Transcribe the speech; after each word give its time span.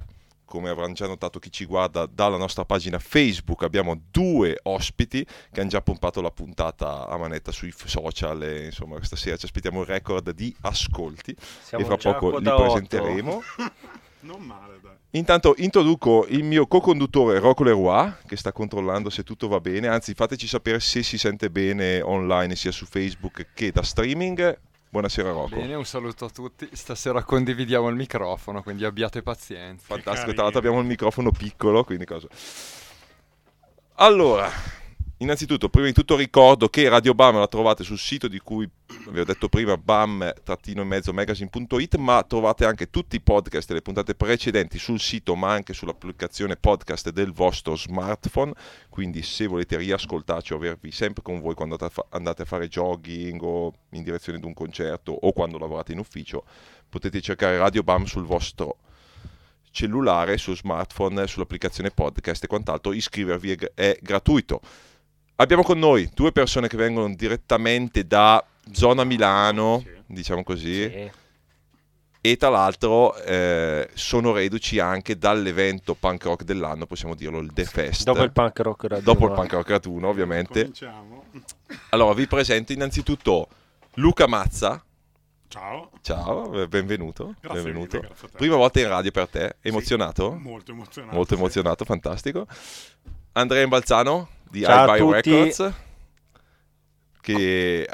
come 0.48 0.70
avranno 0.70 0.94
già 0.94 1.06
notato 1.08 1.40
chi 1.40 1.52
ci 1.52 1.66
guarda 1.66 2.06
dalla 2.06 2.38
nostra 2.38 2.64
pagina 2.64 2.98
Facebook, 3.00 3.64
abbiamo 3.64 4.00
due 4.10 4.58
ospiti 4.64 5.26
che 5.52 5.60
hanno 5.60 5.70
già 5.70 5.82
pompato 5.82 6.22
la 6.22 6.32
puntata 6.32 7.06
a 7.06 7.18
manetta 7.18 7.52
sui 7.52 7.74
social 7.76 8.42
e 8.44 8.66
insomma 8.66 8.96
questa 8.96 9.18
sera 9.18 9.36
ci 9.36 9.46
aspettiamo 9.46 9.82
il 9.82 9.88
record 9.88 10.32
di 10.32 10.56
ascolti 10.62 11.36
Siamo 11.62 11.84
e 11.84 11.88
fra 11.88 11.98
poco 11.98 12.38
li 12.38 12.50
presenteremo. 12.50 13.42
non 14.22 14.42
male, 14.42 14.80
dai. 14.82 14.96
Intanto 15.12 15.54
introduco 15.58 16.26
il 16.30 16.44
mio 16.44 16.66
co-conduttore 16.66 17.40
Rocco 17.40 17.64
Leroy 17.64 18.14
che 18.26 18.38
sta 18.38 18.54
controllando 18.54 19.10
se 19.10 19.24
tutto 19.24 19.50
va 19.50 19.60
bene, 19.60 19.88
anzi 19.88 20.14
fateci 20.14 20.48
sapere 20.48 20.80
se 20.80 21.04
si 21.04 21.18
sente 21.18 21.50
bene 21.50 22.02
online 22.02 22.56
sia 22.56 22.72
su 22.72 22.86
Facebook 22.86 23.48
che 23.54 23.72
da 23.72 23.84
streaming. 23.84 24.60
Buonasera 24.90 25.32
Rocco. 25.32 25.56
Bene, 25.56 25.76
un 25.76 25.86
saluto 25.86 26.26
a 26.26 26.30
tutti. 26.30 26.70
Stasera 26.72 27.24
condividiamo 27.24 27.90
il 27.90 27.96
microfono, 27.96 28.64
quindi 28.64 28.86
abbiate 28.86 29.22
pazienza. 29.22 29.86
Fantastico, 29.86 30.34
tra 30.34 30.44
l'altro 30.44 30.60
abbiamo 30.60 30.80
il 30.80 30.86
microfono 30.86 31.32
piccolo, 31.32 31.84
quindi 31.84 32.06
cosa. 32.06 32.28
Allora, 33.96 34.50
Innanzitutto, 35.20 35.70
prima 35.70 35.88
di 35.88 35.94
tutto 35.94 36.16
ricordo 36.16 36.70
che 36.70 36.88
Radio 36.90 37.16
BAM 37.16 37.40
la 37.40 37.48
trovate 37.48 37.84
sul 37.84 37.98
sito 37.98 38.28
di 38.28 38.38
cui 38.38 38.70
vi 39.10 39.20
ho 39.20 39.26
detto 39.26 39.50
prima, 39.50 39.76
bam-magazine.it, 39.76 41.96
ma 41.96 42.22
trovate 42.22 42.66
anche 42.66 42.92
tutti 42.92 43.16
i 43.16 43.22
podcast 43.22 43.72
e 43.72 43.74
le 43.74 43.82
puntate 43.82 44.14
precedenti 44.14 44.78
sul 44.78 45.00
sito, 45.00 45.36
ma 45.36 45.52
anche 45.52 45.74
sull'applicazione 45.74 46.56
podcast 46.56 47.10
del 47.10 47.32
vostro 47.32 47.76
smartphone, 47.76 48.54
quindi 48.90 49.24
se 49.24 49.48
volete 49.48 49.78
riascoltarci 49.78 50.54
o 50.54 50.58
avervi 50.58 50.92
sempre 50.92 51.24
con 51.24 51.40
voi 51.40 51.56
quando 51.56 51.80
andate 52.10 52.42
a 52.44 52.46
fare 52.46 52.68
jogging 52.68 53.42
o 53.42 53.74
in 53.94 54.04
direzione 54.04 54.38
di 54.38 54.46
un 54.46 54.54
concerto 54.54 55.14
o 55.14 55.34
quando 55.34 55.58
lavorate 55.58 55.94
in 55.94 55.98
ufficio, 55.98 56.44
potete 56.88 57.22
cercare 57.22 57.58
Radio 57.58 57.82
BAM 57.82 58.04
sul 58.04 58.24
vostro 58.24 58.78
cellulare, 59.72 60.38
sul 60.38 60.56
smartphone, 60.56 61.26
sull'applicazione 61.26 61.90
podcast 61.90 62.44
e 62.44 62.48
quant'altro, 62.48 62.94
iscrivervi 62.94 63.58
è 63.74 63.98
gratuito. 64.00 64.62
Abbiamo 65.40 65.62
con 65.62 65.78
noi 65.78 66.10
due 66.16 66.32
persone 66.32 66.68
che 66.68 66.78
vengono 66.78 67.14
direttamente 67.14 68.08
da 68.08 68.44
zona 68.72 69.04
Milano, 69.04 69.84
sì. 69.84 69.92
diciamo 70.08 70.44
così. 70.44 70.90
Sì. 70.90 71.12
E 72.22 72.38
tra 72.38 72.50
l'altro 72.50 73.16
eh, 73.18 73.88
sono 73.94 74.34
reduci 74.34 74.80
anche 74.80 75.16
dall'evento 75.16 75.94
punk 75.94 76.24
rock 76.24 76.44
dell'anno, 76.44 76.88
possiamo 76.88 77.14
dirlo, 77.14 77.38
il 77.38 77.54
The 77.54 77.66
Fest. 77.66 78.06
Dopo 78.06 78.24
il 78.24 78.32
punk 78.32 78.60
rock 78.62 78.82
raduno. 78.88 79.14
Dopo 79.14 79.28
il 79.28 79.34
punk 79.34 79.52
rock 79.54 79.70
raduno, 79.70 80.08
ovviamente. 80.08 80.62
Cominciamo. 80.62 81.26
Allora, 81.90 82.14
vi 82.16 82.26
presento 82.26 82.74
innanzitutto 82.74 83.48
Luca 83.94 84.28
Mazza. 84.28 84.84
Ciao. 85.50 85.92
Ciao, 86.02 86.68
benvenuto. 86.68 87.36
Grazie 87.40 87.62
benvenuto. 87.62 87.98
Mille, 87.98 88.08
grazie 88.08 88.28
Prima 88.36 88.56
volta 88.56 88.80
in 88.80 88.88
radio 88.88 89.12
per 89.12 89.28
te, 89.30 89.56
emozionato? 89.62 90.32
Sì, 90.32 90.42
molto 90.42 90.72
emozionato. 90.72 91.16
Molto 91.16 91.34
emozionato, 91.36 91.86
fantastico. 91.86 92.48
Andrea 93.34 93.62
Imbalzano 93.62 94.30
di 94.50 94.62
Ciao 94.62 94.96
iBuy 94.96 95.22
Records 95.22 95.74
che 97.22 97.88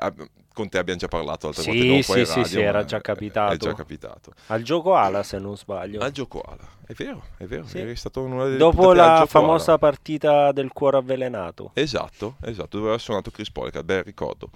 con 0.53 0.69
te 0.69 0.77
abbiamo 0.77 0.99
già 0.99 1.07
parlato 1.07 1.47
altre 1.47 1.63
sì, 1.63 1.69
volte 1.69 1.87
dopo 1.87 2.01
sì, 2.01 2.23
radio, 2.25 2.43
sì, 2.43 2.61
era 2.61 2.85
già 2.85 3.01
capitato. 3.01 3.53
È 3.53 3.57
già 3.57 3.73
capitato. 3.73 4.33
Al 4.47 4.61
gioco 4.61 4.93
Ala, 4.93 5.23
se 5.23 5.39
non 5.39 5.57
sbaglio. 5.57 5.99
Al 5.99 6.11
gioco 6.11 6.41
Ala, 6.41 6.67
è 6.85 6.93
vero, 6.93 7.23
è 7.37 7.45
vero. 7.45 7.65
Sì. 7.65 7.79
Eri 7.79 7.95
stato 7.95 8.21
una 8.21 8.43
delle 8.45 8.57
Dopo 8.57 8.93
la 8.93 9.25
famosa 9.27 9.71
Ala. 9.71 9.79
partita 9.79 10.51
del 10.51 10.71
cuore 10.71 10.97
avvelenato. 10.97 11.71
Esatto, 11.73 12.35
esatto, 12.41 12.77
dove 12.77 12.83
aveva 12.83 12.99
suonato 12.99 13.31
Chris 13.31 13.49
Polka, 13.49 13.83
bel 13.83 14.03
ricordo. 14.03 14.51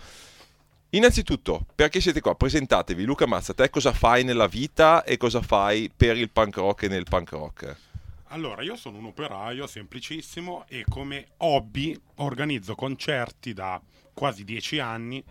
Innanzitutto, 0.92 1.66
perché 1.76 2.00
siete 2.00 2.22
qua? 2.22 2.36
Presentatevi. 2.36 3.04
Luca 3.04 3.26
Mazza, 3.26 3.54
te 3.54 3.70
cosa 3.70 3.92
fai 3.92 4.24
nella 4.24 4.48
vita 4.48 5.04
e 5.04 5.18
cosa 5.18 5.42
fai 5.42 5.92
per 5.94 6.16
il 6.16 6.30
punk 6.30 6.56
rock 6.58 6.84
e 6.84 6.88
nel 6.88 7.04
punk 7.04 7.32
rock? 7.32 7.76
Allora, 8.30 8.62
io 8.62 8.76
sono 8.76 8.98
un 8.98 9.06
operaio 9.06 9.68
semplicissimo 9.68 10.66
e 10.68 10.84
come 10.88 11.28
hobby 11.38 11.98
organizzo 12.16 12.76
concerti 12.76 13.54
da 13.54 13.82
quasi 14.14 14.44
dieci 14.44 14.80
anni. 14.80 15.24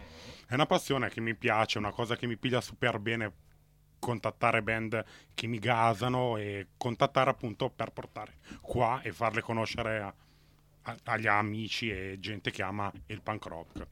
È 0.46 0.54
una 0.54 0.64
passione 0.64 1.10
che 1.10 1.20
mi 1.20 1.34
piace, 1.34 1.76
una 1.76 1.90
cosa 1.90 2.16
che 2.16 2.26
mi 2.26 2.38
piglia 2.38 2.60
super 2.60 2.98
bene 2.98 3.44
contattare 3.98 4.62
band 4.62 5.04
che 5.34 5.46
mi 5.46 5.58
gasano 5.58 6.36
e 6.36 6.68
contattare 6.76 7.30
appunto 7.30 7.70
per 7.70 7.90
portare 7.90 8.34
qua 8.60 9.00
e 9.02 9.12
farle 9.12 9.40
conoscere 9.40 10.00
a, 10.00 10.14
a, 10.82 10.96
agli 11.04 11.26
amici 11.26 11.90
e 11.90 12.16
gente 12.18 12.50
che 12.50 12.62
ama 12.62 12.90
il 13.06 13.20
punk 13.20 13.46
rock. 13.46 13.86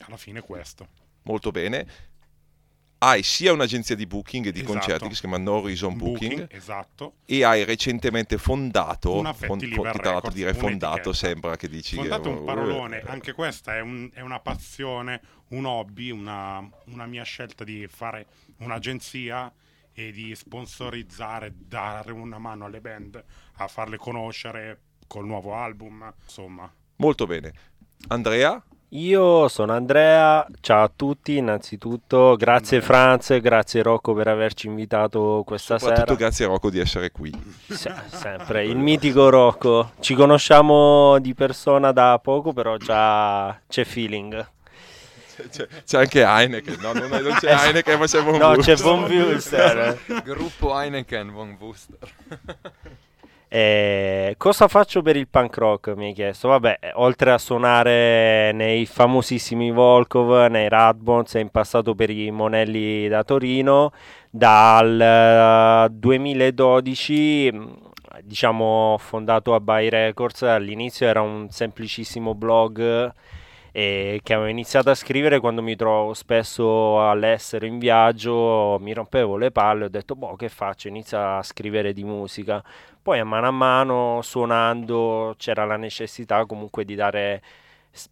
Alla 0.00 0.16
fine 0.16 0.38
è 0.38 0.42
questo. 0.42 0.88
Molto 1.22 1.50
bene. 1.50 2.09
Hai 3.02 3.22
sia 3.22 3.50
un'agenzia 3.54 3.96
di 3.96 4.06
booking 4.06 4.44
e 4.46 4.52
di 4.52 4.58
Esatto. 4.58 4.72
concerti 4.74 5.08
che 5.08 5.14
si 5.14 5.20
chiama 5.20 5.38
No 5.38 5.62
Reason 5.64 5.96
Booking, 5.96 6.32
Booking, 6.40 6.52
esatto. 6.52 7.14
e 7.24 7.42
hai 7.44 7.64
recentemente 7.64 8.36
fondato, 8.36 9.16
Una 9.16 9.32
Fatty 9.32 9.46
fon- 9.46 9.58
Liver 9.58 9.76
fon- 9.92 10.00
tra 10.02 10.10
l'altro 10.12 10.30
dire 10.30 10.52
fondato 10.52 11.12
sembra 11.14 11.56
che 11.56 11.66
dici 11.70 11.94
che- 11.96 12.02
Fondato 12.02 12.28
un 12.28 12.44
parolone, 12.44 13.00
anche 13.06 13.32
questa 13.32 13.74
è, 13.74 13.80
un- 13.80 14.10
è 14.12 14.20
una 14.20 14.38
passione, 14.40 15.22
un 15.48 15.64
hobby, 15.64 16.10
una, 16.10 16.68
una 16.88 17.06
mia 17.06 17.22
scelta 17.22 17.64
di 17.64 17.86
fare 17.88 18.26
un'agenzia 18.58 19.50
e 19.94 20.12
di 20.12 20.34
sponsorizzare, 20.34 21.54
dare 21.56 22.12
una 22.12 22.36
mano 22.36 22.66
alle 22.66 22.82
band 22.82 23.24
a 23.54 23.66
farle 23.66 23.96
conoscere 23.96 24.80
col 25.06 25.24
nuovo 25.24 25.54
album, 25.54 26.12
insomma. 26.22 26.70
Molto 26.96 27.24
bene. 27.26 27.50
Andrea? 28.08 28.62
Io 28.92 29.46
sono 29.46 29.72
Andrea, 29.72 30.44
ciao 30.60 30.82
a 30.82 30.90
tutti 30.94 31.36
innanzitutto, 31.36 32.34
grazie. 32.36 32.80
Franz, 32.80 33.38
grazie 33.40 33.82
Rocco 33.82 34.14
per 34.14 34.26
averci 34.26 34.66
invitato 34.66 35.44
questa 35.46 35.78
Soprattutto 35.78 36.06
sera. 36.08 36.18
grazie 36.18 36.44
a 36.46 36.48
Rocco 36.48 36.70
di 36.70 36.80
essere 36.80 37.12
qui. 37.12 37.32
Se- 37.68 37.94
sempre, 38.08 38.64
il 38.64 38.76
mitico 38.76 39.28
Rocco. 39.28 39.92
Ci 40.00 40.14
conosciamo 40.14 41.20
di 41.20 41.34
persona 41.34 41.92
da 41.92 42.18
poco, 42.20 42.52
però 42.52 42.76
già 42.78 43.56
c'è 43.68 43.84
feeling. 43.84 44.44
C'è, 45.50 45.68
c'è 45.86 45.98
anche 45.98 46.22
Heineken, 46.22 46.76
no, 46.80 46.92
non, 46.92 47.14
è- 47.14 47.20
non 47.20 47.32
c'è 47.34 47.48
Heineken 47.64 47.96
ma 47.98 48.06
c'è 48.06 48.20
Von 48.22 48.36
No, 48.38 48.56
c'è 48.56 48.70
Wurst. 48.76 48.82
Von 48.82 49.04
Wurster. 49.04 49.98
Gruppo 50.24 50.76
Heineken 50.76 51.30
von 51.30 51.56
Booster. 51.56 51.96
Eh, 53.52 54.36
cosa 54.38 54.68
faccio 54.68 55.02
per 55.02 55.16
il 55.16 55.26
punk 55.26 55.56
rock? 55.56 55.88
Mi 55.96 56.06
hai 56.06 56.12
chiesto. 56.12 56.46
Vabbè, 56.48 56.92
oltre 56.94 57.32
a 57.32 57.38
suonare 57.38 58.52
nei 58.52 58.86
famosissimi 58.86 59.72
Volkov, 59.72 60.46
nei 60.46 60.68
Radbones 60.68 61.34
e 61.34 61.40
in 61.40 61.48
passato 61.48 61.96
per 61.96 62.10
i 62.10 62.30
Monelli 62.30 63.08
da 63.08 63.24
Torino, 63.24 63.90
dal 64.30 65.00
eh, 65.00 65.88
2012, 65.90 67.50
mh, 67.52 67.76
diciamo, 68.22 68.92
ho 68.92 68.98
fondato 68.98 69.52
a 69.54 69.60
Buy 69.60 69.88
Records. 69.88 70.42
All'inizio 70.42 71.08
era 71.08 71.20
un 71.20 71.50
semplicissimo 71.50 72.36
blog 72.36 73.12
eh, 73.72 74.20
che 74.22 74.34
avevo 74.34 74.48
iniziato 74.48 74.90
a 74.90 74.94
scrivere 74.94 75.40
quando 75.40 75.62
mi 75.62 75.76
trovo 75.76 76.14
spesso 76.14 77.08
all'estero 77.08 77.66
in 77.66 77.78
viaggio, 77.78 78.78
mi 78.80 78.92
rompevo 78.92 79.36
le 79.36 79.50
palle, 79.50 79.84
ho 79.84 79.88
detto, 79.88 80.16
boh, 80.16 80.34
che 80.36 80.48
faccio? 80.48 80.88
Inizio 80.88 81.18
a 81.18 81.42
scrivere 81.42 81.92
di 81.92 82.04
musica. 82.04 82.62
Poi 83.10 83.18
a 83.18 83.24
mano 83.24 83.48
a 83.48 83.50
mano, 83.50 84.20
suonando, 84.22 85.34
c'era 85.36 85.64
la 85.64 85.76
necessità 85.76 86.46
comunque 86.46 86.84
di 86.84 86.94
dare 86.94 87.42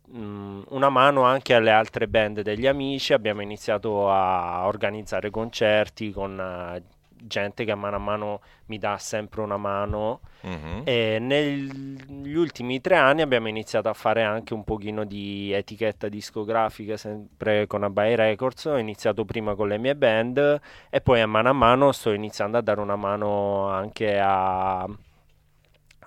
mh, 0.09 0.63
una 0.71 0.89
mano 0.89 1.23
anche 1.23 1.55
alle 1.55 1.71
altre 1.71 2.09
band 2.09 2.41
degli 2.41 2.67
amici. 2.67 3.13
Abbiamo 3.13 3.41
iniziato 3.41 4.11
a 4.11 4.67
organizzare 4.67 5.31
concerti 5.31 6.11
con 6.11 6.41
eh, 6.41 6.83
gente 7.23 7.65
che 7.65 7.71
a 7.71 7.75
mano 7.77 7.97
a 7.97 7.99
mano 7.99 8.41
mi 8.67 8.79
dà 8.79 8.97
sempre 8.99 9.41
una 9.41 9.57
mano. 9.57 10.21
Mhm. 10.43 10.83
E 10.85 11.19
negli 11.21 12.35
ultimi 12.35 12.81
tre 12.81 12.97
anni 12.97 13.23
abbiamo 13.23 13.49
iniziato 13.49 13.89
a 13.89 13.93
fare 13.95 14.23
anche 14.23 14.55
un 14.55 14.65
pochino 14.65 15.05
di 15.05 15.53
etichetta 15.53 16.09
discografica, 16.09 16.97
sempre 16.97 17.67
con 17.67 17.83
Abai 17.83 18.15
Records. 18.15 18.67
Ho 18.67 18.77
iniziato 18.79 19.25
prima 19.25 19.55
con 19.55 19.69
le 19.69 19.79
mie 19.79 19.97
band 19.97 20.61
e 20.91 21.01
poi 21.01 21.21
a 21.21 21.27
mano 21.27 21.49
a 21.51 21.53
mano 21.55 21.93
sto 21.93 22.13
iniziando 22.13 22.57
a 22.59 22.61
dare 22.63 22.81
una 22.81 22.97
mano 22.97 23.69
anche 23.69 24.19
a, 24.21 24.87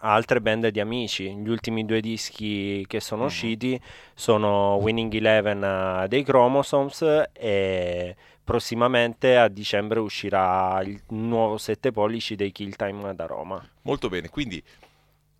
altre 0.03 0.41
band 0.41 0.67
di 0.69 0.79
amici. 0.79 1.31
Gli 1.35 1.49
ultimi 1.49 1.85
due 1.85 2.01
dischi 2.01 2.83
che 2.87 2.99
sono 2.99 3.21
Mhm. 3.21 3.27
usciti 3.27 3.81
sono 4.15 4.75
Winning 4.75 5.13
Eleven 5.13 5.63
eh, 5.63 6.07
dei 6.07 6.23
Chromosomes 6.23 7.25
e 7.33 8.15
prossimamente 8.43 9.37
a 9.37 9.47
dicembre 9.47 9.99
uscirà 9.99 10.81
il 10.81 11.01
nuovo 11.09 11.57
7 11.57 11.91
pollici 11.91 12.35
dei 12.35 12.51
Kill 12.51 12.75
Time 12.75 13.13
da 13.15 13.25
Roma. 13.25 13.65
Molto 13.83 14.09
bene, 14.09 14.29
quindi 14.29 14.61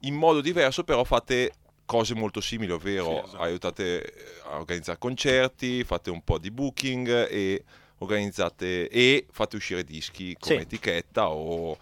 in 0.02 0.16
modo 0.16 0.42
diverso 0.42 0.84
però 0.84 1.04
fate 1.04 1.52
cose 1.86 2.16
molto 2.16 2.40
simili, 2.42 2.72
ovvero 2.72 3.06
Sì, 3.06 3.14
esatto. 3.28 3.38
aiutate 3.44 4.04
eh, 4.04 4.14
a 4.46 4.58
organizzare 4.58 4.98
concerti, 4.98 5.84
fate 5.84 6.10
un 6.10 6.24
po' 6.24 6.38
di 6.38 6.50
booking 6.50 7.28
e 7.30 7.64
organizzate 7.98 8.88
e 8.90 9.28
fate 9.30 9.58
uscire 9.58 9.84
dischi 9.84 10.36
come 10.40 10.56
Sì. 10.56 10.62
etichetta 10.62 11.30
o 11.30 11.78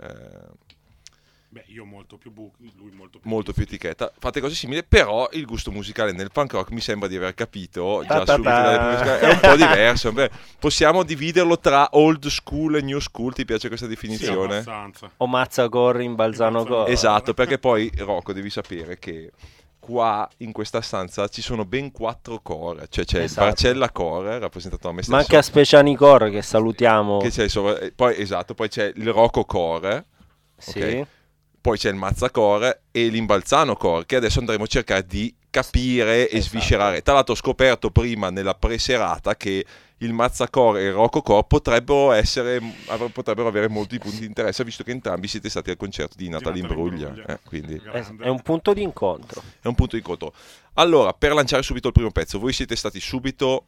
eh, 0.00 0.08
Beh, 1.52 1.64
io 1.66 1.84
molto 1.84 2.16
più 2.16 2.30
book, 2.30 2.54
lui 2.78 2.90
molto 2.92 3.18
più 3.18 3.28
molto 3.28 3.52
più 3.52 3.64
etichetta. 3.64 4.10
Fate 4.18 4.40
cose 4.40 4.54
simili, 4.54 4.82
però 4.82 5.28
il 5.32 5.44
gusto 5.44 5.70
musicale 5.70 6.12
nel 6.12 6.32
punk 6.32 6.52
rock 6.54 6.70
mi 6.70 6.80
sembra 6.80 7.08
di 7.08 7.16
aver 7.16 7.34
capito 7.34 8.00
già 8.06 8.24
Ta-ta-ta. 8.24 8.32
subito 8.32 9.18
è 9.18 9.28
un 9.30 9.38
po' 9.38 9.54
diverso. 9.56 10.12
Beh, 10.12 10.30
possiamo 10.58 11.02
dividerlo 11.02 11.58
tra 11.58 11.88
old 11.92 12.26
school 12.28 12.76
e 12.76 12.80
new 12.80 12.98
school, 13.00 13.34
ti 13.34 13.44
piace 13.44 13.68
questa 13.68 13.84
Sì, 13.84 13.92
definizione? 13.92 14.54
abbastanza. 14.54 15.10
O 15.18 15.26
Mazza 15.26 15.68
Corri 15.68 16.06
in 16.06 16.14
Balzano 16.14 16.64
Corri. 16.64 16.90
Esatto, 16.90 17.34
perché 17.34 17.58
poi 17.58 17.92
Rocco 17.98 18.32
devi 18.32 18.48
sapere 18.48 18.98
che 18.98 19.30
qua 19.78 20.26
in 20.38 20.52
questa 20.52 20.80
stanza 20.80 21.28
ci 21.28 21.42
sono 21.42 21.66
ben 21.66 21.92
quattro 21.92 22.40
core, 22.40 22.86
cioè 22.88 23.04
c'è 23.04 23.20
Esatto. 23.24 23.42
il 23.42 23.50
Barcella 23.50 23.90
core 23.90 24.38
rappresentato 24.38 24.86
da 24.88 24.94
me 24.94 25.02
stesso. 25.02 25.14
Manca 25.16 25.42
Speciani 25.42 25.96
Core 25.96 26.30
che 26.30 26.40
salutiamo. 26.40 27.18
che 27.18 27.26
eh, 27.80 27.92
poi 27.94 28.18
esatto, 28.18 28.54
poi 28.54 28.68
c'è 28.70 28.90
il 28.94 29.12
Rocco 29.12 29.44
core, 29.44 30.06
Sì. 30.56 30.78
ok. 30.80 31.06
Poi 31.62 31.78
c'è 31.78 31.88
il 31.88 31.94
Mazza 31.94 32.30
core 32.30 32.82
e 32.90 33.06
l'Imbalzano 33.08 33.76
core 33.76 34.04
che 34.04 34.16
adesso 34.16 34.40
andremo 34.40 34.64
a 34.64 34.66
cercare 34.66 35.06
di 35.06 35.34
capire 35.48 36.28
e 36.28 36.36
Esatto. 36.36 36.58
sviscerare. 36.58 37.02
Tra 37.02 37.14
l'altro 37.14 37.32
ho 37.32 37.36
scoperto 37.36 37.90
prima 37.90 38.28
nella 38.30 38.54
preserata 38.54 39.36
che 39.36 39.64
il 39.98 40.12
Mazzacore 40.12 40.80
e 40.80 40.86
il 40.86 40.92
Rocco 40.92 41.22
Core 41.22 41.44
potrebbero 41.46 42.10
essere 42.10 42.60
av- 42.88 43.10
potrebbero 43.12 43.46
avere 43.46 43.68
molti 43.68 43.98
punti 44.00 44.18
di 44.18 44.26
interesse 44.26 44.64
visto 44.64 44.82
che 44.82 44.90
entrambi 44.90 45.28
siete 45.28 45.48
stati 45.48 45.70
al 45.70 45.76
concerto 45.76 46.16
di 46.16 46.28
Natalie 46.28 46.62
Imbruglia, 46.62 47.14
eh, 47.26 47.38
quindi 47.44 47.74
È, 47.74 47.78
Grande. 47.78 48.24
è 48.24 48.28
un 48.28 48.42
punto 48.42 48.72
di 48.74 48.82
incontro. 48.82 49.40
è 49.60 49.68
un 49.68 49.74
punto 49.76 49.92
di 49.94 49.98
incontro. 49.98 50.34
Allora, 50.74 51.12
per 51.12 51.32
lanciare 51.32 51.62
subito 51.62 51.86
il 51.86 51.92
primo 51.92 52.10
pezzo, 52.10 52.40
voi 52.40 52.52
siete 52.52 52.74
stati 52.74 52.98
subito, 52.98 53.66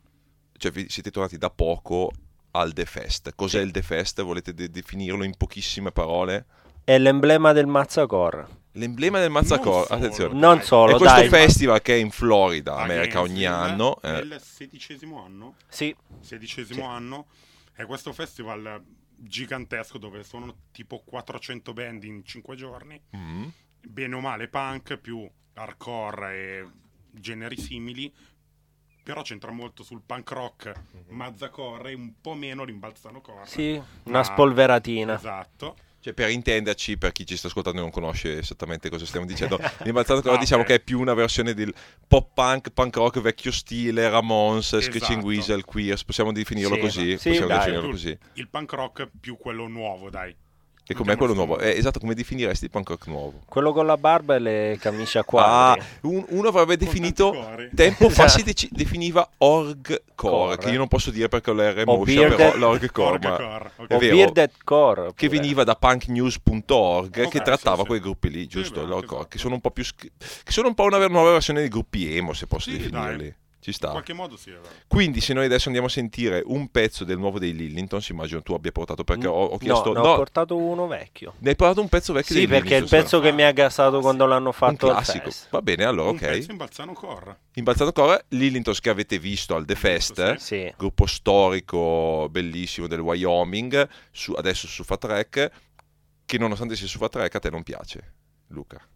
cioè 0.58 0.72
vi 0.72 0.86
siete 0.88 1.12
tornati 1.12 1.38
da 1.38 1.50
poco 1.50 2.10
al 2.52 2.72
The 2.72 2.84
Fest. 2.86 3.32
Cos'è 3.36 3.58
Sì. 3.60 3.64
il 3.66 3.70
The 3.70 3.82
Fest? 3.82 4.20
Volete 4.22 4.52
de- 4.54 4.70
definirlo 4.70 5.22
in 5.22 5.36
pochissime 5.36 5.92
parole? 5.92 6.46
È 6.84 6.98
l'emblema 6.98 7.52
del 7.52 7.66
Mazza 7.66 8.06
Core. 8.06 8.62
L'emblema 8.72 9.20
del 9.20 9.30
Non 9.30 9.44
solo, 9.44 9.84
attenzione. 9.84 10.34
Non 10.38 10.60
solo, 10.62 10.96
è 10.96 10.98
questo 10.98 11.16
dai. 11.20 11.28
festival 11.28 11.80
che 11.80 11.94
è 11.94 11.98
in 11.98 12.10
Florida, 12.10 12.76
America, 12.76 13.20
ogni 13.20 13.42
Gainesville, 13.42 13.72
anno. 13.72 14.00
È 14.00 14.08
eh, 14.16 14.18
il 14.20 14.40
sedicesimo 14.42 15.24
anno. 15.24 15.54
Sì, 15.68 15.94
Sedicesimo 16.20 16.80
Sì. 16.82 16.86
anno. 16.86 17.26
È 17.72 17.86
questo 17.86 18.12
festival 18.12 18.82
gigantesco 19.16 19.96
dove 19.98 20.24
sono 20.24 20.54
tipo 20.72 21.02
400 21.04 21.72
band 21.72 22.02
in 22.04 22.24
5 22.24 22.56
giorni. 22.56 23.00
mm, 23.16 23.44
Bene 23.86 24.14
o 24.16 24.20
male 24.20 24.48
punk, 24.48 24.96
più 24.96 25.28
hardcore 25.54 26.32
e 26.34 26.66
generi 27.12 27.56
simili. 27.56 28.12
Però 29.04 29.22
c'entra 29.22 29.52
molto 29.52 29.82
sul 29.82 30.00
punk 30.04 30.30
rock, 30.30 30.72
mazzacore 31.08 31.90
e 31.90 31.94
un 31.94 32.14
po' 32.20 32.34
meno 32.34 32.64
rimbalzano 32.64 33.20
core. 33.20 33.46
sì, 33.46 33.72
una 34.04 34.18
Ma- 34.18 34.24
spolveratina. 34.24 35.14
Esatto. 35.14 35.76
Cioè, 36.04 36.12
per 36.12 36.28
intenderci, 36.28 36.99
per 36.99 37.12
chi 37.12 37.25
ci 37.25 37.34
sta 37.34 37.46
ascoltando 37.46 37.78
e 37.78 37.80
non 37.80 37.90
conosce 37.90 38.37
esattamente 38.37 38.90
cosa 38.90 39.06
stiamo 39.06 39.25
dicendo, 39.25 39.58
l'Imbalzato 39.84 40.20
Core 40.20 40.37
Ah, 40.37 40.38
diciamo 40.38 40.62
che 40.62 40.75
è 40.75 40.80
più 40.80 41.00
una 41.00 41.14
versione 41.14 41.54
del 41.54 41.73
pop 42.06 42.34
punk, 42.34 42.73
punk 42.75 42.94
rock 42.96 43.20
vecchio 43.20 43.50
stile, 43.50 44.11
Ramones, 44.11 44.66
Screeching 44.80 45.00
Esatto. 45.20 45.25
Weasel, 45.26 45.64
Queers, 45.64 46.04
possiamo 46.04 46.30
definirlo 46.30 46.75
Sì, 46.75 46.80
così? 46.82 47.16
sì, 47.16 47.28
possiamo 47.30 47.46
dai. 47.49 47.58
definirlo 47.61 47.88
così. 47.88 48.18
Il 48.34 48.49
punk 48.50 48.73
rock 48.75 49.08
più 49.18 49.38
quello 49.38 49.66
nuovo, 49.66 50.11
dai. 50.11 50.37
E 50.86 50.92
com'è 50.92 51.16
quello 51.16 51.32
nuovo? 51.32 51.58
Eh, 51.58 51.70
esatto, 51.70 51.98
come 51.98 52.12
definiresti 52.14 52.64
il 52.64 52.70
punk 52.70 52.90
rock 52.90 53.06
nuovo? 53.06 53.40
Quello 53.46 53.72
con 53.72 53.86
la 53.86 53.96
barba 53.96 54.34
e 54.34 54.38
le 54.38 54.76
camicie 54.78 55.16
a 55.16 55.22
Ah, 55.22 55.24
quadri. 55.24 55.82
un- 56.02 56.24
uno 56.28 56.48
avrebbe 56.48 56.76
Con 56.76 56.84
definito 56.86 57.48
tempo 57.74 58.10
fa 58.10 58.28
si 58.28 58.42
deci- 58.44 58.68
definiva 58.70 59.26
org 59.38 60.02
core, 60.14 60.54
Core. 60.54 60.56
che 60.58 60.68
io 60.70 60.76
non 60.78 60.88
posso 60.88 61.10
dire 61.10 61.28
perché 61.28 61.50
ho 61.50 61.54
l'R 61.54 61.84
moscia, 61.86 62.26
però 62.28 62.56
l'org 62.56 62.90
core, 62.92 63.12
Org 63.14 63.24
ma- 63.24 63.36
core, 63.36 63.70
ok. 63.76 63.86
è 63.88 63.96
vero. 63.96 64.14
Bearded 64.16 64.50
Core. 64.62 65.12
che 65.14 65.28
veniva 65.30 65.64
da 65.64 65.74
punknews.org 65.74 67.18
Ok, 67.24 67.28
che 67.30 67.40
trattava 67.40 67.76
sì, 67.76 67.80
sì. 67.82 67.86
quei 67.86 68.00
gruppi 68.00 68.28
lì, 68.30 68.40
Sì, 68.42 68.46
giusto? 68.48 68.74
vero, 68.80 68.86
L'org 68.88 69.04
core, 69.06 69.14
esatto. 69.20 69.28
che 69.30 69.38
sono 69.38 69.54
un 69.54 69.60
po' 69.62 69.70
più 69.70 69.84
che 69.96 70.10
sono 70.52 70.68
un 70.68 70.74
po' 70.74 70.84
una 70.84 71.06
nuova 71.08 71.32
versione 71.32 71.60
dei 71.60 71.68
gruppi 71.70 72.14
emo, 72.14 72.32
se 72.34 72.46
posso 72.46 72.68
Sì, 72.70 72.76
definirli. 72.76 73.16
dai. 73.16 73.34
Ci 73.64 73.71
In 73.71 73.76
sta. 73.76 73.88
qualche 73.92 74.12
modo 74.12 74.37
sì, 74.37 74.50
è 74.50 74.52
vero. 74.56 74.68
Quindi 74.87 75.23
se 75.23 75.33
noi 75.33 75.47
adesso 75.47 75.68
andiamo 75.68 75.87
a 75.88 75.90
sentire 75.90 76.42
un 76.44 76.68
pezzo 76.68 77.02
del 77.04 77.16
nuovo 77.16 77.38
dei 77.38 77.54
Lillingtons, 77.54 78.11
immagino 78.11 78.42
tu 78.42 78.52
abbia 78.52 78.71
portato 78.73 79.04
perché 79.04 79.26
ho, 79.26 79.33
ho 79.44 79.56
chiesto 79.56 79.94
No, 79.94 80.02
ne 80.02 80.06
ho 80.06 80.16
portato 80.16 80.54
uno 80.54 80.87
vecchio. 80.87 81.33
ne 81.38 81.49
hai 81.49 81.56
portato 81.56 81.80
un 81.80 81.88
pezzo 81.88 82.12
vecchio 82.12 82.35
Sì, 82.35 82.40
dei 82.47 82.59
perché 82.61 82.76
è 82.76 82.80
il 82.80 82.88
pezzo 82.90 83.21
che 83.21 83.33
mi 83.33 83.42
ha 83.42 83.52
gasato 83.52 84.00
quando 84.00 84.26
l'hanno 84.26 84.49
un 84.49 84.52
fatto 84.52 84.88
al 84.88 85.02
classico. 85.02 85.30
Va 85.49 85.62
bene, 85.62 85.85
allora 85.85 86.11
Un 86.11 86.16
ok. 86.16 86.21
pezzo 86.26 86.50
in 86.50 86.59
Balzano 86.59 86.92
Core. 86.92 87.38
Imbalzato 87.54 87.92
Core, 87.92 88.26
Lillingtons 88.28 88.80
che 88.80 88.90
avete 88.90 89.18
visto 89.18 89.54
al 89.54 89.64
The 89.64 89.75
Fest? 89.76 90.35
Sì. 90.35 90.71
gruppo 90.76 91.06
storico 91.06 92.28
bellissimo 92.30 92.87
del 92.87 93.00
Wyoming, 93.00 93.88
su- 94.11 94.33
adesso 94.37 94.66
su 94.66 94.85
Fat 94.85 95.00
Track, 95.00 95.50
che 96.26 96.38
nonostante 96.38 96.76
sia 96.76 96.87
su 96.87 96.99
Fat 96.99 97.12
Track 97.12 97.35
a 97.35 97.38
te 97.38 97.49
non 97.49 97.62
piace, 97.62 98.12
Luca. 98.49 98.87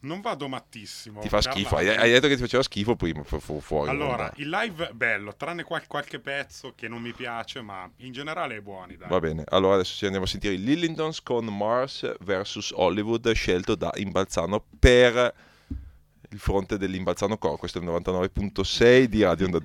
Non 0.00 0.20
vado 0.20 0.46
mattissimo. 0.48 1.20
Ti 1.20 1.28
fa 1.28 1.40
schifo, 1.40 1.74
hai, 1.76 1.88
hai 1.88 2.10
detto 2.10 2.28
che 2.28 2.34
ti 2.36 2.40
faceva 2.42 2.62
schifo 2.62 2.94
prima, 2.94 3.24
fu- 3.24 3.40
fu- 3.40 3.60
fuori. 3.60 3.90
Allora, 3.90 4.32
il 4.36 4.48
live 4.48 4.90
bello, 4.94 5.34
tranne 5.34 5.64
qual- 5.64 5.86
qualche 5.88 6.20
pezzo 6.20 6.72
che 6.76 6.86
non 6.86 7.02
mi 7.02 7.12
piace, 7.12 7.60
ma 7.62 7.90
in 7.96 8.12
generale 8.12 8.56
è 8.56 8.60
buoni, 8.60 8.96
dai. 8.96 9.08
Va 9.08 9.18
bene, 9.18 9.42
allora 9.48 9.74
adesso 9.74 9.96
ci 9.96 10.04
andiamo 10.04 10.24
a 10.26 10.28
sentire 10.28 10.54
i 10.54 10.62
Lillingtons 10.62 11.20
con 11.22 11.44
Mars 11.46 12.14
vs 12.20 12.70
Hollywood 12.74 13.30
scelto 13.32 13.74
da 13.74 13.90
Imbalzano 13.96 14.64
per 14.78 15.34
il 16.30 16.38
fronte 16.38 16.78
dell'Imbalzano 16.78 17.36
Core, 17.38 17.56
questo 17.56 17.78
è 17.78 17.82
il 17.82 17.88
99.6 17.88 19.04
di 19.04 19.22
Radio 19.24 19.46
Onda 19.46 19.58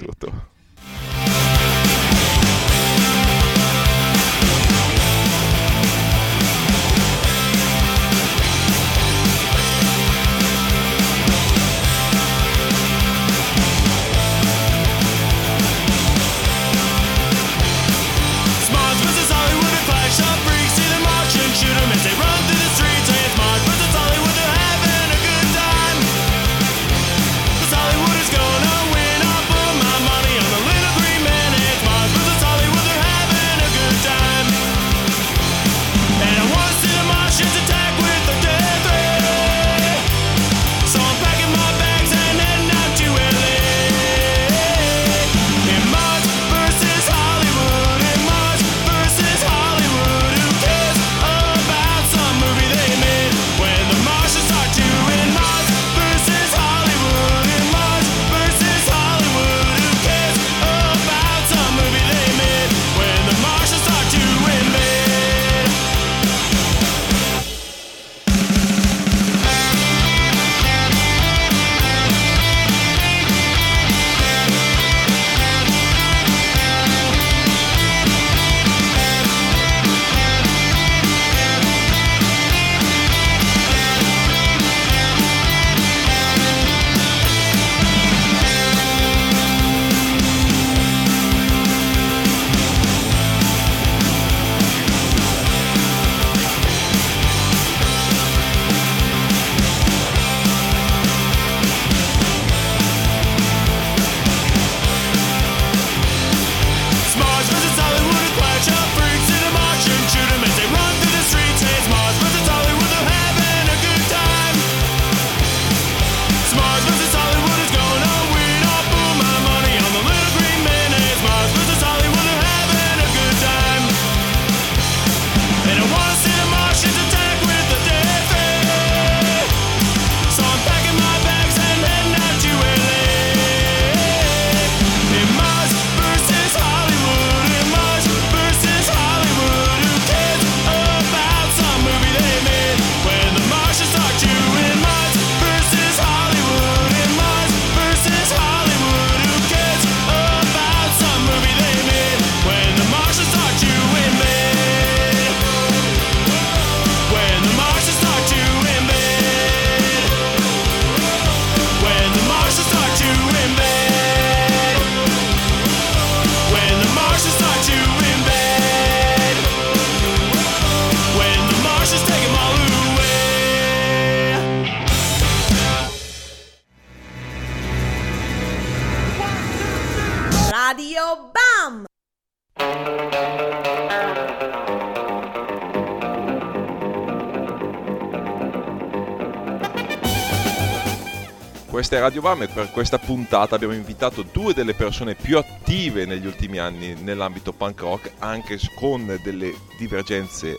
Questa 191.73 191.95
è 191.95 191.99
Radio 191.99 192.21
Bam 192.21 192.43
e 192.43 192.47
per 192.49 192.69
questa 192.69 192.99
puntata 192.99 193.55
abbiamo 193.55 193.73
invitato 193.73 194.21
due 194.21 194.53
delle 194.53 194.75
persone 194.75 195.15
più 195.15 195.39
attive 195.39 196.05
negli 196.05 196.27
ultimi 196.27 196.59
anni 196.59 196.93
nell'ambito 196.93 197.51
punk 197.51 197.79
rock, 197.79 198.11
anche 198.19 198.59
con 198.75 199.19
delle 199.23 199.55
divergenze 199.79 200.55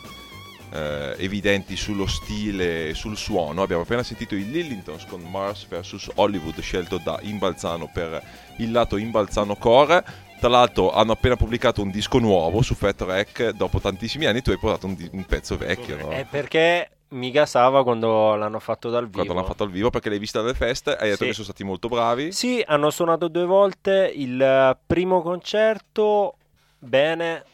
eh, 0.73 1.15
evidenti 1.19 1.77
sullo 1.77 2.09
stile 2.09 2.89
e 2.89 2.95
sul 2.95 3.17
suono. 3.17 3.63
Abbiamo 3.63 3.83
appena 3.83 4.03
sentito 4.03 4.35
i 4.35 4.51
Lillingtons 4.51 5.05
con 5.05 5.21
Mars 5.23 5.69
vs 5.69 6.09
Hollywood 6.17 6.61
scelto 6.61 6.99
da 6.99 7.21
Imbalzano 7.23 7.89
per 7.93 8.21
il 8.57 8.73
lato 8.73 8.97
Imbalzano 8.97 9.55
Core. 9.55 10.05
Tra 10.41 10.49
l'altro 10.49 10.91
hanno 10.91 11.13
appena 11.13 11.37
pubblicato 11.37 11.81
un 11.81 11.93
disco 11.93 12.19
nuovo 12.19 12.61
su 12.61 12.75
Fat 12.75 13.01
Wreck 13.03 13.51
dopo 13.51 13.79
tantissimi 13.79 14.27
anni, 14.27 14.43
tu 14.43 14.51
hai 14.51 14.59
portato 14.59 14.87
un, 14.87 14.97
di- 14.97 15.09
un 15.13 15.25
pezzo 15.27 15.57
vecchio, 15.57 15.97
no? 15.97 16.09
È 16.09 16.27
perché 16.29 16.89
mi 17.15 17.31
gasava 17.31 17.83
quando 17.83 18.35
l'hanno 18.35 18.59
fatto 18.59 18.91
dal 18.91 19.05
vivo. 19.05 19.17
Quando 19.17 19.35
l'hanno 19.35 19.47
fatto 19.47 19.63
al 19.63 19.71
vivo 19.71 19.91
perché 19.91 20.09
l'hai 20.09 20.19
vista 20.19 20.41
alle 20.41 20.55
feste, 20.55 20.97
hai 20.97 21.09
detto 21.11 21.23
Sì. 21.23 21.27
che 21.27 21.33
sono 21.33 21.45
stati 21.45 21.65
molto 21.65 21.89
bravi. 21.89 22.33
Sì, 22.33 22.63
hanno 22.67 22.91
suonato 22.91 23.29
due 23.29 23.45
volte. 23.45 24.13
Il 24.15 24.41
eh, 24.41 24.77
primo 24.87 25.23
concerto, 25.23 26.35
bene, 26.79 27.45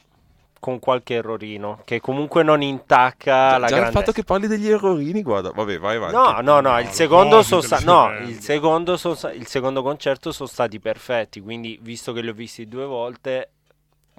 con 0.59 0.79
qualche 0.79 1.15
errorino, 1.15 1.81
che 1.85 2.01
comunque 2.01 2.43
non 2.43 2.63
intacca 2.63 3.57
la 3.59 3.67
Già 3.67 3.77
grande... 3.77 3.87
il 3.87 3.93
fatto 3.93 4.13
che 4.13 4.25
parli 4.25 4.47
degli 4.47 4.69
errorini, 4.69 5.23
guarda, 5.23 5.51
vabbè, 5.51 5.79
vai 5.79 5.97
avanti. 5.97 6.15
No, 6.15 6.41
no, 6.41 6.61
no, 6.61 6.79
il 6.79 6.89
secondo, 6.89 7.43
te 7.43 7.63
sta- 7.63 7.81
no, 7.81 8.11
il 8.27 8.41
secondo, 8.41 8.97
sono 8.97 9.15
sta- 9.15 9.33
il 9.33 9.47
secondo 9.47 9.83
concerto 9.83 10.33
sono 10.33 10.49
stati 10.49 10.79
perfetti, 10.79 11.41
quindi 11.41 11.79
visto 11.81 12.13
che 12.13 12.21
li 12.21 12.29
ho 12.29 12.35
visti 12.35 12.69
due 12.69 12.85
volte, 12.85 13.51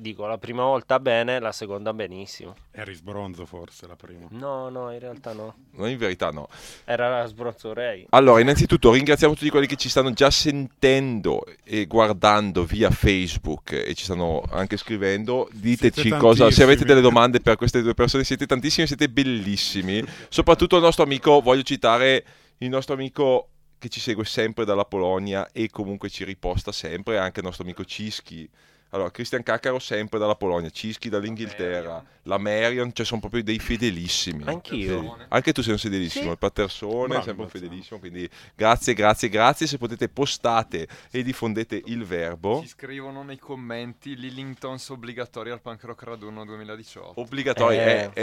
dico 0.02 0.26
la 0.26 0.38
prima 0.38 0.64
volta 0.64 1.00
bene, 1.00 1.40
la 1.40 1.52
seconda 1.52 1.94
benissimo. 1.94 2.56
Eri 2.72 2.94
sbronzo 2.94 3.46
forse 3.46 3.88
la 3.88 3.96
prima. 3.96 4.26
No, 4.32 4.70
no, 4.70 4.92
in 4.92 5.00
realtà 5.00 5.34
no. 5.34 5.56
No, 5.74 5.88
in 5.88 5.98
verità 5.98 6.32
no. 6.32 6.50
Era 6.84 7.20
la 7.20 7.26
Sbronzo 7.28 7.74
Ray. 7.74 8.08
Allora, 8.10 8.42
innanzitutto 8.42 8.92
ringraziamo 8.92 9.36
tutti 9.36 9.50
quelli 9.50 9.68
che 9.68 9.76
ci 9.76 9.90
stanno 9.90 10.12
già 10.12 10.32
sentendo 10.32 11.46
e 11.64 11.86
guardando 11.86 12.66
via 12.66 12.90
Facebook 12.90 13.72
e 13.74 13.94
ci 13.94 14.04
stanno 14.04 14.44
anche 14.50 14.76
scrivendo. 14.76 15.48
Diteci 15.54 16.02
Siete 16.02 16.18
cosa, 16.18 16.50
se 16.50 16.64
avete 16.64 16.84
delle 16.84 17.02
domande 17.02 17.40
per 17.40 17.56
queste 17.56 17.82
due 17.82 17.94
persone, 17.94 18.24
siete 18.24 18.48
tantissimi, 18.48 18.88
siete 18.88 19.08
bellissimi. 19.08 20.04
Soprattutto 20.30 20.78
il 20.78 20.82
nostro 20.82 21.04
amico, 21.04 21.42
voglio 21.42 21.62
citare 21.62 22.26
il 22.58 22.70
nostro 22.70 22.96
amico 22.96 23.50
che 23.78 23.90
ci 23.90 24.00
segue 24.00 24.26
sempre 24.26 24.66
dalla 24.66 24.86
Polonia 24.86 25.50
e 25.52 25.70
comunque 25.70 26.10
ci 26.10 26.24
riposta 26.24 26.72
sempre, 26.72 27.18
anche 27.18 27.40
il 27.40 27.46
nostro 27.46 27.64
amico 27.64 27.84
Cischi. 27.86 28.50
Allora, 28.94 29.10
Cristian 29.10 29.42
Caccaro 29.42 29.80
sempre 29.80 30.20
dalla 30.20 30.36
Polonia, 30.36 30.70
Cischi 30.70 31.08
dall'Inghilterra, 31.10 32.04
la 32.24 32.38
Marion, 32.38 32.92
cioè 32.94 33.06
sono 33.06 33.20
proprio 33.22 33.42
dei 33.42 33.58
fedelissimi. 33.58 34.44
Anch'io. 34.46 35.18
Anche 35.30 35.54
tu 35.54 35.62
sei 35.62 35.72
un 35.74 35.80
fedelissimo, 35.80 36.26
Sì. 36.26 36.30
il 36.32 36.38
Pattersone 36.38 37.18
è 37.18 37.22
sempre 37.22 37.44
un 37.44 37.50
fedelissimo, 37.50 38.00
quindi 38.00 38.30
grazie, 38.54 38.94
grazie, 38.94 39.30
grazie. 39.30 39.66
Se 39.68 39.78
potete 39.78 40.10
postate 40.10 40.88
e 41.10 41.24
diffondete 41.24 41.82
il 41.86 42.04
verbo. 42.04 42.60
Ci 42.62 42.68
scrivono 42.68 43.24
nei 43.24 43.38
commenti 43.40 44.16
Lillingtons 44.18 44.90
obbligatori 44.90 45.52
al 45.52 45.62
Punk 45.62 45.84
Rock 45.84 46.04
Raduno 46.04 46.44
2018. 46.46 47.20
Obbligatorio, 47.22 47.80
Eh. 47.80 48.10
eh, 48.14 48.22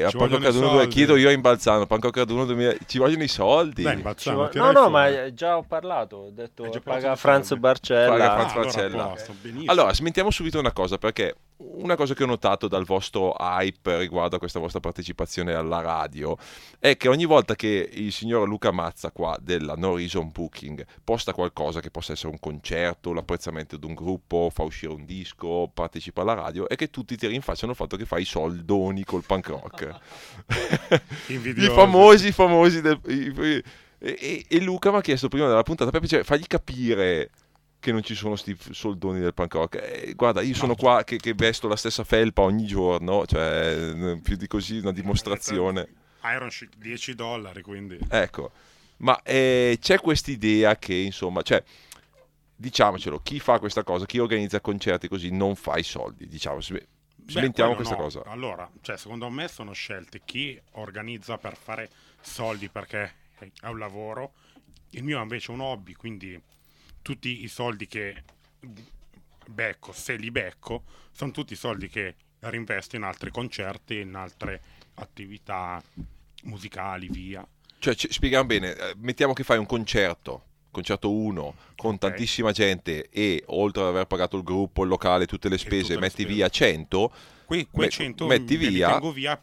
eh, 0.00 0.02
a 0.04 0.08
i 0.08 0.12
Carduno, 0.12 0.50
soldi. 0.50 0.88
chiedo 0.88 1.16
io 1.16 1.28
a 1.28 1.32
Imbalzano, 1.32 1.86
Panco 1.86 2.08
Carduno 2.10 2.44
2000, 2.46 2.74
ci 2.86 2.98
vogliono 2.98 3.22
i 3.22 3.28
soldi. 3.28 3.82
Dai, 3.82 3.96
Ci 3.96 4.02
Balzano, 4.02 4.36
vuole- 4.36 4.50
tirali 4.50 4.72
No, 4.72 4.80
no, 4.80 4.88
fuori. 4.88 5.12
ma 5.14 5.32
già 5.34 5.56
ho 5.58 5.62
parlato, 5.62 6.16
ho 6.16 6.30
detto 6.30 6.68
paga 6.82 7.16
Franz? 7.16 7.54
Barcella. 7.54 8.08
Paga 8.08 8.32
Ah, 8.32 8.36
Franz 8.38 8.52
allora, 8.52 8.62
Barcella. 8.70 9.04
a 9.04 9.08
posto, 9.08 9.34
benissimo. 9.58 9.72
Allora, 9.72 9.94
smentiamo 9.94 10.30
subito 10.30 10.58
una 10.58 10.72
cosa, 10.72 10.98
perché 10.98 11.34
una 11.58 11.96
cosa 11.96 12.14
che 12.14 12.22
ho 12.22 12.26
notato 12.26 12.68
dal 12.68 12.84
vostro 12.84 13.34
hype 13.38 13.98
riguardo 13.98 14.36
a 14.36 14.38
questa 14.38 14.60
vostra 14.60 14.80
partecipazione 14.80 15.54
alla 15.54 15.80
radio 15.80 16.36
è 16.78 16.96
che 16.96 17.08
ogni 17.08 17.24
volta 17.24 17.56
che 17.56 17.90
il 17.92 18.12
signor 18.12 18.46
Luca 18.46 18.70
Mazza 18.70 19.10
qua 19.10 19.36
della 19.40 19.74
No 19.74 19.96
Reason 19.96 20.30
Booking 20.30 20.84
posta 21.02 21.32
qualcosa 21.32 21.80
che 21.80 21.90
possa 21.90 22.12
essere 22.12 22.30
un 22.30 22.38
concerto, 22.38 23.12
l'apprezzamento 23.12 23.76
di 23.76 23.86
un 23.86 23.94
gruppo, 23.94 24.50
fa 24.52 24.62
uscire 24.62 24.92
un 24.92 25.04
disco, 25.04 25.70
partecipa 25.72 26.22
alla 26.22 26.34
radio, 26.34 26.68
è 26.68 26.76
che 26.76 26.90
tutti 26.90 27.16
ti 27.16 27.26
rinfacciano 27.26 27.72
il 27.72 27.78
fatto 27.78 27.96
che 27.96 28.06
fai 28.06 28.22
i 28.22 28.26
soldoni 28.26 29.04
col 29.04 29.24
punk 29.24 29.48
rock. 29.48 29.94
I 31.28 31.70
famosi, 31.70 32.30
famosi 32.30 32.80
del... 32.80 33.00
e, 33.04 33.62
e- 33.98 34.44
e 34.48 34.60
Luca 34.60 34.92
mi 34.92 34.98
ha 34.98 35.00
chiesto 35.00 35.28
prima 35.28 35.48
della 35.48 35.64
puntata, 35.64 35.90
Peppe, 35.90 36.06
cioè, 36.06 36.22
fagli 36.22 36.46
capire 36.46 37.30
che 37.80 37.92
non 37.92 38.02
ci 38.02 38.14
sono 38.14 38.36
sti 38.36 38.56
soldoni 38.70 39.20
del 39.20 39.34
punk 39.34 39.54
rock. 39.54 39.74
Eh, 39.76 40.12
guarda, 40.14 40.40
io 40.40 40.54
sono 40.54 40.74
qua 40.74 41.04
che, 41.04 41.16
che 41.16 41.34
vesto 41.34 41.68
la 41.68 41.76
stessa 41.76 42.04
felpa 42.04 42.42
ogni 42.42 42.66
giorno, 42.66 43.24
cioè 43.26 43.92
eh, 43.94 44.20
più 44.20 44.36
di 44.36 44.46
così 44.46 44.78
una 44.78 44.92
dimostrazione. 44.92 45.88
Iron 46.24 46.48
Chic 46.48 46.76
10 46.76 47.14
dollari, 47.14 47.62
quindi... 47.62 47.98
Ecco, 48.08 48.50
ma 48.98 49.20
eh, 49.22 49.78
c'è 49.80 50.00
quest'idea 50.00 50.76
che 50.76 50.94
insomma, 50.94 51.42
cioè, 51.42 51.62
diciamocelo, 52.56 53.20
chi 53.20 53.38
fa 53.38 53.58
questa 53.60 53.84
cosa, 53.84 54.06
chi 54.06 54.18
organizza 54.18 54.60
concerti 54.60 55.08
così 55.08 55.30
non 55.30 55.54
fa 55.54 55.76
i 55.76 55.84
soldi, 55.84 56.26
diciamo, 56.26 56.58
smentiamo 56.60 57.74
questa 57.76 57.94
no. 57.94 58.02
cosa. 58.02 58.22
Allora, 58.24 58.68
cioè, 58.80 58.96
secondo 58.96 59.28
me 59.30 59.46
sono 59.46 59.72
scelte 59.72 60.22
chi 60.24 60.60
organizza 60.72 61.38
per 61.38 61.56
fare 61.56 61.88
soldi 62.20 62.68
perché 62.68 63.14
è 63.60 63.68
un 63.68 63.78
lavoro, 63.78 64.32
il 64.90 65.04
mio 65.04 65.22
invece 65.22 65.52
è 65.52 65.54
un 65.54 65.60
hobby, 65.60 65.92
quindi 65.92 66.40
tutti 67.08 67.42
i 67.42 67.48
soldi 67.48 67.86
che 67.86 68.22
becco, 69.46 69.92
se 69.92 70.16
li 70.16 70.30
becco, 70.30 70.82
sono 71.10 71.30
tutti 71.30 71.54
soldi 71.54 71.88
che 71.88 72.16
reinvesto 72.40 72.96
in 72.96 73.02
altri 73.02 73.30
concerti, 73.30 74.00
in 74.00 74.14
altre 74.14 74.60
attività 74.96 75.82
musicali, 76.42 77.08
via. 77.08 77.46
Cioè, 77.78 77.94
ci- 77.94 78.12
spieghiamo 78.12 78.44
bene, 78.46 78.74
eh, 78.76 78.92
mettiamo 78.98 79.32
che 79.32 79.42
fai 79.42 79.56
un 79.56 79.64
concerto, 79.64 80.42
concerto 80.70 81.10
1, 81.10 81.54
con 81.76 81.94
Ok. 81.94 82.00
tantissima 82.00 82.52
gente 82.52 83.08
e 83.08 83.42
oltre 83.46 83.80
ad 83.84 83.88
aver 83.88 84.04
pagato 84.04 84.36
il 84.36 84.42
gruppo, 84.42 84.82
il 84.82 84.90
locale, 84.90 85.24
tutte 85.24 85.48
le 85.48 85.56
spese, 85.56 85.80
tutte 85.80 85.94
le 85.94 86.00
metti 86.00 86.12
spese. 86.22 86.28
via 86.34 86.48
100, 86.50 87.12
Quei, 87.46 87.66
quei 87.70 87.86
Me- 87.86 87.90
100 87.92 88.26
metti 88.26 88.56
via- 88.58 88.90
tengo 88.90 89.12
via 89.12 89.42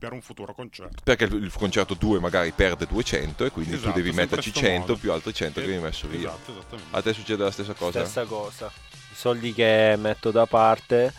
per 0.00 0.12
un 0.12 0.22
futuro 0.22 0.54
concerto. 0.54 1.00
perché 1.04 1.24
il, 1.24 1.34
il 1.34 1.52
concerto 1.52 1.94
2 1.94 2.18
magari 2.18 2.50
perde 2.52 2.86
200 2.86 3.44
e 3.44 3.50
quindi 3.50 3.74
Esatto, 3.74 3.90
tu 3.90 3.96
devi 3.96 4.10
metterci 4.12 4.50
sto 4.50 4.58
100 4.60 4.80
modo. 4.80 4.96
più 4.96 5.12
altri 5.12 5.32
100 5.34 5.60
che 5.60 5.60
Eh, 5.60 5.68
avevi 5.68 5.82
messo 5.82 6.08
via. 6.08 6.18
Esatto, 6.30 6.50
esattamente. 6.52 6.96
A 6.96 7.02
te 7.02 7.12
succede 7.12 7.44
la 7.44 7.50
stessa 7.50 7.74
cosa? 7.74 8.00
Stessa 8.00 8.24
cosa. 8.24 8.72
I 9.12 9.14
soldi 9.14 9.52
che 9.52 9.94
metto 9.98 10.30
da 10.30 10.46
parte 10.46 11.12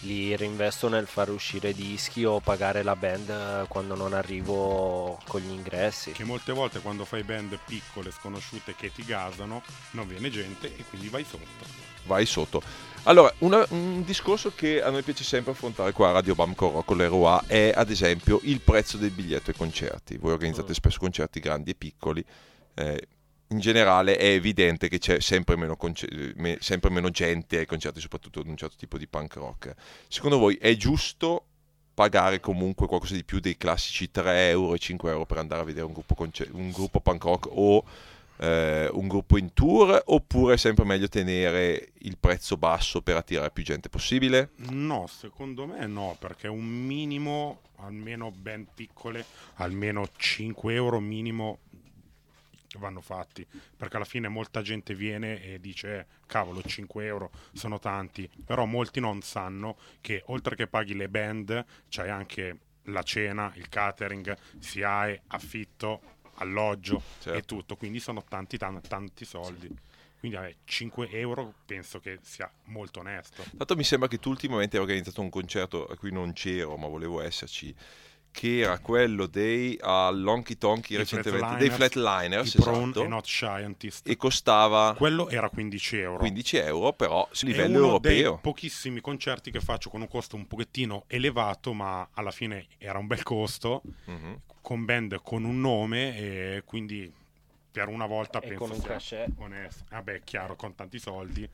li 0.00 0.34
reinvesto 0.36 0.88
nel 0.88 1.06
far 1.06 1.30
uscire 1.30 1.72
dischi 1.72 2.24
o 2.24 2.40
pagare 2.40 2.82
la 2.82 2.96
band 2.96 3.30
eh, 3.30 3.64
quando 3.68 3.94
non 3.94 4.12
arrivo 4.12 5.18
con 5.26 5.40
gli 5.40 5.50
ingressi. 5.50 6.10
che 6.12 6.24
molte 6.24 6.52
volte 6.52 6.80
quando 6.80 7.04
fai 7.04 7.22
band 7.22 7.56
piccole, 7.64 8.10
sconosciute 8.10 8.74
che 8.74 8.92
ti 8.92 9.04
gasano, 9.04 9.62
non 9.92 10.06
viene 10.08 10.28
gente 10.30 10.66
e 10.76 10.84
quindi 10.90 11.08
vai 11.08 11.24
sotto. 11.24 11.64
vai 12.04 12.26
sotto. 12.26 12.60
Allora, 13.06 13.32
una- 13.38 13.66
un 13.70 14.02
discorso 14.02 14.52
che 14.54 14.82
a 14.82 14.88
noi 14.88 15.02
piace 15.02 15.24
sempre 15.24 15.52
affrontare 15.52 15.92
qua 15.92 16.08
a 16.08 16.12
Radio 16.12 16.34
Bam 16.34 16.54
con 16.54 16.72
Rocco 16.72 16.94
Leroy 16.94 17.38
è 17.46 17.72
ad 17.74 17.90
esempio 17.90 18.40
il 18.44 18.60
prezzo 18.60 18.96
del 18.96 19.10
biglietto 19.10 19.50
ai 19.50 19.56
concerti. 19.56 20.16
Voi 20.16 20.32
organizzate 20.32 20.70
Mm. 20.70 20.74
spesso 20.74 20.98
concerti 20.98 21.40
grandi 21.40 21.70
e 21.70 21.74
piccoli. 21.74 22.24
eh, 22.76 23.06
in 23.50 23.60
generale 23.60 24.16
è 24.16 24.24
evidente 24.30 24.88
che 24.88 24.98
c'è 24.98 25.20
sempre 25.20 25.54
meno, 25.56 25.76
conce- 25.76 26.08
me- 26.34 26.58
sempre 26.60 26.90
meno 26.90 27.08
gente 27.10 27.58
ai 27.58 27.66
concerti, 27.66 28.00
soprattutto 28.00 28.42
di 28.42 28.48
un 28.48 28.56
certo 28.56 28.74
tipo 28.76 28.98
di 28.98 29.06
punk 29.06 29.34
rock. 29.34 29.74
Secondo 30.08 30.38
voi 30.38 30.56
è 30.56 30.74
giusto 30.74 31.44
pagare 31.94 32.40
comunque 32.40 32.88
qualcosa 32.88 33.14
di 33.14 33.22
più 33.22 33.38
dei 33.38 33.56
classici 33.56 34.10
3 34.10 34.48
euro 34.48 34.74
e 34.74 34.78
5 34.78 35.08
euro 35.12 35.24
per 35.24 35.38
andare 35.38 35.60
a 35.62 35.64
vedere 35.64 35.86
un 35.86 35.92
gruppo, 35.92 36.16
conce- 36.16 36.48
un 36.50 36.72
gruppo 36.72 36.98
punk 36.98 37.22
rock 37.22 37.46
o 37.52 37.84
eh, 38.38 38.88
un 38.92 39.06
gruppo 39.08 39.36
in 39.38 39.52
tour 39.52 40.02
oppure 40.06 40.54
è 40.54 40.56
sempre 40.56 40.84
meglio 40.84 41.08
tenere 41.08 41.92
il 41.98 42.16
prezzo 42.18 42.56
basso 42.56 43.02
per 43.02 43.16
attirare 43.16 43.50
più 43.50 43.62
gente 43.62 43.88
possibile? 43.88 44.50
No, 44.70 45.06
secondo 45.06 45.66
me 45.66 45.86
no, 45.86 46.16
perché 46.18 46.48
un 46.48 46.64
minimo, 46.64 47.60
almeno 47.76 48.30
ben 48.30 48.66
piccole, 48.74 49.24
almeno 49.54 50.08
5 50.16 50.74
euro 50.74 51.00
minimo 51.00 51.58
vanno 52.78 53.00
fatti, 53.00 53.46
perché 53.76 53.96
alla 53.96 54.04
fine 54.04 54.26
molta 54.28 54.60
gente 54.60 54.94
viene 54.94 55.40
e 55.42 55.60
dice 55.60 55.98
"Eh, 55.98 56.06
cavolo 56.26 56.60
5 56.60 57.04
euro 57.06 57.30
sono 57.52 57.78
tanti, 57.78 58.28
però 58.44 58.64
molti 58.64 58.98
non 59.00 59.20
sanno 59.22 59.76
che 60.00 60.22
oltre 60.26 60.56
che 60.56 60.66
paghi 60.66 60.94
le 60.94 61.08
band 61.08 61.64
c'hai 61.88 62.10
anche 62.10 62.58
la 62.88 63.02
cena, 63.02 63.52
il 63.54 63.68
catering, 63.68 64.36
SIAE, 64.58 65.22
affitto, 65.28 66.00
alloggio 66.36 67.02
Certo. 67.20 67.38
e 67.38 67.42
tutto, 67.42 67.76
quindi 67.76 68.00
sono 68.00 68.24
tanti 68.28 68.56
tan- 68.58 68.80
tanti 68.86 69.24
soldi. 69.24 69.68
Quindi 70.18 70.38
vabbè, 70.38 70.54
5 70.64 71.10
euro 71.10 71.52
penso 71.66 72.00
che 72.00 72.18
sia 72.22 72.50
molto 72.64 73.00
onesto. 73.00 73.44
Tanto 73.56 73.76
mi 73.76 73.84
sembra 73.84 74.08
che 74.08 74.18
tu 74.18 74.30
ultimamente 74.30 74.76
hai 74.76 74.82
organizzato 74.82 75.20
un 75.20 75.28
concerto 75.28 75.86
a 75.86 75.96
cui 75.96 76.10
non 76.10 76.32
c'ero 76.32 76.76
ma 76.78 76.86
volevo 76.88 77.20
esserci 77.20 77.74
che 78.34 78.58
era 78.58 78.80
quello 78.80 79.26
dei 79.26 79.78
uh, 79.80 80.10
Lonky 80.12 80.58
Tonky 80.58 80.94
I 80.94 80.96
recentemente 80.96 81.54
dei 81.56 81.70
Flatliners, 81.70 82.50
Flatliners 82.50 82.54
i 82.54 82.58
Prone 82.60 82.82
esatto, 82.82 83.04
e 83.04 83.06
Not 83.06 83.24
Scientist. 83.26 84.08
e 84.08 84.16
costava 84.16 84.92
Quello 84.98 85.28
era 85.28 85.48
15 85.48 85.96
euro. 85.98 86.18
15 86.18 86.56
euro 86.56 86.92
però 86.94 87.22
a 87.22 87.28
È 87.30 87.44
livello 87.44 87.76
uno 87.78 87.86
europeo 87.86 88.30
dei 88.32 88.38
pochissimi 88.42 89.00
concerti 89.00 89.52
che 89.52 89.60
faccio 89.60 89.88
con 89.88 90.00
un 90.00 90.08
costo 90.08 90.34
un 90.34 90.48
pochettino 90.48 91.04
elevato, 91.06 91.72
ma 91.72 92.08
alla 92.12 92.32
fine 92.32 92.66
era 92.78 92.98
un 92.98 93.06
bel 93.06 93.22
costo, 93.22 93.82
Mhm. 94.06 94.40
con 94.60 94.84
band 94.84 95.20
con 95.22 95.44
un 95.44 95.60
nome 95.60 96.16
e 96.18 96.62
quindi 96.64 97.10
per 97.70 97.86
una 97.86 98.06
volta 98.06 98.40
E 98.40 98.48
penso 98.48 98.64
con 98.64 98.70
un 98.72 98.82
cachet. 98.82 99.30
onesto. 99.36 99.84
Vabbè, 99.90 100.22
chiaro, 100.24 100.56
con 100.56 100.74
tanti 100.74 100.98
soldi. 100.98 101.48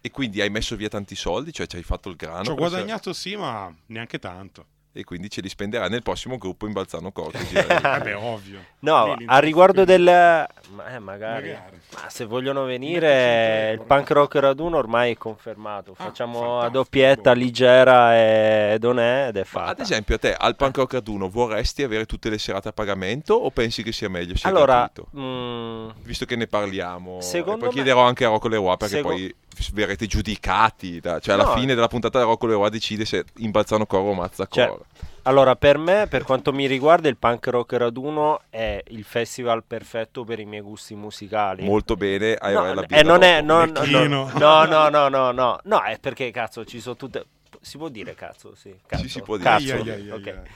E 0.00 0.10
quindi 0.10 0.42
hai 0.42 0.50
messo 0.50 0.76
via 0.76 0.90
tanti 0.90 1.14
soldi, 1.14 1.52
cioè 1.54 1.66
ci 1.66 1.76
hai 1.76 1.82
fatto 1.82 2.10
il 2.10 2.16
grano. 2.16 2.44
Ci 2.44 2.50
ho 2.50 2.54
guadagnato 2.54 3.14
sì, 3.14 3.34
ma 3.34 3.74
neanche 3.86 4.18
tanto. 4.18 4.66
E 4.94 5.04
quindi 5.04 5.30
ce 5.30 5.40
li 5.40 5.48
spenderai 5.48 5.88
nel 5.88 6.02
prossimo 6.02 6.36
gruppo 6.36 6.66
in 6.66 6.72
Balzano 6.72 7.12
Cortesi. 7.12 7.54
Vabbè, 7.80 8.14
ovvio. 8.14 8.60
No, 8.80 9.16
a 9.24 9.38
riguardo 9.38 9.84
del... 9.84 10.02
Ma, 10.04 10.86
eh, 10.94 10.98
magari. 10.98 11.48
Magari. 11.52 11.80
Ma 11.94 12.08
se 12.10 12.24
vogliono 12.26 12.64
venire, 12.64 13.70
il 13.72 13.78
euro. 13.78 13.84
punk 13.84 14.10
rock 14.10 14.34
raduno 14.36 14.76
ormai 14.76 15.12
è 15.12 15.16
confermato. 15.16 15.94
Ah, 15.96 16.04
Facciamo 16.04 16.60
a 16.60 16.68
doppietta, 16.68 17.32
Ligera 17.32 18.14
e 18.16 18.76
Donè 18.78 19.28
ed 19.28 19.36
è 19.36 19.40
Ma 19.40 19.44
fatta. 19.44 19.70
ad 19.70 19.80
esempio, 19.80 20.14
a 20.16 20.18
te 20.18 20.34
al 20.34 20.56
Punk 20.56 20.76
Rock 20.76 20.92
Raduno 20.92 21.28
vorresti 21.30 21.82
avere 21.82 22.04
tutte 22.06 22.28
le 22.28 22.38
serate 22.38 22.68
a 22.68 22.72
pagamento 22.72 23.34
o 23.34 23.50
pensi 23.50 23.82
che 23.82 23.92
sia 23.92 24.08
meglio 24.10 24.36
sia 24.36 24.48
allora, 24.50 24.90
gratuito? 24.92 25.08
mm, 25.18 25.88
Visto 26.02 26.24
che 26.26 26.36
ne 26.36 26.46
parliamo, 26.46 27.18
poi 27.20 27.56
me- 27.58 27.68
chiederò 27.68 28.02
anche 28.02 28.24
a 28.24 28.28
Rocco 28.28 28.48
Leroy 28.48 28.76
perché 28.76 28.94
Sego- 28.96 29.08
poi 29.08 29.34
verrete 29.72 30.06
giudicati. 30.06 31.00
da- 31.00 31.20
cioè, 31.20 31.34
alla 31.34 31.44
No. 31.44 31.52
fine 31.54 31.74
della 31.74 31.88
puntata, 31.88 32.22
Rocco 32.22 32.46
Leroy 32.46 32.70
decide 32.70 33.04
se 33.04 33.24
in 33.38 33.50
Balzano 33.50 33.86
Coro 33.86 34.10
o 34.10 34.14
Mazza 34.14 34.46
Cioè, 34.48 34.66
Coro. 34.66 34.86
allora, 35.22 35.56
per 35.56 35.78
me, 35.78 36.06
per 36.08 36.24
quanto 36.24 36.52
mi 36.52 36.66
riguarda, 36.66 37.08
il 37.08 37.16
punk 37.16 37.46
rock 37.48 37.72
raduno 37.74 38.40
è 38.50 38.82
il 38.88 39.04
festival 39.04 39.62
perfetto 39.64 40.24
per 40.24 40.40
i 40.40 40.44
miei 40.44 40.62
gusti 40.62 40.94
musicali. 40.94 41.62
Molto 41.64 41.96
bene, 41.96 42.34
hai 42.34 42.54
No, 42.54 42.74
la 42.74 42.82
e 42.82 42.86
birra 42.86 43.02
non 43.02 43.22
è, 43.22 43.40
no, 43.40 43.64
no, 43.66 43.84
no, 43.84 44.64
no, 44.66 44.88
no, 44.88 45.08
no, 45.08 45.30
no, 45.30 45.60
no, 45.62 45.82
è 45.82 45.98
perché 46.00 46.30
cazzo 46.30 46.64
ci 46.64 46.80
sono 46.80 46.96
tutte. 46.96 47.24
Si 47.60 47.76
può 47.78 47.88
dire 47.88 48.14
cazzo, 48.14 48.54
sì. 48.56 48.74
Cazzo, 48.84 49.02
Sì, 49.02 49.08
si 49.08 49.22
può 49.22 49.36
dire. 49.36 49.48
Cazzo, 49.50 49.74
Ai, 49.74 49.80
ai, 49.80 49.88
ai, 49.90 50.10
ai, 50.10 50.10
ok. 50.10 50.26
ai. 50.26 50.50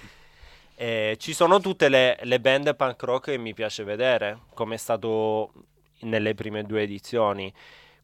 Eh, 0.79 1.17
ci 1.19 1.33
sono 1.33 1.61
tutte 1.61 1.89
le, 1.89 2.19
le 2.23 2.41
band 2.41 2.75
punk 2.77 3.03
rock 3.03 3.25
che 3.31 3.39
mi 3.39 3.55
piace 3.55 3.83
vedere, 3.85 4.41
come 4.53 4.75
è 4.75 4.79
stato 4.79 5.53
nelle 6.01 6.35
prime 6.35 6.65
due 6.65 6.83
edizioni. 6.83 7.53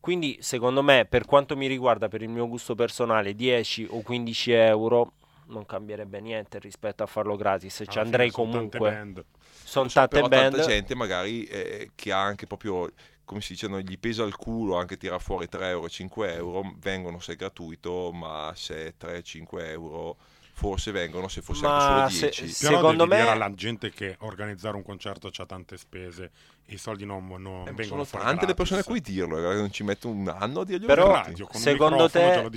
Quindi, 0.03 0.39
secondo 0.41 0.83
me, 0.83 1.07
per 1.09 1.27
quanto 1.27 1.57
mi 1.57 1.69
riguarda, 1.69 2.09
per 2.09 2.23
il 2.23 2.29
mio 2.29 2.49
gusto 2.49 2.75
personale, 2.75 3.37
10 3.37 3.87
o 3.91 4.03
15 4.03 4.51
euro 4.51 5.13
non 5.47 5.65
cambierebbe 5.65 6.21
niente 6.21 6.59
rispetto 6.59 7.05
a 7.05 7.07
farlo 7.07 7.37
gratis. 7.37 7.77
Ci 7.77 7.85
fine 7.85 8.01
andrei 8.01 8.31
sono 8.31 8.51
tante 8.51 8.79
comunque. 8.79 8.91
band. 8.91 9.25
Sono 9.63 9.89
so, 9.89 10.01
tante 10.09 10.21
band. 10.23 10.55
tanta 10.55 10.67
gente 10.67 10.97
magari 10.97 11.45
eh, 11.45 11.93
che 11.95 12.11
ha 12.11 12.21
anche 12.21 12.49
proprio 12.49 12.91
come 13.25 13.41
si 13.41 13.53
dice, 13.53 13.69
non 13.69 13.79
gli 13.79 13.97
pesa 13.97 14.25
il 14.25 14.35
culo 14.35 14.77
anche 14.77 14.97
tirare 14.97 15.23
fuori 15.23 15.49
3 15.49 15.69
euro 15.69 15.89
5 15.89 16.35
euro 16.35 16.75
vengono 16.81 17.21
se 17.21 17.35
è 17.35 17.37
gratuito 17.37 18.11
ma 18.11 18.53
se 18.57 18.95
3-5 19.01 19.47
euro 19.71 20.17
forse 20.63 20.91
vengono 20.93 21.29
se 21.29 21.43
fosse 21.43 21.63
Ma 21.65 22.03
anche 22.05 22.15
solo 22.15 22.31
se- 22.33 22.43
10 22.43 22.49
se- 22.49 22.67
Però 22.67 22.77
Secondo 22.79 23.05
devi 23.05 23.11
me- 23.17 23.21
dire 23.23 23.31
alla 23.31 23.55
gente 23.55 23.91
che 23.91 24.17
organizzare 24.21 24.77
un 24.77 24.83
concerto 24.83 25.31
ha 25.37 25.47
tante 25.47 25.77
spese 25.77 26.31
i 26.67 26.77
soldi 26.79 27.05
non, 27.05 27.27
non 27.27 27.67
Eh, 27.67 27.73
vengono 27.73 27.85
sono 27.85 28.05
fuori 28.05 28.25
tante 28.25 28.47
le 28.47 28.55
persone 28.55 28.81
a 28.81 28.85
cui 28.85 29.01
dirlo 29.01 29.51
eh, 29.51 29.57
non 29.57 29.71
ci 29.73 29.83
metto 29.83 30.09
un 30.09 30.29
anno 30.29 30.61
a 30.61 30.65
dirglielo 30.65 30.87
Però- 30.87 31.11
radio, 31.13 31.49
Secondo 31.51 32.09
te-. 32.09 32.49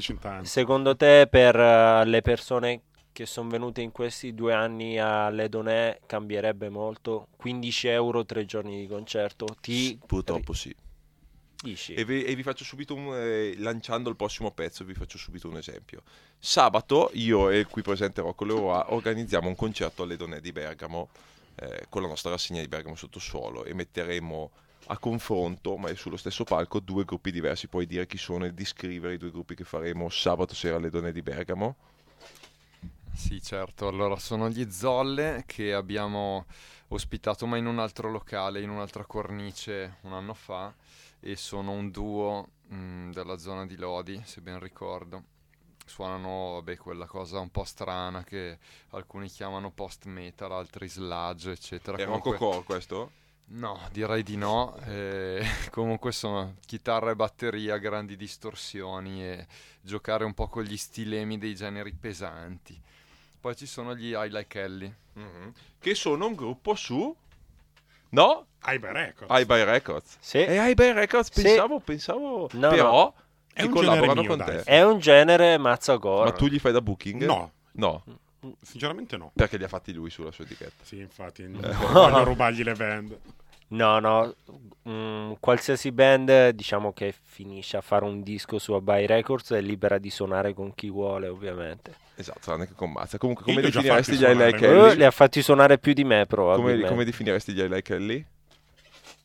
Secondo 0.44 0.96
te, 0.96 1.28
per 1.30 1.56
eh, 1.60 2.06
le 2.06 2.22
persone 2.22 2.82
che 3.12 3.26
sono 3.26 3.50
venute 3.50 3.82
in 3.82 3.91
questi 3.91 4.34
due 4.34 4.54
anni 4.54 5.00
alle 5.00 5.48
Donè, 5.50 6.00
cambierebbe 6.06 6.70
molto? 6.70 7.28
15 7.38 7.88
euro, 7.88 8.26
tre 8.26 8.46
giorni 8.46 8.78
di 8.82 8.88
concerto? 8.88 9.46
Ti 9.62 9.98
purtroppo 10.06 10.54
sì? 10.54 10.76
E 11.94 12.06
vi, 12.06 12.24
e 12.24 12.36
vi 12.36 12.44
faccio 12.44 12.63
subito 12.63 12.94
un, 12.94 13.13
eh, 13.13 13.56
lanciando 13.58 14.10
il 14.10 14.15
prossimo 14.15 14.52
pezzo, 14.52 14.84
vi 14.84 14.94
faccio 14.94 15.18
subito 15.18 15.48
un 15.48 15.58
esempio. 15.58 16.04
Sabato 16.38 17.10
io 17.13 17.50
e 17.50 17.60
il 17.60 17.68
qui 17.68 17.82
presente 17.82 18.22
Rocco 18.22 18.46
Leroy 18.46 18.84
organizziamo 18.89 19.48
un 19.48 19.56
concerto 19.56 20.04
alle 20.04 20.15
Donne 20.15 20.41
di 20.41 20.52
Bergamo 20.52 21.10
eh, 21.56 21.86
con 21.89 22.02
la 22.02 22.08
nostra 22.08 22.32
rassegna 22.32 22.62
di 22.62 22.68
Bergamo 22.68 22.96
sottosuolo 22.96 23.63
e 23.63 23.74
metteremo 23.74 24.52
a 24.88 24.98
confronto, 25.00 25.78
ma 25.78 25.89
è 25.89 25.96
sullo 25.96 26.18
stesso 26.18 26.44
palco, 26.44 26.80
due 26.80 27.06
gruppi 27.06 27.32
diversi. 27.32 27.68
Puoi 27.68 27.88
dire 27.88 28.06
chi 28.06 28.18
sono 28.18 28.46
e 28.46 28.54
descrivere 28.54 29.15
i 29.15 29.18
due 29.18 29.32
gruppi 29.32 29.56
che 29.56 29.63
faremo 29.63 30.10
sabato 30.10 30.54
sera 30.54 30.76
alle 30.76 30.89
Donne 30.89 31.12
di 31.12 31.22
Bergamo? 31.22 31.76
Sì, 33.15 33.41
certo. 33.41 33.88
Allora, 33.88 34.18
sono 34.18 34.50
gli 34.50 34.70
Zolle 34.70 35.44
che 35.48 35.74
abbiamo 35.74 36.46
ospitato 36.89 37.48
ma 37.48 37.58
in 37.58 37.65
un 37.65 37.80
altro 37.80 38.12
locale, 38.12 38.62
in 38.62 38.70
un'altra 38.70 39.06
cornice 39.06 39.98
un 40.02 40.13
anno 40.13 40.36
fa 40.36 40.72
e 41.28 41.36
sono 41.36 41.72
un 41.72 41.90
duo 41.90 42.50
mh, 42.68 43.10
della 43.12 43.38
zona 43.38 43.66
di 43.66 43.76
Lodi, 43.78 44.22
se 44.26 44.42
ben 44.42 44.60
ricordo. 44.60 45.24
Suonano, 45.88 46.54
vabbè, 46.54 46.78
quella 46.78 47.06
cosa 47.08 47.40
un 47.40 47.50
po' 47.50 47.64
strana 47.64 48.24
che 48.24 48.58
alcuni 48.92 49.28
chiamano 49.28 49.72
post 49.72 50.06
metal, 50.06 50.52
altri 50.52 50.88
sludge, 50.88 51.52
eccetera. 51.52 51.98
È 51.98 52.06
Comunque- 52.06 52.38
Core 52.38 52.64
questo? 52.64 53.12
No, 53.48 53.80
direi 53.92 54.22
di 54.24 54.38
no. 54.38 54.76
eh, 54.86 55.44
comunque 55.72 56.12
sono 56.12 56.56
chitarra 56.66 57.12
e 57.12 57.16
batteria, 57.16 57.78
grandi 57.78 58.16
distorsioni 58.16 59.24
e 59.24 59.48
giocare 59.82 60.26
un 60.26 60.34
po' 60.34 60.48
con 60.48 60.64
gli 60.64 60.78
stilemi 60.78 61.38
dei 61.40 61.56
generi 61.56 61.94
pesanti. 61.94 62.80
Poi 63.40 63.56
ci 63.56 63.66
sono 63.68 63.96
gli 63.96 64.14
I 64.16 64.30
Like 64.30 64.60
Ellie. 64.62 64.96
Mhm. 65.14 65.54
Che 65.80 65.96
sono 65.96 66.26
un 66.28 66.34
gruppo 66.36 66.74
su... 66.76 67.16
No? 68.10 68.46
Ai 68.62 68.80
bei 68.80 68.91
record. 68.94 69.30
High 69.32 69.46
by 69.46 69.63
Records. 69.63 70.18
Sì, 70.20 70.39
E 70.39 70.74
by 70.74 70.91
Records 70.94 71.32
Sì. 71.32 71.41
pensavo, 71.44 71.80
pensavo... 71.80 72.50
No, 72.54 72.70
però 72.70 73.13
È 73.54 73.60
che 73.62 73.65
un 73.68 73.72
collaborano 73.74 74.13
genere 74.22 74.28
con 74.28 74.38
mio, 74.38 74.46
te. 74.46 74.54
dai. 74.54 74.63
è 74.65 74.84
un 74.84 75.00
genere 75.00 75.58
mazzacore. 75.58 76.30
Ma 76.30 76.36
tu 76.36 76.48
gli 76.48 76.58
fai 76.60 76.72
da 76.72 76.82
booking? 76.82 77.24
No, 77.26 77.52
No, 77.74 78.04
sinceramente 78.62 79.18
no. 79.18 79.32
perché 79.36 79.58
li 79.58 79.63
ha 79.63 79.68
fatti 79.68 79.91
lui 79.94 80.10
sulla 80.10 80.32
sua 80.32 80.44
etichetta. 80.46 80.84
Sì, 80.84 81.00
infatti, 81.00 81.44
Eh. 81.44 81.48
non 81.48 81.62
voglio 81.91 82.24
rubargli 82.26 82.63
le 82.63 82.74
band. 82.74 83.18
No, 83.67 83.99
no, 83.99 84.36
mm, 84.88 85.34
qualsiasi 85.39 85.91
band 85.91 86.49
diciamo 86.49 86.93
che 86.93 87.13
finisce 87.19 87.78
a 87.78 87.82
fare 87.82 88.06
un 88.06 88.21
disco 88.21 88.60
su 88.60 88.73
Abai 88.73 89.06
Records 89.08 89.51
è 89.51 89.62
libera 89.62 89.97
di 89.97 90.10
suonare 90.10 90.54
con 90.54 90.73
chi 90.75 90.89
vuole, 90.89 91.28
ovviamente. 91.28 91.95
Esatto, 92.13 92.39
tranne 92.39 92.67
che 92.67 92.73
con 92.73 92.91
Mazza. 92.91 93.17
Comunque, 93.17 93.45
Io 93.45 93.54
come 93.54 93.62
già 93.69 93.82
definiresti 93.82 94.17
gli 94.17 94.23
I 94.23 94.34
suonare, 94.34 94.36
Like 94.36 94.65
ma- 94.67 94.73
Eh, 94.91 94.93
Ellie? 94.93 94.95
li 94.95 95.04
ha 95.06 95.12
fatti 95.12 95.41
suonare 95.41 95.78
più 95.80 95.93
di 95.93 96.04
me, 96.04 96.25
Come, 96.49 96.84
probabilmente. 96.84 96.86
come 96.86 97.06
definiresti 97.06 97.54
gli 97.54 97.60
I 97.62 97.67
Like 97.69 97.93
Ellie? 97.93 98.25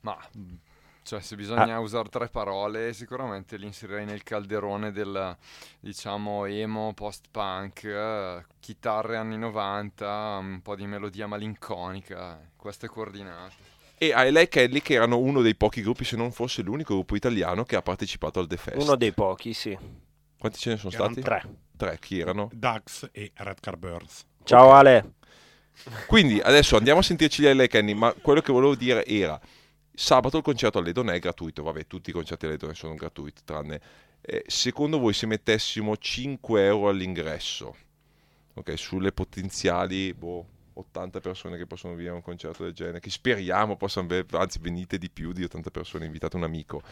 Ma 0.01 0.17
mh, 0.33 0.55
cioè, 1.03 1.21
se 1.21 1.37
bisogna 1.37 1.79
usare 1.79 2.09
tre 2.09 2.29
parole, 2.29 2.93
sicuramente 2.93 3.57
li 3.57 3.67
inserirei 3.67 4.05
nel 4.07 4.23
calderone 4.23 4.93
del 4.93 5.37
diciamo 5.81 6.45
emo 6.47 6.93
post-punk, 6.95 8.45
chitarre 8.61 9.17
anni 9.17 9.37
90, 9.39 10.39
un 10.41 10.61
po' 10.63 10.77
di 10.77 10.87
melodia 10.87 11.27
malinconica, 11.27 12.41
queste 12.57 12.89
coordinate. 12.89 13.79
E 14.03 14.31
Like 14.31 14.63
Ellie 14.63 14.81
che 14.81 14.95
erano 14.95 15.19
uno 15.19 15.43
dei 15.43 15.55
pochi 15.55 15.83
gruppi, 15.83 16.05
se 16.05 16.17
non 16.17 16.33
fosse 16.33 16.63
l'unico 16.63 16.95
gruppo 16.95 17.17
italiano 17.17 17.65
che 17.65 17.77
ha 17.77 17.83
partecipato 17.83 18.41
al 18.41 18.47
The 18.47 18.57
Fest. 18.57 18.83
Uno 18.83 18.97
dei 18.97 19.13
pochi, 19.13 19.53
sì. 19.53 19.77
Quanti 20.39 20.59
ce 20.59 20.71
ne 20.71 20.77
sono 20.79 20.93
Erano 20.95 21.13
stati? 21.13 21.27
Tre. 21.27 21.55
Tre, 21.77 21.99
chi 21.99 22.19
erano? 22.19 22.49
Dax 22.53 23.11
e 23.13 23.31
Red 23.35 23.61
Car 23.61 23.77
Birds. 23.77 24.25
Ciao 24.45 24.73
Ale. 24.73 25.17
Quindi 26.07 26.41
adesso 26.41 26.77
andiamo 26.77 27.01
a 27.01 27.03
sentirci 27.03 27.43
gli 27.43 27.51
Like 27.51 27.77
Ellie, 27.77 27.95
ma 27.95 28.15
quello 28.15 28.41
che 28.41 28.53
volevo 28.53 28.75
dire 28.75 29.05
era 29.05 29.39
sabato 29.93 30.39
il 30.39 30.43
concerto 30.43 30.79
alle 30.79 30.93
Donne 30.93 31.15
è 31.15 31.19
gratuito, 31.19 31.63
vabbè 31.63 31.87
tutti 31.87 32.09
i 32.09 32.13
concerti 32.15 32.47
alle 32.47 32.57
Donne 32.57 32.75
sono 32.75 32.95
gratuiti, 32.95 33.43
tranne 33.45 33.81
eh, 34.23 34.45
secondo 34.47 34.99
voi 34.99 35.13
se 35.13 35.27
mettessimo 35.27 35.97
5 35.97 36.65
euro 36.65 36.89
all'ingresso, 36.89 37.75
ok, 38.55 38.79
sulle 38.79 39.13
potenziali 39.13 40.13
boh, 40.13 40.47
80 40.81 41.21
persone 41.21 41.57
che 41.57 41.67
possono 41.67 41.95
venire 41.95 42.13
a 42.13 42.17
un 42.17 42.23
concerto 42.23 42.65
del 42.65 42.73
genere, 42.73 43.01
che 43.01 43.11
speriamo 43.11 43.77
possano, 43.77 44.07
ve- 44.09 44.27
anzi 44.33 44.59
venite 44.61 44.99
di 44.99 45.09
più 45.11 45.33
di 45.33 45.45
80 45.45 45.71
persone, 45.71 46.05
invitate 46.07 46.37
un 46.37 46.43
amico, 46.45 46.83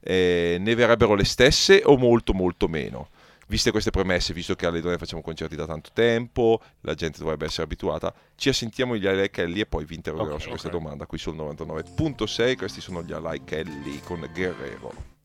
eh, 0.00 0.56
ne 0.60 0.74
verrebbero 0.74 1.14
le 1.14 1.24
stesse 1.24 1.82
o 1.84 1.96
molto 1.96 2.32
molto 2.34 2.68
meno? 2.68 3.08
Viste 3.48 3.70
queste 3.70 3.90
premesse, 3.90 4.32
visto 4.32 4.56
che 4.56 4.66
alle 4.66 4.80
donne 4.80 4.98
facciamo 4.98 5.22
concerti 5.22 5.54
da 5.54 5.66
tanto 5.66 5.90
tempo, 5.92 6.60
la 6.80 6.94
gente 6.94 7.20
dovrebbe 7.20 7.44
essere 7.44 7.62
abituata, 7.62 8.12
ci 8.34 8.48
assentiamo 8.48 8.96
gli 8.96 9.06
Alai 9.06 9.30
Kelly 9.30 9.60
e 9.60 9.66
poi 9.66 9.84
vi 9.84 9.94
interrogerò 9.94 10.34
Ok, 10.34 10.42
su 10.42 10.48
questa 10.48 10.66
ok. 10.66 10.74
domanda 10.74 11.06
qui 11.06 11.16
sul 11.18 11.36
99.6. 11.36 12.56
Questi 12.56 12.80
sono 12.80 13.02
gli 13.04 13.12
Alai 13.12 13.44
Kelly 13.44 14.00
con 14.00 14.28
Guerrero. 14.34 15.15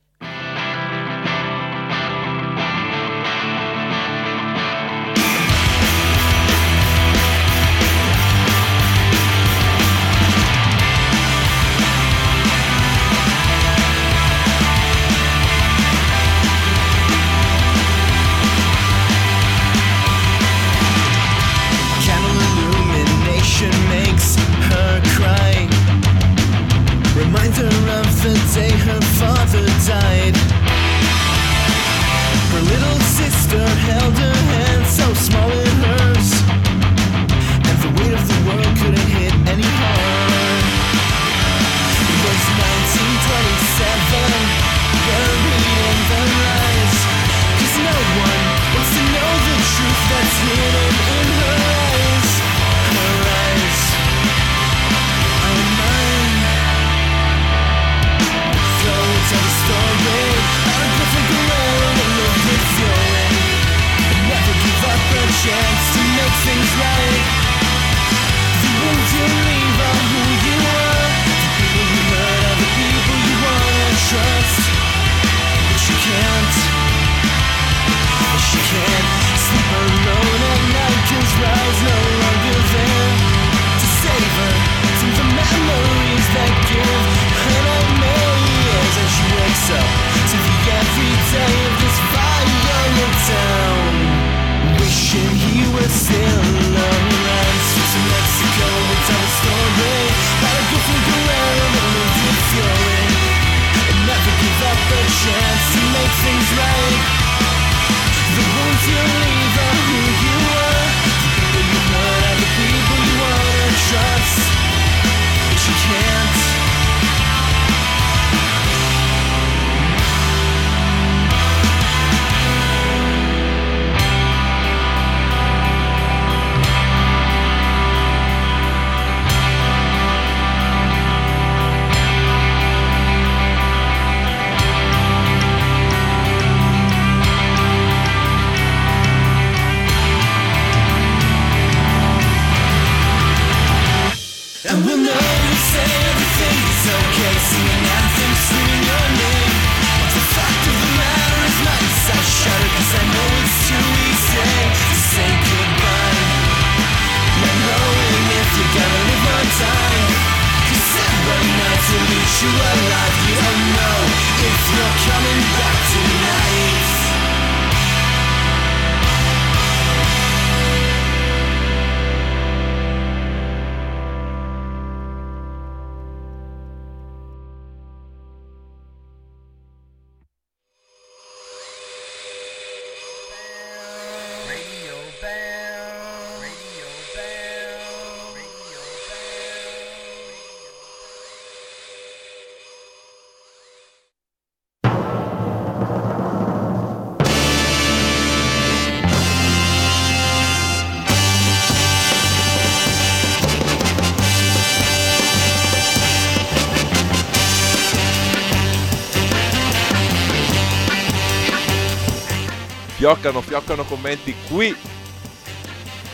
Fioccano, 213.13 213.41
fioccano 213.41 213.83
commenti 213.83 214.33
qui 214.47 214.73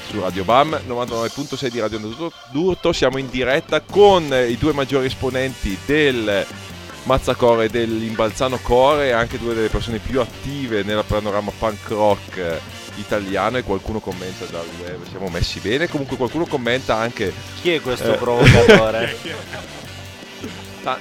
su 0.09 0.19
Radio 0.19 0.43
Bam 0.43 0.79
99.6 0.87 1.67
di 1.67 1.79
Radio 1.79 1.99
d'Urto. 2.49 2.91
Siamo 2.91 3.17
in 3.19 3.29
diretta 3.29 3.81
con 3.81 4.23
i 4.33 4.57
due 4.57 4.73
maggiori 4.73 5.05
esponenti 5.05 5.77
del 5.85 6.43
Mazzacore 7.03 7.65
e 7.65 7.69
dell'Imbalzano 7.69 8.57
Core, 8.61 9.13
anche 9.13 9.37
due 9.37 9.53
delle 9.53 9.67
persone 9.69 9.99
più 9.99 10.19
attive 10.19 10.81
nel 10.81 11.03
panorama 11.05 11.51
punk 11.55 11.87
rock 11.89 12.59
italiano 12.95 13.57
e 13.57 13.63
qualcuno 13.63 13.99
commenta 13.99 14.45
dal 14.45 14.65
web, 14.81 15.07
siamo 15.07 15.27
messi 15.29 15.59
bene, 15.59 15.87
comunque 15.87 16.17
qualcuno 16.17 16.47
commenta 16.47 16.95
anche 16.95 17.31
Chi 17.61 17.73
è 17.73 17.79
questo 17.79 18.13
Eh. 18.13 18.17
provocatore? 18.17 19.15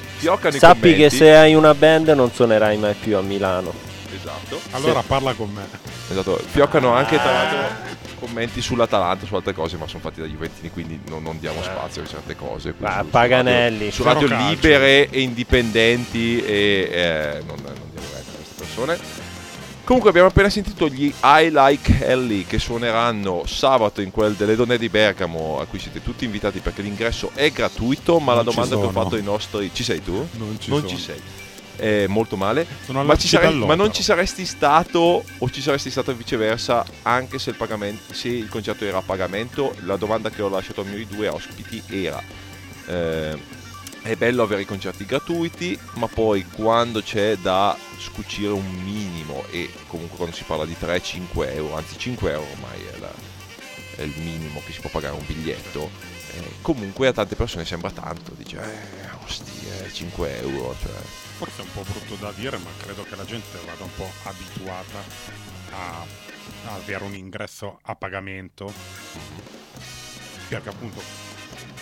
Sappi 0.58 0.88
che 0.90 0.94
commenti. 0.94 1.16
se 1.16 1.34
hai 1.34 1.54
una 1.54 1.72
band 1.74 2.08
non 2.10 2.30
suonerai 2.30 2.76
mai 2.76 2.94
più 2.94 3.16
a 3.16 3.22
Milano. 3.22 3.85
Esatto. 4.26 4.60
Allora 4.72 5.02
parla 5.02 5.32
con 5.34 5.50
me. 5.52 5.66
Esatto, 6.10 6.40
fioccano 6.46 6.92
anche 6.92 7.16
tra 7.16 7.28
Ah. 7.28 7.32
l'altro 7.32 7.94
commenti 8.18 8.60
sull'Atalanta, 8.62 9.26
su 9.26 9.34
altre 9.34 9.52
cose, 9.52 9.76
ma 9.76 9.86
sono 9.86 10.00
fatti 10.00 10.20
da 10.20 10.26
Juventini, 10.26 10.70
quindi 10.70 10.98
non, 11.08 11.22
non 11.22 11.38
diamo 11.38 11.62
spazio 11.62 12.02
a 12.02 12.06
certe 12.06 12.34
cose. 12.34 12.74
Ah, 12.80 13.02
su 13.02 13.10
Paganelli. 13.10 13.78
radio- 13.78 13.92
Su 13.92 14.02
radio, 14.02 14.26
libere 14.48 15.08
e 15.10 15.20
indipendenti 15.20 16.42
e 16.42 16.88
eh, 16.90 17.42
non, 17.46 17.56
non 17.62 17.74
diamo 17.92 18.06
retta 18.14 18.30
a 18.30 18.34
queste 18.36 18.54
persone. 18.56 18.98
Comunque 19.84 20.10
abbiamo 20.10 20.26
appena 20.28 20.48
sentito 20.50 20.88
gli 20.88 21.12
I 21.22 21.48
Like 21.52 22.04
Ellie 22.04 22.44
che 22.44 22.58
suoneranno 22.58 23.44
sabato 23.46 24.00
in 24.00 24.10
quel 24.10 24.32
delle 24.34 24.56
donne 24.56 24.78
di 24.78 24.88
Bergamo 24.88 25.60
a 25.60 25.66
cui 25.66 25.78
siete 25.78 26.02
tutti 26.02 26.24
invitati 26.24 26.58
perché 26.58 26.82
l'ingresso 26.82 27.30
è 27.34 27.52
gratuito, 27.52 28.18
ma 28.18 28.34
Non 28.34 28.44
la 28.44 28.50
domanda 28.50 28.76
che 28.76 28.82
ho 28.84 28.90
fatto 28.90 29.14
ai 29.14 29.22
nostri... 29.22 29.70
Ci 29.72 29.84
sei 29.84 30.02
tu? 30.02 30.26
Non 30.32 30.56
ci 30.58 30.70
non 30.70 30.80
sono. 30.80 30.90
ci 30.90 30.98
sei. 30.98 31.20
Eh, 31.78 32.06
molto 32.08 32.36
male. 32.36 32.66
Ma, 32.86 33.00
all'Arcibellotero. 33.00 33.66
ma 33.66 33.74
non 33.74 33.92
ci 33.92 34.02
saresti 34.02 34.46
stato 34.46 35.24
o 35.38 35.50
ci 35.50 35.60
saresti 35.60 35.90
stato 35.90 36.14
viceversa 36.14 36.84
anche 37.02 37.38
se 37.38 37.50
il, 37.50 37.56
pagamento, 37.56 38.14
se 38.14 38.28
il 38.28 38.48
concerto 38.48 38.84
era 38.84 38.98
a 38.98 39.02
pagamento? 39.02 39.74
La 39.84 39.96
domanda 39.96 40.30
che 40.30 40.40
ho 40.42 40.48
lasciato 40.48 40.80
ai 40.80 40.88
miei 40.88 41.06
due 41.06 41.28
ospiti 41.28 41.82
era 41.88 42.22
eh, 42.86 43.38
è 44.02 44.14
bello 44.14 44.42
avere 44.44 44.62
i 44.62 44.64
concerti 44.64 45.04
gratuiti 45.04 45.76
ma 45.94 46.06
poi 46.06 46.46
quando 46.46 47.02
c'è 47.02 47.36
da 47.36 47.76
scucire 47.98 48.52
un 48.52 48.66
minimo 48.84 49.44
e 49.50 49.68
comunque 49.88 50.16
quando 50.16 50.34
si 50.36 50.44
parla 50.44 50.64
di 50.64 50.76
3-5 50.80 51.54
euro 51.54 51.74
anzi 51.76 51.98
5 51.98 52.30
euro 52.30 52.46
ormai 52.52 52.80
è, 52.94 52.98
la- 53.00 53.12
è 53.96 54.02
il 54.02 54.14
minimo 54.18 54.62
che 54.64 54.72
si 54.72 54.80
può 54.80 54.90
pagare 54.90 55.14
un 55.16 55.24
biglietto 55.26 55.90
eh, 56.34 56.52
comunque 56.62 57.08
a 57.08 57.12
tante 57.12 57.34
persone 57.34 57.64
sembra 57.64 57.90
tanto 57.90 58.32
dice 58.36 58.58
eh, 58.58 59.08
ostia, 59.24 59.90
5 59.90 60.38
euro 60.40 60.76
cioè 60.80 60.92
Forse 61.36 61.60
è 61.60 61.64
un 61.64 61.72
po' 61.72 61.82
brutto 61.82 62.14
da 62.16 62.32
dire, 62.32 62.56
ma 62.58 62.70
credo 62.78 63.02
che 63.04 63.14
la 63.16 63.24
gente 63.24 63.58
vada 63.66 63.84
un 63.84 63.94
po' 63.94 64.10
abituata 64.24 65.04
a, 65.72 66.00
a 66.66 66.74
avere 66.74 67.04
un 67.04 67.14
ingresso 67.14 67.78
a 67.82 67.94
pagamento. 67.94 68.72
Perché 70.48 70.68
appunto 70.68 71.02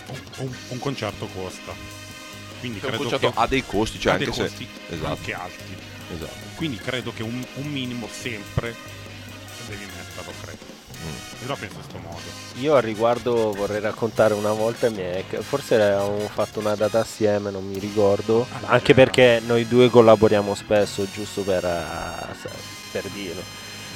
un, 0.08 0.20
un- 0.38 0.56
un 0.68 0.78
concerto 0.78 1.26
costa. 1.26 1.72
Quindi 2.60 2.80
Cioè, 2.80 2.90
un 2.90 2.96
credo 2.96 3.10
concerto 3.10 3.30
che 3.30 3.40
ha 3.40 3.46
dei 3.46 3.64
costi, 3.64 3.98
cioè 4.00 4.12
ha 4.12 4.14
anche 4.14 4.24
dei 4.26 4.34
se... 4.34 4.42
costi 4.42 4.68
Esatto. 4.88 5.06
anche 5.06 5.32
alti. 5.34 5.76
Esatto. 6.14 6.34
Quindi 6.56 6.76
credo 6.78 7.12
che 7.12 7.22
un, 7.22 7.44
un 7.54 7.66
minimo 7.70 8.08
sempre 8.08 8.74
devi 9.68 9.84
metterlo, 9.84 10.32
credo. 10.40 10.63
Io 11.44 11.50
la 11.50 11.56
penso 11.56 11.74
in 11.76 11.80
questo 11.82 11.98
modo. 11.98 12.20
Io 12.60 12.74
al 12.74 12.82
riguardo 12.82 13.52
vorrei 13.52 13.80
raccontare 13.80 14.32
una 14.32 14.52
volta, 14.52 14.90
forse 15.40 15.74
avevamo 15.74 16.20
fatto 16.32 16.60
una 16.60 16.74
data 16.74 17.00
assieme, 17.00 17.50
non 17.50 17.66
mi 17.68 17.78
ricordo, 17.78 18.46
Ah, 18.62 18.68
anche 18.72 18.94
perché 18.94 19.42
noi 19.44 19.68
due 19.68 19.90
collaboriamo 19.90 20.54
spesso, 20.54 21.06
giusto 21.12 21.42
per, 21.42 21.64
eh, 21.64 22.48
per 22.92 23.04
dirlo. 23.08 23.42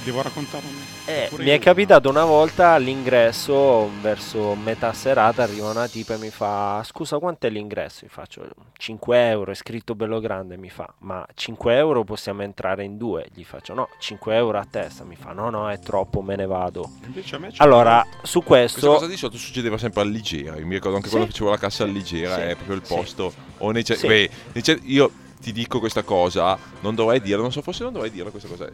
Devo 0.05 0.23
raccontare 0.23 0.65
un... 0.65 0.73
Eh, 1.05 1.29
mi 1.39 1.51
è 1.51 1.59
capitato 1.59 2.09
una 2.09 2.25
volta 2.25 2.71
all'ingresso, 2.71 3.91
verso 4.01 4.55
metà 4.55 4.93
serata, 4.93 5.43
arriva 5.43 5.69
una 5.71 5.87
tipa 5.89 6.15
e 6.15 6.19
mi 6.19 6.31
fa: 6.31 6.83
Scusa, 6.85 7.19
quanto 7.19 7.47
è 7.47 7.51
l'ingresso? 7.51 8.05
Io 8.05 8.11
faccio 8.11 8.47
5 8.77 9.29
euro, 9.29 9.51
è 9.51 9.55
scritto 9.55 9.95
bello 9.95 10.21
grande. 10.21 10.57
Mi 10.57 10.71
fa: 10.71 10.89
Ma 11.01 11.27
5 11.35 11.77
euro 11.77 12.05
possiamo 12.05 12.43
entrare 12.43 12.85
in 12.85 12.97
due? 12.97 13.27
Gli 13.35 13.45
faccio: 13.45 13.75
No, 13.75 13.89
5 13.99 14.35
euro 14.35 14.59
a 14.59 14.67
testa. 14.71 15.05
Mi 15.05 15.17
fa: 15.17 15.33
No, 15.33 15.51
no, 15.51 15.69
è 15.71 15.79
troppo, 15.79 16.23
me 16.23 16.37
ne 16.37 16.47
vado. 16.47 16.91
Invece 17.05 17.37
a 17.37 17.39
me 17.39 17.49
c'è 17.51 17.63
Allora, 17.63 18.07
su 18.23 18.43
Questa 18.43 18.79
questo, 18.81 18.93
cosa 18.93 19.07
di 19.07 19.17
sotto 19.17 19.37
succedeva 19.37 19.77
sempre 19.79 20.03
al 20.03 20.11
Ligera. 20.11 20.57
Io 20.57 20.67
mi 20.67 20.75
ricordo 20.75 20.97
anche 20.97 21.09
Sì. 21.09 21.15
quando 21.15 21.31
facevo 21.33 21.51
la 21.51 21.59
cassa 21.59 21.85
al 21.85 21.91
Ligera, 21.91 22.35
Sì. 22.37 22.41
è 22.43 22.55
proprio 22.55 22.77
il 22.77 22.83
Sì. 22.85 22.95
posto. 22.95 23.33
O 23.59 23.71
nei 23.73 23.85
Sì. 23.85 24.07
beh, 24.07 24.31
nei 24.53 24.63
ce- 24.63 24.79
io 24.85 25.11
ti 25.41 25.53
dico 25.53 25.79
questa 25.79 26.03
cosa, 26.03 26.59
non 26.81 26.95
dovrei 26.95 27.21
dirla, 27.21 27.43
non 27.43 27.53
so, 27.53 27.63
forse 27.63 27.83
non 27.85 27.93
dovrei 27.93 28.11
dirla 28.11 28.31
questa 28.31 28.49
cosa. 28.49 28.69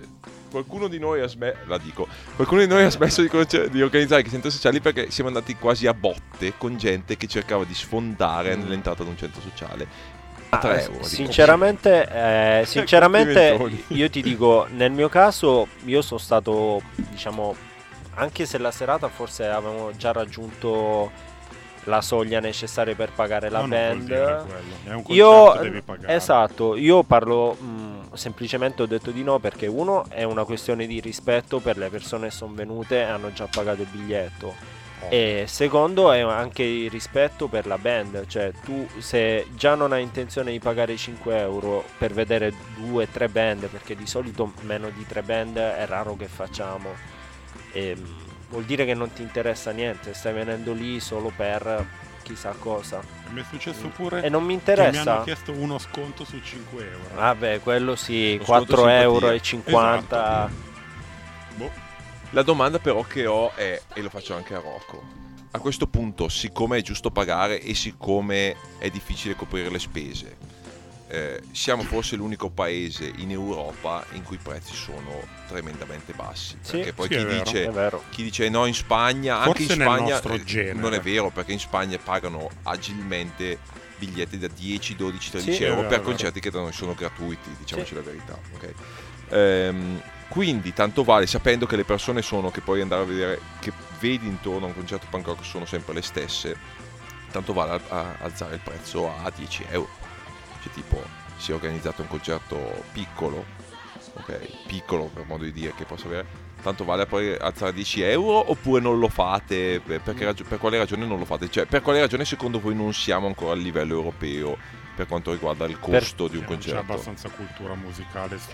Qualcuno 0.51 0.89
di 0.89 0.99
noi 0.99 1.21
ha 1.21 1.27
smesso, 1.27 1.59
la 1.67 1.79
dico, 1.79 2.07
qualcuno 2.37 2.61
di 2.61 2.67
noi 2.67 2.85
ha 2.85 2.91
smesso 2.91 3.21
di, 3.23 3.29
conce- 3.29 3.69
di 3.71 3.83
organizzare 3.83 4.23
i 4.23 4.29
centri 4.31 4.51
sociali 4.51 4.81
perché 4.81 5.11
siamo 5.11 5.29
andati 5.29 5.57
quasi 5.57 5.87
a 5.87 5.95
botte 5.95 6.55
con 6.57 6.77
gente 6.77 7.17
che 7.17 7.27
cercava 7.27 7.65
di 7.65 7.75
sfondare 7.75 8.57
Mm. 8.57 8.63
nell'entrata 8.63 9.03
di 9.03 9.09
un 9.11 9.17
centro 9.19 9.41
sociale. 9.41 9.87
A 10.51 10.57
Ah, 10.57 10.61
3 10.61 10.81
s- 10.81 10.87
euro. 10.89 11.03
sinceramente, 11.05 12.09
eh, 12.09 12.63
sinceramente 12.67 13.59
io 13.89 14.09
ti 14.11 14.23
dico, 14.23 14.67
nel 14.71 14.93
mio 14.93 15.09
caso, 15.09 15.67
io 15.85 16.01
sono 16.03 16.21
stato, 16.21 16.81
diciamo, 16.95 17.55
anche 18.15 18.47
se 18.47 18.59
la 18.59 18.71
serata 18.71 19.09
forse 19.09 19.47
avevamo 19.49 19.91
già 19.97 20.13
raggiunto 20.13 21.11
la 21.85 22.01
soglia 22.01 22.41
necessaria 22.41 22.95
per 22.95 23.13
pagare 23.13 23.49
la 23.51 23.61
No, 23.61 23.69
band. 23.69 24.09
Io, 25.09 25.55
devi 25.61 25.83
pagare. 25.83 26.15
esatto, 26.15 26.77
io 26.77 27.03
parlo 27.03 27.53
mh, 27.55 28.15
semplicemente 28.15 28.83
ho 28.83 28.87
detto 28.87 29.11
di 29.11 29.23
no 29.23 29.39
perché 29.39 29.67
uno 29.67 30.05
è 30.09 30.23
una 30.23 30.45
questione 30.45 30.87
di 30.87 31.01
rispetto 31.01 31.59
per 31.61 31.77
le 31.77 31.89
persone 31.89 32.29
che 32.29 32.35
sono 32.35 32.55
venute 32.55 32.99
e 32.99 33.03
hanno 33.03 33.33
già 33.33 33.47
pagato 33.51 33.83
il 33.83 33.89
biglietto. 33.91 34.73
E 35.11 35.45
secondo 35.47 36.11
è 36.13 36.21
anche 36.21 36.63
il 36.63 36.89
rispetto 36.91 37.47
per 37.47 37.67
la 37.67 37.77
band, 37.77 38.27
cioè 38.27 38.53
tu 38.65 38.89
se 39.01 39.49
già 39.55 39.75
non 39.75 39.93
hai 39.93 40.03
intenzione 40.03 40.51
di 40.51 40.59
pagare 40.61 40.97
5 40.97 41.39
euro 41.41 41.85
per 41.99 42.15
vedere 42.15 42.55
due, 42.75 43.11
tre 43.11 43.29
band, 43.29 43.67
perché 43.67 43.95
di 43.97 44.07
solito 44.07 44.53
meno 44.63 44.89
di 44.89 45.05
tre 45.07 45.21
band 45.21 45.59
è 45.59 45.85
raro 45.87 46.17
che 46.17 46.27
facciamo, 46.27 46.89
ehm, 47.73 48.24
vuol 48.55 48.65
dire 48.67 48.85
che 48.85 48.95
non 48.95 49.13
ti 49.13 49.21
interessa 49.23 49.73
niente, 49.73 50.15
stai 50.15 50.33
venendo 50.33 50.73
lì 50.73 51.01
solo 51.01 51.33
per 51.35 51.85
chissà 52.23 52.55
cosa. 52.57 53.03
Mi 53.33 53.41
è 53.41 53.45
successo 53.51 53.89
pure 53.89 54.23
E 54.23 54.29
non 54.29 54.45
mi 54.45 54.59
che 54.63 54.71
mi 54.71 54.77
hanno 54.79 54.87
interessa. 54.87 55.23
chiesto 55.25 55.51
uno 55.53 55.79
sconto 55.79 56.25
su 56.25 56.41
5 56.41 56.89
euro. 56.89 57.15
Vabbè, 57.17 57.61
quello 57.61 57.97
sì, 57.97 58.39
Lo 58.39 58.45
sconto 58.45 58.65
4 58.75 58.77
simpatia. 58.77 59.01
euro 59.03 59.31
e 59.31 59.41
50. 59.41 60.51
Boh. 61.57 61.71
La 62.31 62.43
domanda 62.43 62.79
però 62.79 63.03
che 63.03 63.27
ho 63.27 63.53
è, 63.57 63.81
e 63.93 64.01
lo 64.03 64.09
faccio 64.09 64.35
anche 64.37 64.55
a 64.55 64.61
Rocco, 64.61 65.03
a 65.51 65.59
questo 65.59 65.87
punto, 65.89 66.29
siccome 66.29 66.79
è 66.79 66.83
giusto 66.83 67.11
pagare 67.11 67.61
e 67.61 67.75
siccome 67.75 68.57
è 68.79 68.89
difficile 68.89 69.35
coprire 69.37 69.69
le 69.69 69.79
spese, 69.79 70.37
eh, 71.09 71.43
siamo 71.53 71.83
forse 71.83 72.17
l'unico 72.17 72.49
paese 72.49 73.13
in 73.17 73.31
Europa 73.31 74.05
in 74.13 74.23
cui 74.23 74.37
i 74.37 74.41
prezzi 74.43 74.75
sono 74.75 75.23
tremendamente 75.47 76.13
bassi. 76.15 76.57
Sì, 76.61 76.77
perché 76.79 76.93
poi 76.93 77.09
sì, 77.09 77.15
chi, 77.15 77.21
è 77.21 77.25
vero. 77.71 77.99
dice, 77.99 78.09
chi 78.11 78.23
dice 78.23 78.49
no 78.49 78.67
in 78.67 78.75
Spagna, 78.75 79.39
anche 79.41 79.63
in 79.63 79.69
Forse 79.69 79.83
Spagna 79.83 80.21
eh, 80.23 80.45
genere. 80.45 80.79
non 80.79 80.95
è 80.95 81.01
vero 81.01 81.31
perché 81.31 81.53
in 81.53 81.59
Spagna 81.59 81.99
pagano 81.99 82.49
agilmente 82.65 83.59
biglietti 83.97 84.39
da 84.39 84.49
10, 84.49 84.97
12, 84.97 85.31
13 85.31 85.53
Sì, 85.55 85.63
euro 85.63 85.77
vero, 85.83 85.89
per 85.89 86.01
concerti 86.03 86.41
che 86.41 86.51
da 86.51 86.61
noi 86.61 86.73
sono 86.73 86.95
gratuiti, 86.95 87.51
diciamoci 87.59 87.95
la 87.95 88.01
verità. 88.01 88.39
ok? 88.55 88.73
Ehm, 89.29 90.03
quindi 90.29 90.73
tanto 90.73 91.05
vale 91.05 91.27
sapendo 91.27 91.67
che 91.67 91.77
le 91.77 91.85
persone 91.85 92.23
sono 92.23 92.51
che 92.51 92.61
puoi 92.61 92.81
andare 92.81 93.03
a 93.03 93.05
vedere 93.05 93.41
che 93.61 93.73
vedi 94.01 94.27
intorno 94.27 94.65
a 94.67 94.69
un 94.69 94.75
concerto 94.75 95.07
punk 95.09 95.27
rock 95.27 95.45
sono 95.45 95.65
sempre 95.65 95.95
le 95.95 96.03
stesse 96.03 96.57
tanto 97.31 97.53
vale 97.53 97.81
a- 97.89 97.97
a 97.97 98.17
alzare 98.21 98.55
il 98.55 98.61
prezzo 98.63 99.09
a 99.09 99.31
10 99.35 99.65
euro 99.71 99.89
cioè 100.65 100.73
tipo 100.73 101.03
si 101.37 101.51
è 101.51 101.55
organizzato 101.55 102.03
un 102.03 102.09
concerto 102.09 102.85
piccolo, 102.93 103.45
ok, 104.15 104.67
piccolo 104.67 105.05
per 105.13 105.25
modo 105.27 105.45
di 105.45 105.53
dire 105.53 105.75
che 105.77 105.85
posso 105.85 106.07
avere, 106.07 106.27
tanto 106.63 106.85
vale 106.85 107.07
poi 107.07 107.35
alzare 107.37 107.73
10 107.73 108.03
euro 108.03 108.51
oppure 108.51 108.81
non 108.81 108.99
lo 108.99 109.09
fate, 109.09 109.81
per, 109.85 110.01
perché 110.01 110.25
ragio- 110.25 110.45
per 110.45 110.59
quale 110.59 110.79
ragione 110.79 111.05
non 111.07 111.19
lo 111.19 111.25
fate? 111.25 111.51
Cioè 111.51 111.67
per 111.67 111.83
quale 111.83 112.01
ragione 112.01 112.25
secondo 112.25 112.61
voi 112.61 112.75
non 112.75 112.95
siamo 112.95 113.27
ancora 113.27 113.53
a 113.53 113.57
livello 113.57 113.95
europeo 113.95 114.57
per 114.95 115.07
quanto 115.07 115.33
riguarda 115.33 115.65
il 115.67 115.79
costo 115.81 116.29
di 116.29 116.37
un 116.37 116.45
Che 116.45 116.51
non 116.51 116.59
c'è 116.61 116.71
concerto? 116.71 116.93
abbastanza 116.93 117.29
cultura 117.29 117.75
musicale 117.75 118.39
su- 118.39 118.51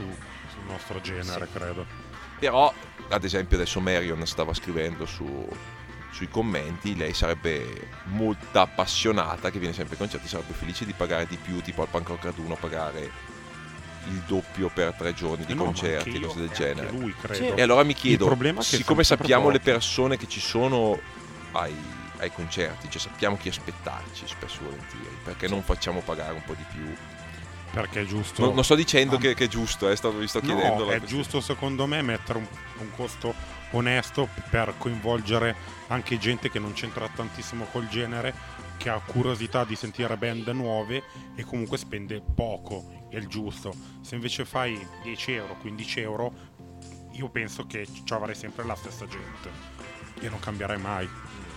sul 0.53 0.63
nostro 0.67 1.01
genere, 1.03 1.47
credo. 1.53 1.85
Però, 2.39 2.73
ad 3.11 3.25
esempio, 3.25 3.59
adesso 3.59 3.79
Marion 3.81 4.27
stava 4.27 4.55
scrivendo 4.55 5.05
su- 5.05 5.47
sui 6.11 6.29
commenti, 6.29 6.97
lei 6.97 7.15
sarebbe 7.15 7.89
molto 8.05 8.61
appassionata, 8.61 9.51
che 9.51 9.59
viene 9.59 9.75
sempre 9.75 9.95
ai 9.95 10.01
concerti, 10.01 10.29
sarebbe 10.29 10.53
felice 10.53 10.85
di 10.85 10.93
pagare 10.93 11.27
di 11.27 11.37
più, 11.37 11.61
tipo 11.61 11.83
al 11.83 11.89
Punk 11.89 12.09
Rock 12.09 12.25
Raduno, 12.25 12.57
pagare 12.57 13.11
il 14.07 14.23
doppio 14.27 14.71
per 14.73 14.95
tre 14.95 15.15
giorni 15.15 15.45
di 15.45 15.55
no, 15.55 15.65
concerti, 15.65 16.11
io, 16.11 16.27
cose 16.27 16.41
del 16.41 16.51
genere. 16.51 16.91
lui, 16.91 17.15
credo. 17.15 17.57
E 17.57 17.63
allora 17.63 17.83
mi 17.85 17.95
chiedo, 17.95 18.27
problema 18.27 18.61
è 18.61 18.65
che 18.65 18.77
siccome 18.77 19.05
sappiamo 19.05 19.51
le 19.51 19.61
persone 19.61 20.17
che 20.17 20.27
ci 20.27 20.41
sono 20.41 20.99
ai, 21.53 21.77
ai 22.19 22.33
concerti, 22.33 22.91
cioè 22.91 23.01
sappiamo 23.01 23.37
chi 23.37 23.49
aspettarci 23.49 24.27
spesso 24.27 24.61
e 24.61 24.65
volentieri, 24.65 25.17
perché 25.23 25.49
non 25.49 25.63
facciamo 25.63 26.01
pagare 26.01 26.33
un 26.33 26.43
po' 26.45 26.55
di 26.55 26.65
più? 26.71 26.95
Perché 27.73 28.01
è 28.01 28.05
giusto. 28.05 28.45
Non, 28.45 28.55
non 28.55 28.65
sto 28.65 28.75
dicendo 28.75 29.17
Ah. 29.17 29.19
che, 29.19 29.35
che 29.35 29.45
è 29.45 29.49
giusto, 29.49 29.89
eh, 29.89 29.97
sto- 29.97 30.13
vi 30.13 30.27
sto 30.27 30.41
chiedendo. 30.41 30.85
No, 30.87 30.91
è 30.91 31.01
giusto 31.03 31.41
secondo 31.41 31.87
me 31.87 32.03
mettere 32.03 32.39
un, 32.39 32.47
un 32.79 32.91
costo 32.97 33.33
onesto 33.73 34.29
per 34.51 34.75
coinvolgere 34.77 35.55
anche 35.89 36.19
gente 36.19 36.51
che 36.51 36.59
non 36.59 36.73
c'entra 36.73 37.09
tantissimo 37.09 37.67
col 37.71 37.87
genere, 37.89 38.35
che 38.77 38.89
ha 38.89 39.01
curiosità 39.05 39.65
di 39.65 39.77
sentire 39.77 40.17
band 40.17 40.49
nuove 40.49 41.03
e 41.37 41.45
comunque 41.45 41.79
spende 41.79 42.21
poco, 42.35 43.07
è 43.09 43.17
il 43.17 43.29
giusto. 43.29 43.73
Se 44.01 44.17
invece 44.17 44.45
fai 44.45 44.85
10 45.05 45.33
euro, 45.33 45.57
15 45.61 46.01
euro, 46.01 46.33
io 47.13 47.29
penso 47.29 47.67
che 47.67 47.87
ci 47.87 48.13
avrai 48.13 48.35
sempre 48.35 48.65
la 48.65 48.75
stessa 48.75 49.07
gente 49.07 49.51
e 50.21 50.29
non 50.29 50.41
cambierai 50.41 50.79
mai 50.79 51.09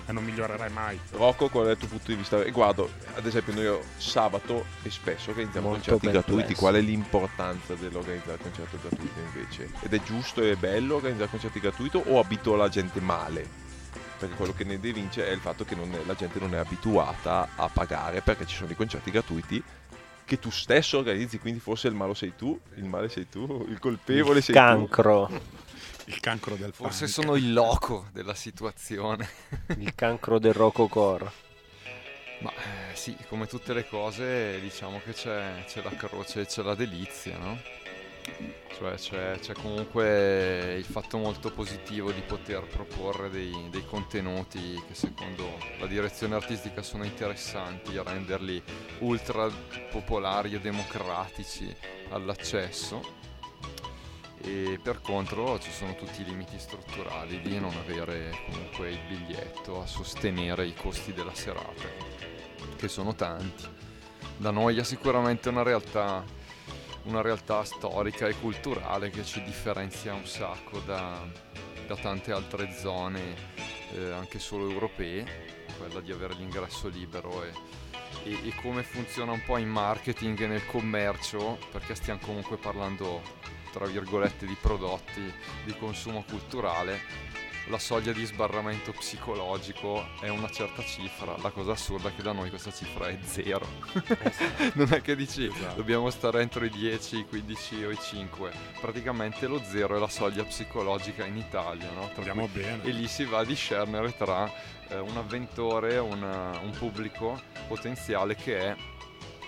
e 0.05 0.11
non 0.11 0.23
migliorerai 0.23 0.69
mai. 0.69 0.99
Rocco, 1.11 1.49
qual 1.49 1.67
è 1.67 1.71
il 1.71 1.77
tuo 1.77 1.87
punto 1.87 2.05
di 2.07 2.15
vista? 2.15 2.41
E 2.43 2.51
guardo, 2.51 2.89
ad 3.15 3.25
esempio, 3.25 3.53
noi 3.53 3.79
sabato 3.97 4.65
e 4.83 4.89
spesso 4.89 5.29
organizziamo 5.31 5.67
Molto 5.69 5.81
concerti 5.91 6.07
gratuiti. 6.11 6.35
perplesso. 6.37 6.59
Qual 6.61 6.75
è 6.75 6.81
l'importanza 6.81 7.73
dell'organizzare 7.75 8.37
concerto 8.41 8.77
gratuito 8.81 9.19
invece? 9.19 9.69
Ed 9.81 9.93
è 9.93 10.01
giusto 10.03 10.41
e 10.41 10.55
bello 10.55 10.95
organizzare 10.95 11.29
concerti 11.29 11.59
gratuiti 11.59 12.01
o 12.05 12.19
abitua 12.19 12.57
la 12.57 12.69
gente 12.69 12.99
male? 12.99 13.61
Perché 14.17 14.35
quello 14.35 14.53
che 14.53 14.63
ne 14.63 14.79
devince 14.79 15.27
è 15.27 15.31
il 15.31 15.39
fatto 15.39 15.65
che 15.65 15.75
non 15.75 15.93
è- 15.93 16.01
la 16.05 16.13
gente 16.15 16.39
non 16.39 16.53
è 16.53 16.57
abituata 16.57 17.49
a 17.55 17.67
pagare 17.67 18.21
perché 18.21 18.45
ci 18.45 18.55
sono 18.55 18.71
i 18.71 18.75
concerti 18.75 19.11
gratuiti 19.11 19.61
che 20.25 20.39
tu 20.39 20.49
stesso 20.49 20.97
organizzi, 20.99 21.37
quindi 21.39 21.59
forse 21.59 21.89
il 21.89 21.93
malo 21.95 22.13
sei 22.13 22.33
tu, 22.37 22.57
il 22.75 22.85
male 22.85 23.09
sei 23.09 23.27
tu, 23.27 23.65
il 23.67 23.77
colpevole 23.79 24.39
sei 24.39 24.55
tu. 24.55 24.61
Cancro. 24.61 25.29
Il 26.05 26.19
cancro 26.19 26.55
del 26.55 26.73
Forse 26.73 27.05
punk. 27.05 27.11
sono 27.11 27.35
il 27.35 27.53
loco 27.53 28.07
della 28.11 28.33
situazione. 28.33 29.29
Il 29.77 29.95
cancro 29.95 30.39
del 30.39 30.53
Rococore. 30.53 31.31
Ma 32.39 32.51
eh, 32.51 32.95
sì, 32.95 33.15
come 33.29 33.47
tutte 33.47 33.73
le 33.73 33.87
cose, 33.87 34.59
diciamo 34.59 34.99
che 35.03 35.13
c'è, 35.13 35.63
c'è 35.65 35.81
la 35.81 35.95
croce 35.95 36.41
e 36.41 36.45
c'è 36.45 36.61
la 36.61 36.75
delizia, 36.75 37.37
no? 37.37 37.57
Cioè 38.77 38.95
c'è, 38.95 39.37
c'è 39.39 39.53
comunque 39.53 40.75
il 40.77 40.83
fatto 40.85 41.17
molto 41.17 41.51
positivo 41.51 42.11
di 42.11 42.21
poter 42.21 42.65
proporre 42.67 43.29
dei, 43.29 43.67
dei 43.69 43.85
contenuti 43.85 44.81
che 44.87 44.93
secondo 44.93 45.57
la 45.79 45.87
direzione 45.87 46.35
artistica 46.35 46.81
sono 46.81 47.03
interessanti, 47.05 47.97
renderli 47.97 48.61
ultra 48.99 49.49
popolari 49.91 50.53
e 50.53 50.59
democratici 50.59 51.73
all'accesso. 52.09 53.21
E 54.45 54.77
per 54.83 54.99
contro 54.99 55.57
ci 55.57 55.71
sono 55.71 55.95
tutti 55.95 56.21
i 56.21 56.25
limiti 56.25 56.59
strutturali 56.59 57.39
di 57.39 57.57
non 57.59 57.73
avere 57.77 58.37
comunque 58.45 58.89
il 58.89 58.99
biglietto 59.07 59.81
a 59.81 59.85
sostenere 59.85 60.67
i 60.67 60.73
costi 60.73 61.13
della 61.13 61.33
serata, 61.33 61.87
che 62.75 62.87
sono 62.89 63.15
tanti. 63.15 63.65
Da 64.35 64.51
noi 64.51 64.77
è 64.77 64.83
sicuramente 64.83 65.47
una 65.47 65.63
realtà, 65.63 66.25
una 67.03 67.21
realtà 67.21 67.63
storica 67.63 68.27
e 68.27 68.37
culturale 68.37 69.09
che 69.09 69.23
ci 69.23 69.41
differenzia 69.43 70.13
un 70.13 70.25
sacco 70.25 70.79
da, 70.79 71.25
da 71.87 71.95
tante 71.95 72.33
altre 72.33 72.69
zone, 72.77 73.35
eh, 73.93 74.11
anche 74.11 74.39
solo 74.39 74.69
europee, 74.69 75.65
quella 75.77 76.01
di 76.01 76.11
avere 76.11 76.33
l'ingresso 76.33 76.89
libero 76.89 77.45
e, 77.45 77.51
e- 78.25 78.47
e 78.49 78.55
come 78.61 78.83
funziona 78.83 79.31
un 79.31 79.43
po' 79.45 79.55
in 79.55 79.69
marketing 79.69 80.41
e 80.41 80.47
nel 80.47 80.65
commercio, 80.65 81.57
perché 81.71 81.95
stiamo 81.95 82.19
comunque 82.21 82.57
parlando 82.57 83.21
tra 83.73 83.87
virgolette 83.87 84.45
di 84.45 84.55
prodotti 84.61 85.33
di 85.65 85.75
consumo 85.77 86.23
culturale, 86.29 87.41
la 87.67 87.79
soglia 87.79 88.11
di 88.11 88.23
sbarramento 88.25 88.91
psicologico 88.91 90.05
è 90.19 90.27
una 90.27 90.49
certa 90.49 90.83
cifra. 90.83 91.37
La 91.41 91.49
cosa 91.49 91.71
assurda 91.71 92.09
è 92.09 92.15
che 92.15 92.21
da 92.21 92.33
noi 92.33 92.49
questa 92.49 92.71
cifra 92.71 93.07
è 93.07 93.17
zero. 93.23 93.65
non 94.75 94.91
è 94.93 95.01
che 95.01 95.15
dici 95.15 95.45
Esatto. 95.45 95.75
dobbiamo 95.75 96.09
stare 96.09 96.41
entro 96.41 96.65
i 96.65 96.69
10, 96.69 97.19
i 97.19 97.25
15 97.25 97.83
o 97.85 97.91
i 97.91 97.97
5. 97.99 98.51
Praticamente 98.81 99.47
lo 99.47 99.61
zero 99.63 99.95
è 99.95 99.99
la 99.99 100.09
soglia 100.09 100.43
psicologica 100.43 101.25
in 101.25 101.37
Italia, 101.37 101.89
no? 101.91 102.11
Andiamo 102.15 102.47
bene. 102.47 102.83
e 102.83 102.91
lì 102.91 103.07
si 103.07 103.23
va 103.23 103.39
a 103.39 103.45
discernere 103.45 104.15
tra 104.15 104.51
eh, 104.89 104.99
un 104.99 105.15
avventore, 105.15 105.97
una- 105.99 106.59
un 106.61 106.71
pubblico 106.77 107.41
potenziale 107.67 108.35
che 108.35 108.59
è 108.59 108.75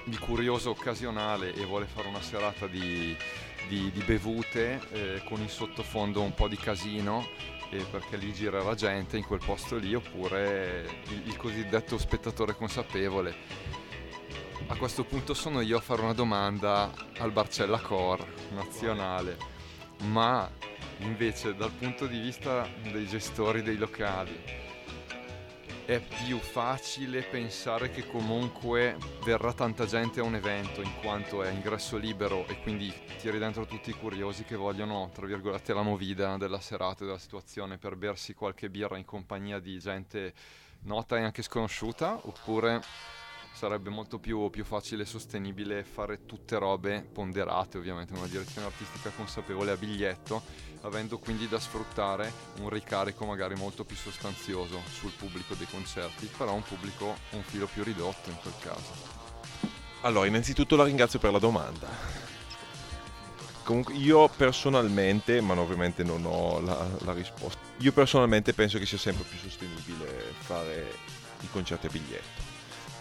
di 0.05 0.17
curioso 0.17 0.69
occasionale 0.69 1.53
e 1.53 1.65
vuole 1.65 1.85
fare 1.85 2.07
una 2.07 2.21
serata 2.21 2.65
di, 2.67 3.13
di- 3.67 3.91
di 3.91 4.01
bevute 4.04 4.82
eh, 4.91 5.21
con 5.25 5.41
in 5.41 5.49
sottofondo 5.49 6.21
un 6.21 6.34
po' 6.34 6.47
di 6.47 6.58
casino 6.58 7.28
eh, 7.69 7.84
perché 7.89 8.17
lì 8.17 8.34
gira 8.34 8.62
la 8.62 8.75
gente 8.75 9.17
in 9.17 9.25
quel 9.25 9.41
posto 9.43 9.78
lì 9.78 9.93
oppure 9.93 11.01
il, 11.10 11.23
il 11.28 11.38
cosiddetto 11.38 11.97
spettatore 11.97 12.56
consapevole. 12.56 13.36
A 14.67 14.75
questo 14.78 15.04
punto 15.04 15.34
sono 15.34 15.62
io 15.62 15.78
a 15.78 15.82
fare 15.82 16.01
una 16.01 16.13
domanda 16.13 16.91
al 17.17 17.32
Barcella 17.32 17.80
Core 17.80 18.25
nazionale, 18.51 19.37
ma 20.06 20.50
invece 21.00 21.54
dal 21.56 21.71
punto 21.71 22.08
di 22.08 22.19
vista 22.19 22.67
dei 22.81 23.06
gestori 23.06 23.62
dei 23.62 23.77
locali 23.77 24.64
è 25.86 26.00
più 26.00 26.40
facile 26.40 27.21
pensare 27.21 27.92
che 27.92 28.08
comunque 28.08 28.98
verrà 29.23 29.54
tanta 29.54 29.86
gente 29.86 30.19
a 30.19 30.23
un 30.23 30.33
evento 30.33 30.81
in 30.81 30.92
quanto 31.00 31.44
è 31.44 31.52
ingresso 31.52 31.98
libero 31.98 32.48
e 32.48 32.60
quindi 32.62 32.92
tiri 33.19 33.38
dentro 33.38 33.67
tutti 33.67 33.92
i 33.92 33.94
curiosi 33.94 34.46
che 34.46 34.56
vogliono, 34.56 35.12
tra 35.13 35.27
virgolette, 35.27 35.73
la 35.73 35.83
movida 35.83 36.38
della 36.38 36.60
serata 36.60 37.04
e 37.04 37.06
della 37.06 37.19
situazione 37.19 37.77
per 37.77 37.96
bersi 37.98 38.33
qualche 38.33 38.67
birra 38.71 38.98
in 38.98 39.06
compagnia 39.06 39.60
di 39.60 39.77
gente 39.77 40.33
nota 40.81 41.17
e 41.17 41.23
anche 41.23 41.44
sconosciuta 41.44 42.19
oppure 42.23 42.81
sarebbe 43.56 43.89
molto 43.89 44.19
più, 44.19 44.49
più 44.49 44.65
facile 44.65 45.03
e 45.03 45.06
sostenibile 45.06 45.83
fare 45.83 46.25
tutte 46.25 46.58
robe 46.58 47.08
ponderate 47.12 47.77
ovviamente 47.77 48.13
una 48.13 48.27
direzione 48.27 48.67
artistica 48.67 49.10
consapevole 49.12 49.71
a 49.71 49.77
biglietto 49.77 50.43
avendo 50.81 51.17
quindi 51.17 51.47
da 51.47 51.58
sfruttare 51.58 52.31
un 52.60 52.69
ricarico 52.69 53.25
magari 53.25 53.56
molto 53.56 53.85
più 53.85 53.95
sostanzioso 53.95 54.81
sul 54.91 55.12
pubblico 55.17 55.56
dei 55.56 55.67
concerti 55.67 56.29
però 56.37 56.53
un 56.53 56.63
pubblico 56.63 57.15
un 57.31 57.43
filo 57.43 57.65
più 57.65 57.83
ridotto 57.83 58.29
in 58.29 58.37
quel 58.41 58.53
caso 58.60 58.93
Allora, 60.01 60.27
innanzitutto 60.27 60.75
la 60.75 60.83
ringrazio 60.83 61.17
per 61.17 61.31
la 61.31 61.39
domanda. 61.39 61.87
Comunque, 63.63 63.95
io 63.95 64.29
personalmente, 64.29 65.41
ma 65.41 65.60
ovviamente 65.60 66.03
non 66.03 66.23
ho 66.25 66.60
la, 66.60 66.87
la 66.99 67.13
risposta, 67.13 67.60
io 67.77 67.91
personalmente 67.91 68.53
penso 68.53 68.77
che 68.77 68.85
sia 68.85 68.99
sempre 68.99 69.25
più 69.27 69.39
sostenibile 69.39 70.33
fare 70.37 70.95
i 71.41 71.49
concerti 71.49 71.87
a 71.87 71.89
biglietto. 71.89 72.44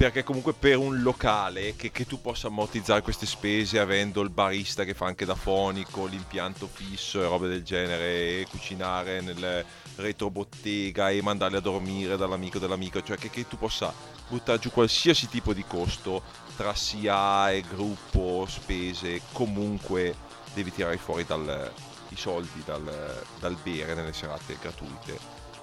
Perché 0.05 0.23
comunque 0.23 0.53
per 0.53 0.77
un 0.77 1.01
locale 1.01 1.77
che, 1.77 1.91
che 1.91 2.05
tu 2.05 2.21
possa 2.21 2.49
ammortizzare 2.49 3.01
queste 3.01 3.25
spese 3.25 3.79
avendo 3.79 4.21
il 4.21 4.29
barista 4.29 4.85
che 4.85 4.93
fa 4.93 5.07
anche 5.07 5.25
da 5.25 5.35
fonico, 5.35 6.05
l'impianto 6.05 6.69
fisso 6.71 7.23
e 7.23 7.27
robe 7.27 7.49
del 7.49 7.63
genere, 7.63 8.41
e 8.41 8.47
cucinare 8.47 9.23
nel 9.23 9.65
retrobottega 9.97 11.09
e 11.09 11.23
mandarli 11.23 11.57
a 11.57 11.61
dormire 11.61 12.19
dall'amico 12.19 12.59
dell'amico, 12.59 13.01
cioè 13.01 13.17
che, 13.17 13.31
che 13.31 13.49
tu 13.49 13.57
possa 13.57 13.95
buttare 14.29 14.59
giù 14.59 14.71
qualsiasi 14.71 15.27
tipo 15.27 15.55
di 15.55 15.65
costo 15.67 16.23
tra 16.55 16.75
SIA 16.75 17.53
e 17.53 17.63
gruppo, 17.63 18.45
spese, 18.47 19.23
comunque 19.33 20.15
devi 20.53 20.71
tirare 20.71 20.99
fuori 20.99 21.25
dal- 21.25 21.73
i 22.11 22.17
soldi 22.17 22.63
dal, 22.63 23.25
dal 23.41 23.57
bere 23.63 23.95
nelle 23.95 24.13
serate 24.13 24.59
gratuite. 24.61 25.19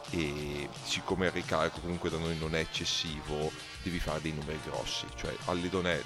E 0.10 0.68
siccome 0.84 1.28
il 1.28 1.32
ricarico 1.32 1.80
comunque 1.80 2.10
da 2.10 2.18
noi 2.18 2.36
non 2.38 2.56
è 2.56 2.60
eccessivo 2.60 3.71
devi 3.84 4.00
fare 4.00 4.22
dei 4.22 4.32
numeri 4.34 4.60
grossi, 4.64 5.06
cioè 5.16 5.36
all'Idon 5.46 5.88
è 5.88 6.02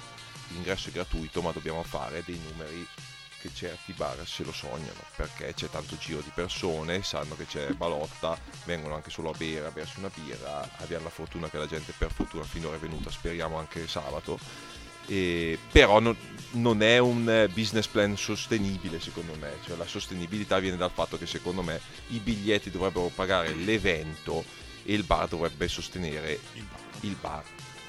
l'ingresso 0.48 0.88
è 0.88 0.92
gratuito 0.92 1.42
ma 1.42 1.50
dobbiamo 1.50 1.82
fare 1.82 2.22
dei 2.24 2.40
numeri 2.50 2.86
che 3.40 3.50
certi 3.52 3.92
bar 3.92 4.26
se 4.26 4.44
lo 4.44 4.52
sognano 4.52 5.04
perché 5.16 5.52
c'è 5.54 5.68
tanto 5.68 5.96
giro 5.98 6.20
di 6.20 6.30
persone, 6.34 7.02
sanno 7.02 7.36
che 7.36 7.46
c'è 7.46 7.72
balotta, 7.72 8.38
vengono 8.64 8.94
anche 8.94 9.10
solo 9.10 9.30
a 9.30 9.34
bere, 9.36 9.66
a 9.66 9.70
bersi 9.70 9.98
una 9.98 10.10
birra, 10.12 10.68
abbiamo 10.78 11.04
la 11.04 11.10
fortuna 11.10 11.50
che 11.50 11.58
la 11.58 11.66
gente 11.66 11.92
per 11.96 12.12
fortuna 12.12 12.44
finora 12.44 12.76
è 12.76 12.78
venuta, 12.78 13.10
speriamo 13.10 13.58
anche 13.58 13.86
sabato 13.86 14.38
E- 15.08 15.58
però 15.70 16.00
non, 16.00 16.16
non 16.52 16.82
è 16.82 16.98
un 16.98 17.48
business 17.52 17.86
plan 17.86 18.16
sostenibile 18.16 18.98
secondo 19.00 19.34
me, 19.38 19.58
cioè 19.64 19.76
la 19.76 19.86
sostenibilità 19.86 20.58
viene 20.58 20.76
dal 20.76 20.90
fatto 20.90 21.16
che 21.18 21.26
secondo 21.26 21.62
me 21.62 21.80
i 22.08 22.18
biglietti 22.18 22.70
dovrebbero 22.70 23.10
pagare 23.14 23.54
l'evento 23.54 24.44
e 24.84 24.94
il 24.94 25.04
bar 25.04 25.28
dovrebbe 25.28 25.68
sostenere 25.68 26.40
il 27.00 27.16
bar, 27.20 27.44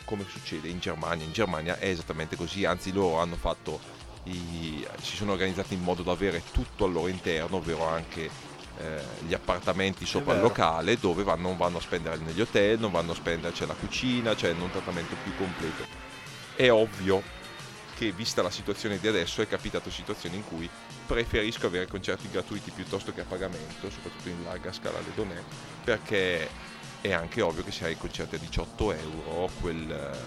come 0.08 0.24
succede 0.26 0.70
in 0.70 0.80
Germania. 0.80 1.26
In 1.26 1.34
Germania 1.34 1.78
è 1.78 1.90
esattamente 1.90 2.38
così, 2.38 2.64
anzi 2.64 2.94
loro 2.94 3.20
hanno 3.20 3.36
fatto, 3.36 3.78
i- 4.24 4.88
si 5.02 5.18
sono 5.18 5.34
organizzati 5.34 5.74
in 5.74 5.82
modo 5.82 6.02
da 6.02 6.14
avere 6.14 6.42
tutto 6.54 6.86
al 6.86 6.94
loro 6.94 7.10
interno, 7.10 7.58
ovvero 7.58 7.86
anche 7.86 8.30
eh, 8.80 9.02
gli 9.26 9.34
appartamenti 9.34 10.06
sopra 10.06 10.36
il 10.36 10.40
locale 10.40 11.00
dove 11.00 11.24
vanno- 11.24 11.48
non 11.48 11.58
vanno 11.58 11.78
a 11.78 11.82
spendere 11.82 12.16
negli 12.18 12.40
hotel, 12.40 12.78
non 12.80 12.92
vanno 12.92 13.12
a 13.14 13.16
spendere, 13.16 13.52
c'è 13.52 13.66
la 13.66 13.74
cucina, 13.74 14.36
c'è 14.36 14.52
un 14.52 14.70
trattamento 14.70 15.16
più 15.24 15.36
completo. 15.36 15.84
È 16.56 16.70
ovvio 16.72 17.24
che 17.98 18.12
vista 18.12 18.44
la 18.44 18.52
situazione 18.52 19.00
di 19.00 19.08
adesso 19.08 19.42
è 19.42 19.48
capitato 19.48 19.90
situazioni 19.90 20.36
in 20.36 20.44
cui 20.48 20.70
preferisco 21.08 21.66
avere 21.66 21.88
concerti 21.88 22.30
gratuiti 22.30 22.70
piuttosto 22.70 23.12
che 23.12 23.22
a 23.22 23.26
pagamento, 23.28 23.90
soprattutto 23.90 24.30
in 24.30 24.44
larga 24.44 24.72
scala 24.72 25.00
le 25.00 25.12
donne, 25.16 25.44
perché 25.84 26.48
è 27.02 27.14
anche 27.14 27.42
ovvio 27.42 27.64
che 27.64 27.72
se 27.72 27.86
hai 27.86 27.98
concerti 27.98 28.36
a 28.36 28.40
18 28.40 28.94
euro, 28.94 29.50
quel, 29.62 30.18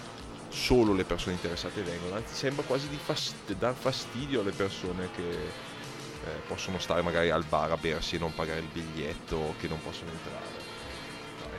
solo 0.48 0.92
le 0.92 1.04
persone 1.04 1.34
interessate 1.34 1.82
vengono, 1.82 2.16
anzi 2.16 2.34
sembra 2.34 2.64
quasi 2.64 2.88
di 2.88 2.96
fast- 2.96 3.52
dar 3.54 3.74
fastidio 3.74 4.40
alle 4.40 4.52
persone 4.52 5.08
che 5.14 5.30
eh, 5.30 6.40
possono 6.46 6.78
stare 6.78 7.02
magari 7.02 7.30
al 7.30 7.44
bar 7.44 7.72
a 7.72 7.76
bersi 7.76 8.16
e 8.16 8.18
non 8.18 8.34
pagare 8.34 8.60
il 8.60 8.68
biglietto 8.70 9.54
che 9.58 9.68
non 9.68 9.80
possono 9.80 10.10
entrare. 10.10 10.68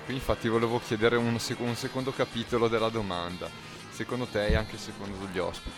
Qui 0.05 0.13
infatti 0.15 0.47
volevo 0.47 0.79
chiedere 0.79 1.15
un, 1.15 1.39
sec- 1.39 1.59
un 1.59 1.75
secondo 1.75 2.11
capitolo 2.11 2.67
della 2.67 2.89
domanda. 2.89 3.49
Secondo 3.91 4.25
te 4.25 4.47
e 4.47 4.55
anche 4.55 4.77
secondo 4.77 5.15
gli 5.31 5.37
ospiti, 5.37 5.75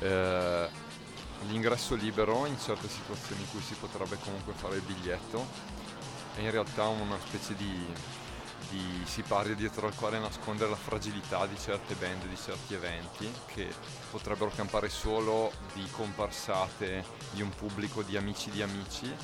eh, 0.00 0.68
l'ingresso 1.48 1.94
libero 1.94 2.46
in 2.46 2.58
certe 2.58 2.88
situazioni 2.88 3.40
in 3.42 3.50
cui 3.50 3.60
si 3.60 3.74
potrebbe 3.74 4.18
comunque 4.22 4.52
fare 4.54 4.76
il 4.76 4.82
biglietto 4.82 5.46
è 6.38 6.40
in 6.40 6.50
realtà 6.50 6.86
una 6.86 7.18
specie 7.18 7.54
di, 7.56 7.84
di 8.68 9.02
sipario 9.06 9.54
dietro 9.54 9.86
al 9.86 9.94
quale 9.94 10.18
nascondere 10.18 10.70
la 10.70 10.76
fragilità 10.76 11.46
di 11.46 11.58
certe 11.58 11.94
band, 11.94 12.24
di 12.26 12.36
certi 12.36 12.74
eventi 12.74 13.30
che 13.46 13.72
potrebbero 14.10 14.50
campare 14.54 14.88
solo 14.88 15.52
di 15.72 15.86
comparsate 15.90 17.04
di 17.30 17.40
un 17.42 17.50
pubblico 17.50 18.02
di 18.02 18.16
amici 18.16 18.50
di 18.50 18.62
amici 18.62 19.14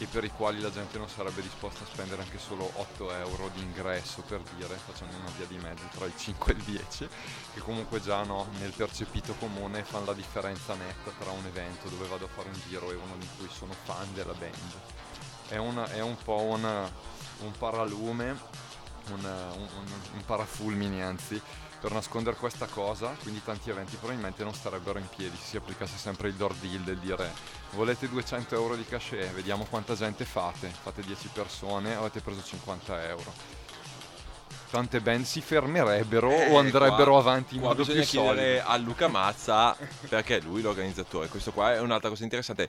e 0.00 0.06
per 0.06 0.22
i 0.22 0.30
quali 0.30 0.60
la 0.60 0.70
gente 0.70 0.96
non 0.96 1.08
sarebbe 1.08 1.42
disposta 1.42 1.82
a 1.82 1.86
spendere 1.86 2.22
anche 2.22 2.38
solo 2.38 2.70
8 2.74 3.12
euro 3.14 3.50
di 3.52 3.60
ingresso 3.60 4.22
per 4.22 4.40
dire, 4.54 4.76
facendo 4.76 5.16
una 5.16 5.30
via 5.36 5.46
di 5.46 5.58
mezzo 5.58 5.82
tra 5.90 6.06
il 6.06 6.16
5 6.16 6.52
e 6.52 6.56
il 6.56 6.62
10, 6.62 7.08
che 7.52 7.60
comunque 7.60 8.00
già 8.00 8.22
no, 8.22 8.46
nel 8.60 8.72
percepito 8.72 9.34
comune 9.34 9.82
fanno 9.82 10.04
la 10.06 10.14
differenza 10.14 10.74
netta 10.74 11.10
tra 11.18 11.32
un 11.32 11.44
evento 11.46 11.88
dove 11.88 12.06
vado 12.06 12.26
a 12.26 12.28
fare 12.28 12.48
un 12.48 12.60
giro 12.68 12.92
e 12.92 12.94
uno 12.94 13.16
di 13.18 13.26
cui 13.36 13.48
sono 13.52 13.72
fan 13.84 14.14
della 14.14 14.34
band. 14.34 14.80
È, 15.48 15.56
una- 15.56 15.90
è 15.90 16.00
un 16.00 16.16
po' 16.22 16.42
una- 16.42 16.88
un 17.40 17.52
paralume, 17.58 18.36
un, 19.12 19.24
un, 19.24 19.68
un- 20.14 20.24
parafulmine 20.24 21.02
anzi, 21.02 21.40
per 21.80 21.92
nascondere 21.92 22.36
questa 22.36 22.66
cosa, 22.66 23.14
quindi 23.22 23.40
tanti 23.44 23.70
eventi 23.70 23.96
probabilmente 23.96 24.42
non 24.42 24.52
starebbero 24.52 24.98
in 24.98 25.06
piedi 25.14 25.36
se 25.36 25.44
si 25.44 25.56
applicasse 25.56 25.96
sempre 25.96 26.28
il 26.28 26.34
door 26.34 26.52
deal 26.54 26.82
del 26.82 26.98
dire 26.98 27.32
volete 27.72 28.08
200 28.08 28.54
euro 28.54 28.74
di 28.74 28.84
cachet, 28.84 29.30
vediamo 29.32 29.64
quanta 29.64 29.94
gente 29.94 30.24
fate, 30.24 30.68
fate 30.68 31.02
10 31.02 31.28
persone, 31.32 31.94
avete 31.94 32.20
preso 32.20 32.42
50 32.42 33.06
euro. 33.08 33.32
Tante 34.70 35.00
band 35.00 35.24
si 35.24 35.40
fermerebbero 35.40 36.30
Eh, 36.30 36.50
o 36.52 36.58
andrebbero 36.58 37.12
qua- 37.12 37.20
avanti 37.20 37.54
in 37.54 37.62
modo 37.62 37.84
più 37.84 37.94
chiedere 38.02 38.56
solido. 38.58 38.68
a 38.68 38.76
Luca 38.76 39.08
Mazza 39.08 39.74
perché 40.08 40.36
è 40.38 40.40
lui 40.42 40.60
l'organizzatore. 40.60 41.28
Questo 41.28 41.52
qua 41.52 41.72
è 41.72 41.80
un'altra 41.80 42.10
cosa 42.10 42.24
interessante. 42.24 42.68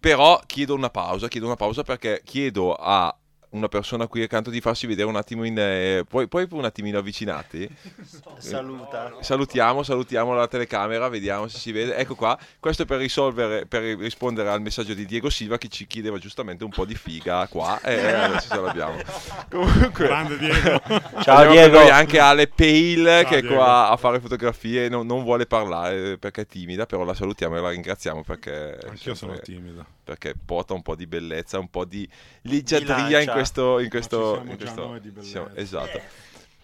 Però 0.00 0.40
chiedo 0.46 0.74
una 0.74 0.88
pausa, 0.88 1.28
chiedo 1.28 1.46
una 1.46 1.56
pausa 1.56 1.82
perché 1.82 2.22
chiedo 2.24 2.74
a 2.74 3.14
una 3.52 3.68
persona 3.68 4.06
qui 4.06 4.22
accanto 4.22 4.50
di 4.50 4.60
farsi 4.60 4.86
vedere 4.86 5.08
un 5.08 5.16
attimo 5.16 5.44
in... 5.44 5.58
eh, 5.58 6.04
puoi, 6.08 6.28
puoi 6.28 6.46
un 6.50 6.64
attimino 6.64 6.98
avvicinati? 6.98 7.68
Saluta. 8.38 9.14
Salutiamo, 9.20 9.82
salutiamo 9.82 10.34
la 10.34 10.48
telecamera, 10.48 11.08
vediamo 11.08 11.48
se 11.48 11.58
si 11.58 11.72
vede. 11.72 11.96
Ecco 11.96 12.14
qua, 12.14 12.38
questo 12.58 12.84
per 12.84 12.98
risolvere, 12.98 13.66
per 13.66 13.82
rispondere 13.96 14.48
al 14.50 14.60
messaggio 14.60 14.94
di 14.94 15.04
Diego 15.06 15.30
Silva 15.30 15.58
che 15.58 15.68
ci 15.68 15.86
chiedeva 15.86 16.18
giustamente 16.18 16.64
un 16.64 16.70
po' 16.70 16.84
di 16.84 16.94
figa 16.94 17.46
qua 17.48 17.80
e 17.82 18.06
adesso 18.06 18.54
ce 18.54 18.60
l'abbiamo. 18.60 18.96
Comunque, 19.50 20.06
Grande 20.06 20.38
Diego. 20.38 20.80
Ciao 21.22 21.36
abbiamo 21.36 21.52
Diego. 21.52 21.78
noi 21.78 21.90
anche 21.90 22.18
Ale 22.18 22.48
Pale 22.48 23.20
Ciao, 23.22 23.30
che 23.30 23.36
è 23.36 23.40
Diego. 23.40 23.54
qua 23.56 23.88
a 23.90 23.96
fare 23.96 24.20
fotografie, 24.20 24.88
non, 24.88 25.06
non 25.06 25.22
vuole 25.22 25.46
parlare 25.46 26.18
perché 26.18 26.42
è 26.42 26.46
timida, 26.46 26.86
però 26.86 27.04
la 27.04 27.14
salutiamo 27.14 27.56
e 27.56 27.60
la 27.60 27.70
ringraziamo 27.70 28.22
perché, 28.22 28.78
Anch'io 28.88 29.14
sono 29.14 29.32
sempre- 29.32 29.40
timido. 29.54 29.86
perché 30.02 30.34
porta 30.42 30.74
un 30.74 30.82
po' 30.82 30.94
di 30.96 31.06
bellezza, 31.06 31.58
un 31.58 31.68
po' 31.68 31.84
di 31.84 32.08
leggiadria 32.42 32.96
in 32.98 33.06
Bilancia. 33.06 33.32
Questo... 33.42 33.78
In 33.80 33.88
questo, 33.90 34.18
Ma 34.18 34.24
ci 34.24 34.32
siamo 34.34 34.50
in 34.52 34.56
già 34.58 34.64
questo- 34.64 34.86
noi 34.86 35.00
di 35.00 35.12
ci 35.22 35.28
siamo- 35.28 35.50
esatto. 35.54 36.00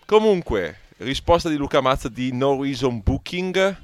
Comunque, 0.07 0.79
risposta 0.99 1.49
di 1.49 1.57
Luca 1.57 1.81
Mazza 1.81 2.09
di 2.09 2.33
No 2.33 2.61
Reason 2.63 3.01
Booking 3.03 3.77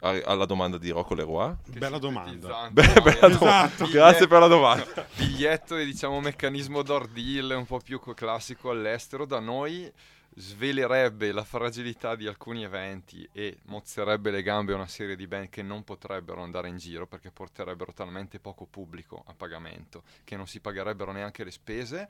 alla 0.00 0.44
domanda 0.44 0.76
di 0.76 0.90
Rocco 0.90 1.14
Leroy. 1.14 1.54
Bella 1.66 1.96
domanda. 1.98 2.68
Beh, 2.70 2.82
bella 3.02 3.26
Esatto. 3.26 3.38
domanda. 3.38 3.86
Grazie 3.90 4.26
per 4.26 4.40
la 4.40 4.46
domanda. 4.48 5.06
biglietto 5.16 5.76
e 5.76 5.84
diciamo 5.86 6.20
meccanismo 6.20 6.82
door 6.82 7.06
deal 7.08 7.50
un 7.56 7.64
po' 7.64 7.78
più 7.80 7.98
co- 8.00 8.12
classico 8.12 8.68
all'estero 8.70 9.24
da 9.24 9.38
noi 9.40 9.90
svelerebbe 10.36 11.32
la 11.32 11.44
fragilità 11.44 12.16
di 12.16 12.26
alcuni 12.26 12.64
eventi 12.64 13.28
e 13.32 13.58
mozzerebbe 13.66 14.30
le 14.30 14.42
gambe 14.42 14.72
a 14.72 14.76
una 14.76 14.88
serie 14.88 15.16
di 15.16 15.26
band 15.26 15.48
che 15.48 15.62
non 15.62 15.84
potrebbero 15.84 16.42
andare 16.42 16.68
in 16.68 16.76
giro 16.76 17.06
perché 17.06 17.30
porterebbero 17.30 17.92
talmente 17.92 18.40
poco 18.40 18.66
pubblico 18.66 19.22
a 19.26 19.34
pagamento 19.34 20.02
che 20.24 20.36
non 20.36 20.46
si 20.46 20.60
pagherebbero 20.60 21.12
neanche 21.12 21.44
le 21.44 21.50
spese 21.50 22.08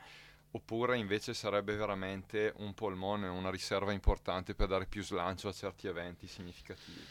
oppure 0.52 0.96
invece 0.96 1.34
sarebbe 1.34 1.74
veramente 1.74 2.52
un 2.58 2.74
polmone, 2.74 3.26
una 3.26 3.50
riserva 3.50 3.92
importante 3.92 4.54
per 4.54 4.68
dare 4.68 4.86
più 4.86 5.02
slancio 5.02 5.48
a 5.48 5.52
certi 5.52 5.88
eventi 5.88 6.28
significativi. 6.28 7.04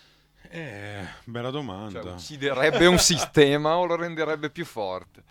Eh, 0.49 1.05
bella 1.26 1.49
domanda. 1.49 2.01
Cioè 2.01 2.14
ucciderebbe 2.14 2.86
un 2.86 2.99
sistema 2.99 3.76
o 3.76 3.86
lo 3.86 3.95
renderebbe 3.95 4.49
più 4.49 4.66
forte. 4.66 5.24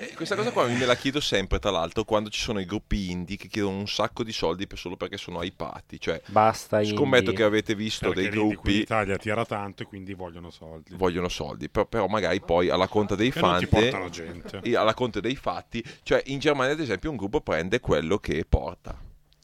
Eh, 0.00 0.12
questa 0.14 0.36
cosa 0.36 0.52
qua 0.52 0.64
me 0.66 0.84
la 0.86 0.94
chiedo 0.94 1.18
sempre, 1.20 1.58
tra 1.58 1.70
l'altro, 1.72 2.04
quando 2.04 2.30
ci 2.30 2.38
sono 2.40 2.60
i 2.60 2.64
gruppi 2.64 3.10
indie 3.10 3.36
che 3.36 3.48
chiedono 3.48 3.78
un 3.78 3.88
sacco 3.88 4.22
di 4.22 4.30
soldi 4.30 4.68
per- 4.68 4.78
solo 4.78 4.96
perché 4.96 5.16
sono 5.16 5.42
hypati. 5.42 5.98
Cioè, 5.98 6.22
Basta 6.26 6.84
scommetto 6.84 7.30
indie. 7.30 7.34
che 7.34 7.42
avete 7.42 7.74
visto 7.74 8.10
Perché 8.10 8.22
dei 8.22 8.30
gruppi 8.30 8.74
Italia 8.78 9.16
tira 9.16 9.44
tanto 9.44 9.82
e 9.82 9.86
quindi 9.86 10.14
vogliono 10.14 10.50
soldi. 10.50 10.94
vogliono 10.94 11.28
soldi, 11.28 11.68
però, 11.68 11.84
però 11.86 12.06
magari 12.06 12.40
poi 12.40 12.68
alla 12.68 12.86
conta 12.86 13.16
dei 13.16 13.32
Che 13.32 13.40
non 13.40 13.58
ti 13.58 13.66
fante 13.66 13.80
portano 13.90 14.08
gente. 14.08 14.60
e 14.62 14.76
alla 14.76 14.94
conta 14.94 15.18
dei 15.18 15.34
fatti, 15.34 15.82
cioè 16.04 16.22
in 16.26 16.38
Germania 16.38 16.74
ad 16.74 16.80
esempio 16.80 17.10
un 17.10 17.16
gruppo 17.16 17.40
prende 17.40 17.80
quello 17.80 18.18
che 18.18 18.44
porta. 18.48 18.96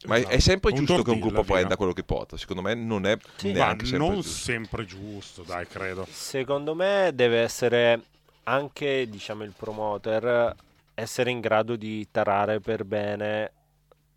Ma 0.07 0.16
è- 0.16 0.18
è 0.18 0.20
Esatto. 0.26 0.40
sempre 0.40 0.70
Un 0.70 0.76
giusto 0.84 1.02
che 1.02 1.11
un 1.11 1.18
gruppo 1.18 1.42
via. 1.42 1.55
prenda 1.55 1.76
quello 1.76 1.92
che 1.94 2.05
porta. 2.05 2.36
Secondo 2.36 2.62
me 2.62 2.74
non 2.74 3.07
è 3.07 3.16
Sì. 3.36 3.48
Ma 3.48 3.52
neanche 3.55 3.86
sempre 3.86 4.07
non 4.07 4.14
giusto. 4.20 4.30
sempre 4.38 4.84
giusto, 4.84 5.42
dai, 5.42 5.66
credo. 5.66 6.07
Secondo 6.09 6.74
me 6.74 7.11
deve 7.14 7.38
essere 7.40 8.02
anche, 8.45 9.09
diciamo, 9.09 9.42
il 9.42 9.53
promoter 9.57 10.55
essere 10.95 11.30
in 11.30 11.40
grado 11.40 11.76
di 11.76 12.07
tarare 12.11 12.61
per 12.61 12.84
bene 12.84 13.53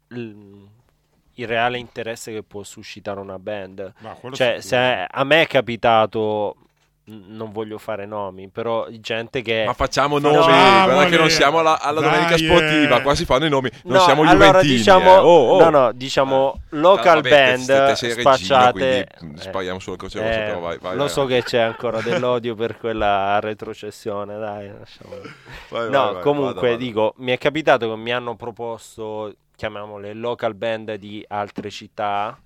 il, 0.09 0.67
il 1.34 1.47
reale 1.47 1.78
interesse 1.78 2.32
che 2.32 2.43
può 2.43 2.63
suscitare 2.63 3.19
una 3.19 3.39
band. 3.39 3.93
Cioè, 4.32 4.61
se 4.61 4.75
a 5.09 5.23
me 5.23 5.41
è 5.41 5.47
capitato, 5.47 6.55
non 7.09 7.51
voglio 7.51 7.77
fare 7.77 8.05
nomi, 8.05 8.49
però 8.49 8.85
gente 8.99 9.41
che... 9.41 9.63
Ma 9.65 9.73
facciamo 9.73 10.19
No, 10.19 10.29
nomi, 10.31 10.45
guarda 10.45 10.93
Mole. 10.93 11.09
che 11.09 11.17
non 11.17 11.29
siamo 11.29 11.59
alla, 11.59 11.79
alla 11.79 12.01
Dai, 12.01 12.09
domenica 12.09 12.35
eh. 12.35 12.37
sportiva, 12.37 13.01
qua 13.01 13.15
si 13.15 13.23
fanno 13.25 13.45
i 13.45 13.49
nomi, 13.49 13.69
non 13.83 13.95
No, 13.97 13.99
siamo 14.03 14.21
allora 14.23 14.47
Juventini. 14.47 14.75
diciamo, 14.75 15.15
eh. 15.15 15.17
Oh, 15.19 15.47
oh. 15.51 15.59
no, 15.63 15.69
no, 15.69 15.91
diciamo 15.93 16.61
local 16.69 17.21
vabbè, 17.21 17.29
band 17.29 17.69
regina, 17.71 18.19
spacciate. 18.21 19.07
quindi, 19.19 19.37
eh, 19.39 19.41
spariamo 19.41 19.79
sulla 19.79 19.95
croce 19.95 20.19
rossa, 20.19 20.31
eh, 20.31 20.45
però 20.47 20.59
vai, 20.59 20.77
vai, 20.79 20.91
lo 20.93 20.99
vai. 20.99 21.09
so 21.09 21.25
che 21.25 21.43
c'è 21.43 21.59
ancora 21.59 22.01
dell'odio 22.01 22.55
per 22.55 22.77
quella 22.77 23.39
retrocessione, 23.39 24.37
dai, 24.37 24.69
lasciamolo. 24.77 25.21
Vai, 25.69 25.89
No, 25.89 26.03
vai, 26.05 26.13
vai, 26.15 26.21
comunque 26.23 26.53
vada, 26.53 26.67
vada. 26.71 26.77
dico, 26.83 27.13
mi 27.17 27.31
è 27.31 27.37
capitato 27.37 27.89
che 27.89 27.95
mi 27.95 28.11
hanno 28.11 28.35
proposto, 28.35 29.33
chiamiamole 29.55 30.13
local 30.13 30.53
band 30.55 30.93
di 30.95 31.23
altre 31.27 31.69
città, 31.69 32.37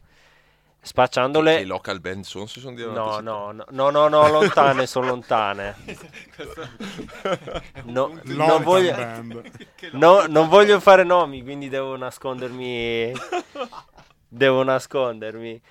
Spacciandole. 0.83 1.63
local 1.65 1.99
band 1.99 2.23
sono? 2.23 2.47
Se 2.47 2.59
sono 2.59 2.75
di 2.75 2.83
No, 2.83 3.19
no, 3.19 3.51
no, 3.51 3.65
no, 3.69 3.89
no, 3.91 4.07
no, 4.07 4.29
lontane, 4.29 4.87
sono 4.87 5.07
lontane. 5.07 5.75
No, 7.83 8.19
non 8.23 8.63
voglio, 8.63 8.95
no, 9.91 10.25
non 10.27 10.47
voglio 10.49 10.79
fare 10.79 11.03
nomi, 11.03 11.43
quindi 11.43 11.69
devo 11.69 11.95
nascondermi. 11.97 13.11
Devo 14.27 14.63
nascondermi. 14.63 15.61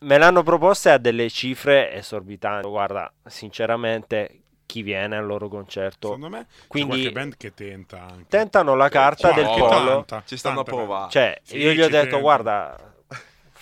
Me 0.00 0.18
l'hanno 0.18 0.42
proposte 0.42 0.90
a 0.90 0.98
delle 0.98 1.30
cifre 1.30 1.92
esorbitanti. 1.94 2.68
Guarda, 2.68 3.10
sinceramente, 3.24 4.40
chi 4.66 4.82
viene 4.82 5.16
al 5.16 5.26
loro 5.26 5.48
concerto 5.48 6.08
Secondo 6.08 6.28
me 6.28 6.46
Quindi- 6.66 7.04
c'è 7.04 7.12
band 7.12 7.36
che 7.36 7.54
tenta 7.54 8.00
anche. 8.02 8.24
tentano 8.28 8.74
la 8.74 8.88
carta 8.88 9.28
Qua, 9.28 9.36
del 9.36 9.46
oh, 9.46 9.56
polo. 9.56 9.90
tanta, 10.04 10.22
Ci 10.26 10.36
stanno 10.36 10.60
a 10.60 10.64
provare. 10.64 11.10
Cioè, 11.10 11.38
Sì, 11.42 11.58
io 11.58 11.72
gli 11.72 11.80
ho 11.80 11.88
detto, 11.88 12.00
tentano. 12.00 12.20
guarda, 12.22 12.93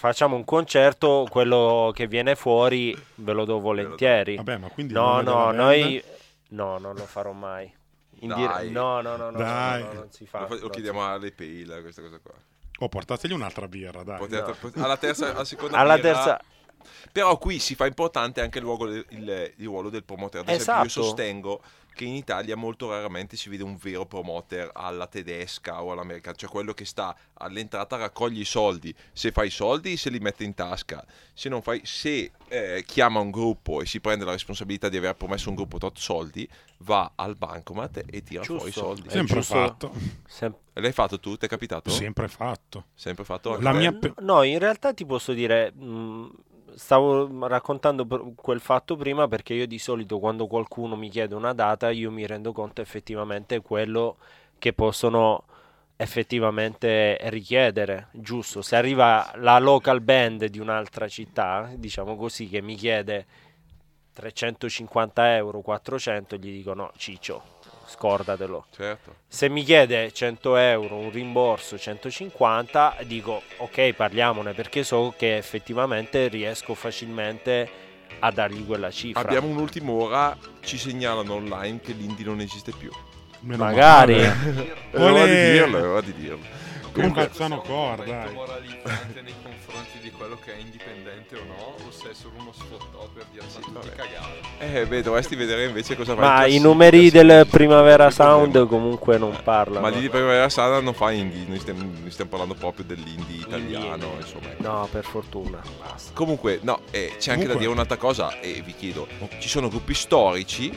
facciamo 0.03 0.35
un 0.35 0.45
concerto, 0.45 1.29
quello 1.31 1.93
che 1.95 2.09
viene 2.09 2.35
fuori 2.35 2.93
ve 3.17 3.33
lo 3.33 3.45
do 3.45 3.61
volentieri. 3.61 4.35
Vabbè, 4.35 4.57
ma 4.57 4.69
quindi 4.69 4.93
No, 4.93 5.21
no, 5.21 5.53
noi 5.53 6.03
no, 6.49 6.79
non 6.79 6.97
lo 6.97 7.05
farò 7.07 7.31
mai. 7.31 7.73
In 8.21 8.35
dire-. 8.35 8.69
No, 8.71 9.01
no, 9.01 9.17
no, 9.17 9.31
no, 9.31 9.31
no, 9.31 9.39
Dai. 9.39 9.83
no, 9.83 9.87
no, 9.87 9.93
non 10.01 10.11
si 10.11 10.27
fa. 10.27 10.41
Lo, 10.41 10.47
fa- 10.49 10.55
lo 10.57 10.69
chiediamo 10.71 11.07
alle 11.07 11.31
Pale, 11.31 11.83
questa 11.83 12.03
cosa 12.03 12.19
qua. 12.21 12.33
Oh, 12.81 12.89
portategli 12.89 13.33
un'altra 13.33 13.69
birra, 13.69 14.03
dai. 14.03 14.19
Potete- 14.19 14.55
pot- 14.59 14.77
alla 14.79 14.97
terza, 14.97 15.31
alla 15.31 15.45
seconda 15.45 15.77
Alla 15.79 15.95
birra- 15.95 16.13
terza 16.13 16.41
Però 17.11 17.37
qui 17.39 17.59
si 17.59 17.75
fa 17.75 17.87
importante 17.87 18.41
anche 18.41 18.59
il 18.59 18.65
ruolo 18.65 18.87
del, 18.91 19.05
il- 19.11 19.53
il 19.57 19.67
ruolo 19.67 19.91
del 19.91 20.05
promoter. 20.05 20.41
Ad 20.43 20.49
esempio, 20.49 20.75
io 20.75 20.81
Esatto. 20.87 21.03
sostengo 21.07 21.63
che 21.95 22.05
in 22.05 22.15
Italia 22.15 22.57
molto 22.57 22.89
raramente 22.89 23.37
si 23.37 23.51
vede 23.51 23.63
un 23.63 23.77
vero 23.77 24.07
promoter 24.07 24.71
alla 24.73 25.07
tedesca 25.07 25.83
o 25.83 25.93
all'americana, 25.93 26.35
cioè 26.35 26.49
quello 26.49 26.73
che 26.73 26.87
sta 26.87 27.15
all'entrata 27.35 27.97
raccoglie 27.97 28.41
i 28.41 28.45
soldi. 28.47 28.95
Se 29.13 29.31
fa 29.31 29.45
i 29.45 29.51
soldi 29.51 29.99
se 29.99 30.09
li 30.09 30.19
mette 30.19 30.43
in 30.43 30.55
tasca. 30.55 31.05
Se 31.35 31.51
non 31.51 31.61
fai, 31.61 31.83
se 31.85 32.33
eh, 32.49 32.83
chiama 32.87 33.21
un 33.21 33.31
gruppo 33.31 33.83
e 33.83 33.87
si 33.87 34.01
prende 34.01 34.25
la 34.25 34.31
responsabilità 34.33 34.89
di 34.89 34.97
aver 34.97 35.15
promesso 35.17 35.51
un 35.51 35.55
gruppo 35.55 35.77
tot 35.77 35.99
soldi, 35.99 36.49
va 36.79 37.13
al 37.15 37.37
bancomat 37.37 38.05
e 38.11 38.23
tira 38.23 38.41
Giusto. 38.41 38.55
fuori 38.55 38.71
i 38.71 38.73
soldi. 38.73 39.11
Sempre 39.11 39.35
giusto. 39.35 39.55
fatto. 39.55 39.93
sem- 40.27 40.57
L'hai 40.73 40.93
fatto 40.93 41.21
tu? 41.21 41.37
Ti 41.37 41.45
è 41.45 41.49
capitato? 41.49 41.91
Sempre 41.91 42.27
fatto. 42.29 42.87
Sempre 42.95 43.25
fatto? 43.25 43.61
La 43.61 43.73
mia 43.75 43.93
pe- 43.93 44.15
No, 44.21 44.43
in 44.45 44.59
realtà 44.59 44.95
ti 44.95 45.05
posso 45.05 45.35
dire, 45.35 45.71
mh, 45.71 46.29
stavo 46.75 47.47
raccontando 47.47 48.07
quel 48.35 48.61
fatto 48.61 48.97
prima 48.97 49.29
perché 49.29 49.55
io 49.55 49.67
di 49.67 49.79
solito 49.79 50.19
quando 50.19 50.47
qualcuno 50.47 50.97
mi 50.97 51.09
chiede 51.09 51.35
una 51.35 51.53
data 51.53 51.91
io 51.91 52.11
mi 52.11 52.27
rendo 52.27 52.53
conto 52.53 52.81
effettivamente 52.81 53.61
quello 53.61 54.17
che 54.59 54.73
possono 54.73 55.45
effettivamente 55.97 57.17
richiedere, 57.31 58.09
giusto? 58.13 58.61
Se 58.61 58.77
arriva 58.77 59.33
la 59.37 59.59
local 59.59 60.01
band 60.01 60.47
di 60.47 60.59
un'altra 60.59 61.09
città, 61.09 61.71
diciamo 61.77 62.17
così, 62.17 62.49
che 62.49 62.61
mi 62.61 62.75
chiede 62.75 63.27
350 64.13 65.37
euro, 65.37 65.61
400, 65.61 66.37
gli 66.37 66.53
dico 66.53 66.75
no, 66.75 66.91
ciccio, 66.97 67.43
scordatelo. 68.03 68.67
Certo. 68.75 69.15
Se 69.29 69.49
mi 69.49 69.63
chiede 69.63 70.13
100 70.13 70.57
euro, 70.57 70.97
un 70.97 71.11
rimborso 71.13 71.79
150, 71.79 72.97
dico 73.07 73.43
ok, 73.59 73.93
parliamone 73.93 74.53
perché 74.53 74.83
so 74.83 75.15
che 75.17 75.37
effettivamente 75.37 76.27
riesco 76.27 76.75
facilmente 76.75 77.71
a 78.19 78.31
dargli 78.33 78.67
quella 78.67 78.91
cifra. 78.91 79.21
Abbiamo 79.21 79.49
un'ultima 79.49 79.93
ora, 79.93 80.37
ci 80.61 80.79
segnalano 80.79 81.35
online 81.35 81.81
che 81.81 81.93
l'indie 81.93 82.25
non 82.25 82.41
esiste 82.41 82.73
più. 82.77 82.91
Meno 83.41 83.65
Magari. 83.65 84.15
male. 84.17 84.91
È 84.91 84.97
ora 84.97 85.25
di 85.25 85.53
dirlo, 85.53 85.79
è 85.79 85.87
ora 85.87 86.01
di 86.01 86.15
dirlo. 86.15 86.62
Con 86.93 87.01
Comunque, 87.05 87.27
cazzano 87.27 87.61
cor, 87.63 87.97
commento 87.97 88.25
dai. 88.27 88.35
moralizzante 88.35 89.23
nei 89.25 89.35
confronti 89.43 89.99
di 90.03 90.11
quello 90.11 90.39
che 90.45 90.55
è 90.55 90.59
indipendente 90.61 91.37
o 91.37 91.45
no, 91.47 91.75
o 91.87 91.91
se 91.91 92.11
è 92.11 92.15
solo 92.15 92.35
uno 92.39 92.53
sfottò 92.53 93.09
per 93.15 93.25
dire 93.33 93.45
ma 93.47 93.61
tutti 93.61 93.71
vabbè. 93.73 93.89
cagate. 93.95 94.79
eh, 94.79 94.87
beh, 94.87 95.03
dovresti 95.03 95.35
vedere 95.35 95.65
invece 95.65 95.97
cosa 95.97 96.15
fa 96.15 96.21
in 96.21 96.29
Ma 96.29 96.47
i 96.47 96.59
numeri 96.59 97.05
sì. 97.05 97.11
del 97.13 97.47
Primavera 97.47 98.11
Sì. 98.11 98.17
Sound 98.17 98.67
comunque 98.67 99.17
non 99.17 99.39
parlano. 99.43 99.81
Ma 99.81 99.89
lì 99.89 100.01
di 100.01 100.11
Primavera 100.11 100.49
Sana 100.51 100.81
non 100.81 100.93
fa 100.93 101.11
indie, 101.13 101.45
noi 101.47 101.59
stiamo, 101.61 101.81
noi 101.83 102.11
stiamo 102.11 102.31
parlando 102.31 102.55
proprio 102.55 102.85
dell'indie 102.85 103.37
italiano, 103.39 104.05
Indie. 104.05 104.21
insomma. 104.21 104.49
No, 104.59 104.89
per 104.93 105.05
fortuna. 105.05 105.63
Basta. 105.83 106.11
Comunque, 106.13 106.59
no, 106.63 106.81
eh, 106.91 107.15
c'è 107.19 107.31
anche 107.33 107.47
da 107.47 107.53
Comunque- 107.55 107.59
dire 107.59 107.71
un'altra 107.71 107.97
cosa 107.97 108.39
e 108.41 108.61
vi 108.63 108.75
chiedo, 108.75 109.07
ci 109.39 109.49
sono 109.49 109.69
gruppi 109.69 109.95
storici 109.95 110.71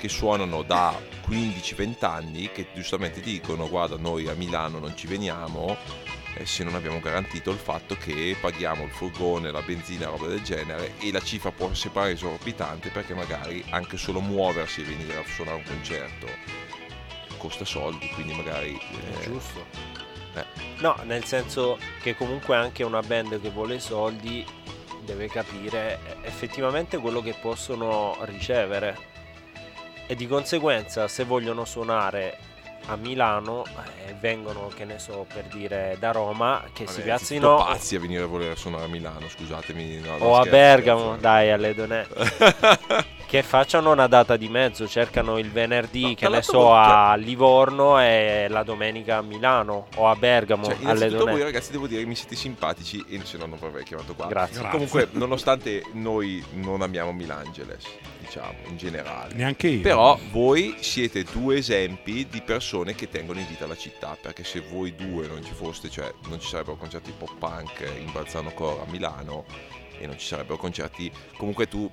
che 0.00 0.08
suonano 0.08 0.62
da 0.62 0.98
15-20 1.28 2.04
anni 2.06 2.50
che 2.50 2.68
giustamente 2.74 3.20
dicono 3.20 3.68
guarda 3.68 3.96
noi 3.96 4.28
a 4.28 4.34
Milano 4.34 4.78
non 4.78 4.96
ci 4.96 5.06
veniamo 5.06 5.76
eh, 6.36 6.46
se 6.46 6.64
non 6.64 6.74
abbiamo 6.74 7.00
garantito 7.00 7.50
il 7.50 7.58
fatto 7.58 7.96
che 7.96 8.34
paghiamo 8.40 8.84
il 8.84 8.90
furgone, 8.90 9.50
la 9.50 9.60
benzina, 9.60 10.06
roba 10.06 10.26
del 10.26 10.42
genere 10.42 10.94
e 10.98 11.12
la 11.12 11.20
cifra 11.20 11.52
può 11.52 11.72
sembrare 11.74 12.12
esorbitante 12.12 12.88
perché 12.88 13.14
magari 13.14 13.62
anche 13.70 13.98
solo 13.98 14.20
muoversi 14.20 14.80
e 14.80 14.84
venire 14.84 15.18
a 15.18 15.24
suonare 15.26 15.58
un 15.58 15.64
concerto 15.64 16.26
costa 17.36 17.64
soldi, 17.64 18.08
quindi 18.10 18.34
magari... 18.34 18.74
Eh, 18.74 19.22
giusto. 19.24 19.64
eh. 20.34 20.44
No, 20.78 20.94
nel 21.04 21.24
senso 21.24 21.78
che 22.02 22.14
comunque 22.14 22.54
anche 22.54 22.84
una 22.84 23.00
band 23.00 23.40
che 23.40 23.48
vuole 23.48 23.80
soldi 23.80 24.44
deve 25.04 25.28
capire 25.28 25.98
effettivamente 26.22 26.98
quello 26.98 27.22
che 27.22 27.34
possono 27.40 28.16
ricevere. 28.22 29.08
E 30.10 30.16
di 30.16 30.26
conseguenza, 30.26 31.06
se 31.06 31.22
vogliono 31.22 31.64
suonare 31.64 32.36
a 32.86 32.96
Milano 32.96 33.62
e 34.04 34.12
vengono, 34.18 34.68
che 34.74 34.84
ne 34.84 34.98
so, 34.98 35.24
per 35.32 35.44
dire 35.44 35.96
da 36.00 36.10
Roma, 36.10 36.64
che 36.72 36.88
si 36.88 36.94
Vabbè, 36.94 37.02
piazzino 37.04 37.56
siete 37.58 37.72
pazzi 37.72 37.94
a 37.94 38.00
venire 38.00 38.22
a 38.24 38.26
voler 38.26 38.58
suonare 38.58 38.84
a 38.84 38.88
Milano, 38.88 39.28
scusatemi. 39.28 40.00
no, 40.00 40.16
o 40.16 40.34
a 40.36 40.40
scherzo, 40.40 40.50
Bergamo, 40.50 41.16
dai, 41.16 41.52
alle 41.52 41.74
Donè. 41.74 42.04
che 43.28 43.44
facciano 43.44 43.92
una 43.92 44.08
data 44.08 44.36
di 44.36 44.48
mezzo, 44.48 44.88
cercano 44.88 45.38
il 45.38 45.48
venerdì, 45.52 46.02
No, 46.08 46.14
che 46.14 46.28
ne 46.28 46.42
so, 46.42 46.58
voi- 46.58 46.76
a 46.84 47.14
Livorno 47.14 48.00
e 48.00 48.46
la 48.48 48.64
domenica 48.64 49.18
a 49.18 49.22
Milano 49.22 49.86
o 49.94 50.08
a 50.08 50.16
Bergamo, 50.16 50.64
Cioè, 50.64 50.74
alle 50.74 50.82
innanzitutto 50.82 51.24
voi 51.26 51.32
Donè. 51.34 51.44
ragazzi 51.44 51.70
devo 51.70 51.86
dire 51.86 52.00
che 52.00 52.08
mi 52.08 52.16
siete 52.16 52.34
simpatici 52.34 53.04
e 53.08 53.20
se 53.22 53.38
no 53.38 53.46
non 53.46 53.58
vi 53.60 53.66
avrei 53.66 53.84
chiamato 53.84 54.14
qua. 54.14 54.26
Grazie. 54.26 54.54
Grazie. 54.62 54.70
Comunque, 54.72 55.08
nonostante 55.12 55.84
noi 55.92 56.44
non 56.54 56.82
amiamo 56.82 57.12
Milangeles, 57.12 57.84
diciamo, 58.30 58.54
in 58.68 58.76
generale. 58.76 59.34
Neanche 59.34 59.66
io. 59.68 59.80
Però 59.80 60.16
voi 60.30 60.76
siete 60.80 61.24
due 61.24 61.56
esempi 61.56 62.26
di 62.30 62.40
persone 62.42 62.94
che 62.94 63.08
tengono 63.08 63.40
in 63.40 63.46
vita 63.48 63.66
la 63.66 63.76
città, 63.76 64.16
perché 64.20 64.44
se 64.44 64.60
voi 64.60 64.94
due 64.94 65.26
non 65.26 65.44
ci 65.44 65.52
foste, 65.52 65.90
cioè 65.90 66.12
non 66.28 66.38
ci 66.40 66.46
sarebbero 66.46 66.76
concerti 66.76 67.12
pop 67.16 67.34
punk 67.38 67.84
in 67.98 68.10
Balzano 68.12 68.50
Cora 68.52 68.82
a 68.82 68.86
Milano 68.88 69.44
e 69.98 70.06
non 70.06 70.16
ci 70.16 70.26
sarebbero 70.26 70.56
concerti, 70.56 71.10
comunque 71.36 71.66
tu 71.66 71.90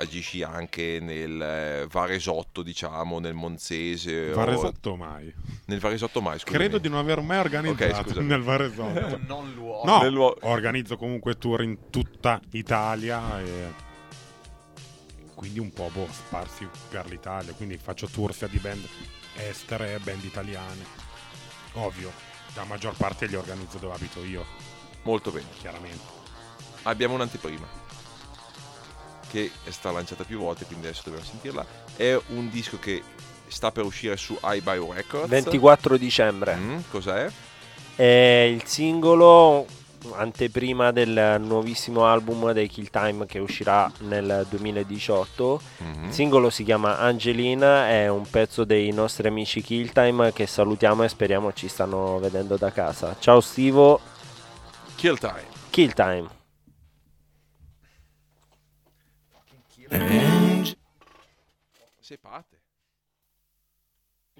agisci 0.00 0.44
anche 0.44 0.98
nel 1.02 1.42
eh, 1.42 1.86
Varesotto, 1.90 2.62
diciamo, 2.62 3.18
nel 3.18 3.34
Monzese 3.34 4.30
o 4.30 4.34
Varesotto 4.36 4.94
mai. 4.94 5.34
nel 5.66 5.80
Varesotto 5.80 6.20
mai, 6.20 6.38
scusa. 6.38 6.56
Credo 6.56 6.78
di 6.78 6.88
non 6.88 6.98
aver 7.00 7.20
mai 7.20 7.38
organizzato 7.38 8.10
scusami. 8.10 8.26
nel 8.28 8.42
Varesotto. 8.42 9.18
Non 9.26 9.52
l'uomo. 9.54 9.82
No, 9.84 10.02
Nel 10.02 10.12
luo- 10.12 10.36
organizzo 10.42 10.96
comunque 10.96 11.36
tour 11.36 11.62
in 11.64 11.90
tutta 11.90 12.40
Italia 12.52 13.40
e 13.40 13.86
quindi 15.38 15.60
un 15.60 15.72
po' 15.72 15.88
boh, 15.92 16.08
sparsi 16.10 16.68
per 16.90 17.06
l'Italia, 17.08 17.52
quindi 17.52 17.78
faccio 17.78 18.08
tour 18.08 18.34
sia 18.34 18.48
di 18.48 18.58
band 18.58 18.84
estere 19.36 19.94
e 19.94 19.98
band 20.00 20.24
italiane. 20.24 20.84
Ovvio, 21.74 22.10
la 22.54 22.64
maggior 22.64 22.96
parte 22.96 23.26
li 23.26 23.36
organizzo 23.36 23.78
dove 23.78 23.94
abito 23.94 24.24
io, 24.24 24.44
Molto 25.02 25.30
bene. 25.30 25.46
chiaramente. 25.60 26.02
Abbiamo 26.82 27.14
un'anteprima 27.14 27.66
che 29.28 29.52
è 29.62 29.70
stata 29.70 29.94
lanciata 29.94 30.24
più 30.24 30.40
volte, 30.40 30.64
quindi 30.64 30.86
adesso 30.86 31.02
dobbiamo 31.04 31.24
sentirla. 31.24 31.64
È 31.94 32.20
un 32.30 32.50
disco 32.50 32.80
che 32.80 33.00
sta 33.46 33.70
per 33.70 33.84
uscire 33.84 34.16
su 34.16 34.36
iBio 34.42 34.92
Records. 34.92 35.28
24 35.28 35.96
dicembre. 35.96 36.56
Mm, 36.56 36.78
cos'è? 36.90 37.30
È 37.94 38.02
il 38.02 38.64
singolo 38.64 39.66
anteprima 40.12 40.90
del 40.90 41.36
nuovissimo 41.40 42.06
album 42.06 42.52
dei 42.52 42.68
Kill 42.68 42.88
Time 42.90 43.26
che 43.26 43.38
uscirà 43.38 43.90
nel 44.00 44.46
2018. 44.48 45.60
Mhm. 45.78 46.04
Il 46.06 46.12
singolo 46.12 46.50
si 46.50 46.64
chiama 46.64 46.98
Angelina, 46.98 47.88
è 47.88 48.08
un 48.08 48.28
pezzo 48.28 48.64
dei 48.64 48.90
nostri 48.92 49.28
amici 49.28 49.60
Kill 49.62 49.92
Time 49.92 50.32
che 50.32 50.46
salutiamo 50.46 51.02
e 51.02 51.08
speriamo 51.08 51.52
ci 51.52 51.68
stanno 51.68 52.18
vedendo 52.18 52.56
da 52.56 52.70
casa. 52.70 53.16
Ciao 53.18 53.40
Stivo, 53.40 54.00
Kill 54.96 55.18
Time. 55.18 55.46
Kill 55.70 55.92
Time. 55.92 56.36
Parte. 62.22 62.56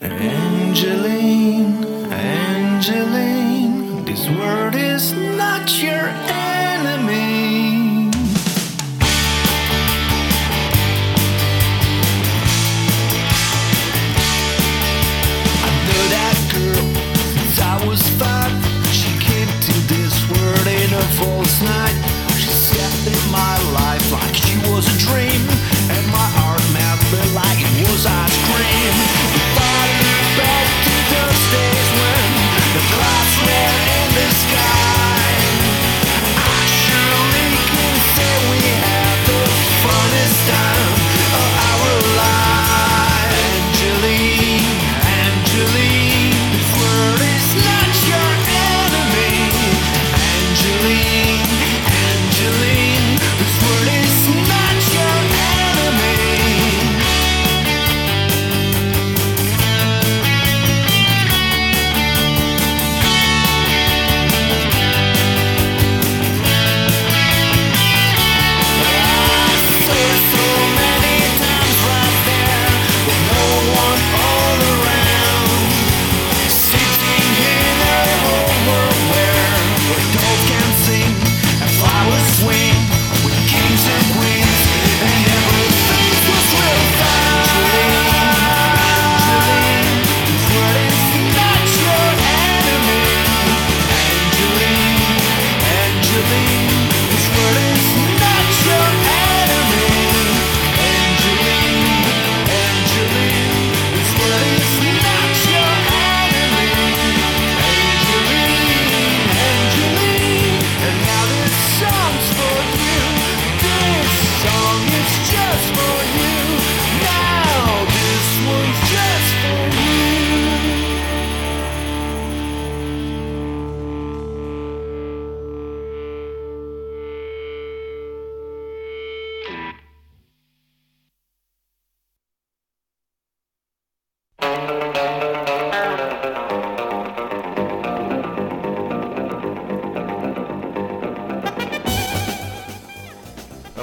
Angeline, 0.00 1.84
Angeline, 2.10 4.04
this 4.04 4.28
world 4.30 4.67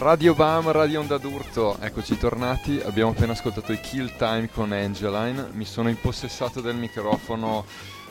Radio 0.05 0.35
Bam, 0.35 0.71
Radio 0.71 0.99
Onda 0.99 1.17
d'Urto, 1.17 1.79
eccoci 1.79 2.15
tornati. 2.15 2.79
Abbiamo 2.79 3.09
appena 3.09 3.31
ascoltato 3.31 3.71
i 3.71 3.79
Kill 3.79 4.15
Time 4.17 4.47
con 4.53 4.71
Angeline. 4.71 5.49
Mi 5.53 5.65
sono 5.65 5.89
impossessato 5.89 6.61
del 6.61 6.75
microfono 6.75 7.65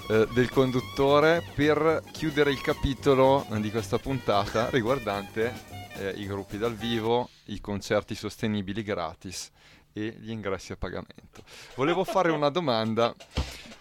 eh, 0.08 0.26
del 0.34 0.50
conduttore 0.50 1.44
per 1.54 2.02
chiudere 2.10 2.50
il 2.50 2.60
capitolo 2.60 3.46
di 3.60 3.70
questa 3.70 3.98
puntata 3.98 4.70
riguardante 4.70 5.54
eh, 5.98 6.14
i 6.16 6.26
gruppi 6.26 6.58
dal 6.58 6.74
vivo, 6.74 7.28
i 7.44 7.60
concerti 7.60 8.16
sostenibili 8.16 8.82
gratis 8.82 9.52
e 9.94 10.16
gli 10.18 10.30
ingressi 10.30 10.72
a 10.72 10.76
pagamento. 10.76 11.42
Volevo 11.76 12.04
fare 12.04 12.30
una 12.30 12.50
domanda 12.50 13.14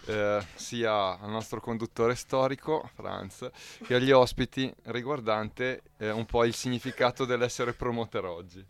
eh, 0.06 0.44
sia 0.54 1.18
al 1.18 1.30
nostro 1.30 1.60
conduttore 1.60 2.14
storico, 2.14 2.90
Franz, 2.94 3.50
che 3.84 3.94
agli 3.94 4.12
ospiti 4.12 4.72
riguardante 4.84 5.82
eh, 5.98 6.10
un 6.10 6.24
po' 6.24 6.44
il 6.44 6.54
significato 6.54 7.24
dell'essere 7.24 7.74
promoter 7.74 8.24
oggi. 8.24 8.64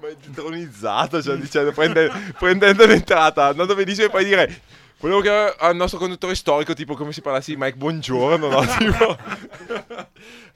Ma 0.00 0.08
è 0.08 0.16
tronizzato, 0.16 1.22
cioè 1.22 1.36
dicendo, 1.36 1.72
prende, 1.72 2.10
prendendo 2.38 2.86
l'entrata, 2.86 3.46
andando 3.46 3.74
benissimo 3.74 4.06
e 4.06 4.10
poi 4.10 4.24
dire... 4.24 4.62
Volevo 5.00 5.20
che 5.20 5.30
al 5.30 5.74
nostro 5.76 5.98
conduttore 5.98 6.34
storico, 6.34 6.74
tipo 6.74 6.94
come 6.94 7.12
si 7.12 7.22
parlassi 7.22 7.54
di 7.54 7.56
Mike 7.58 7.76
Buongiorno, 7.78 8.48
no? 8.50 8.60
Tipo... 8.76 9.16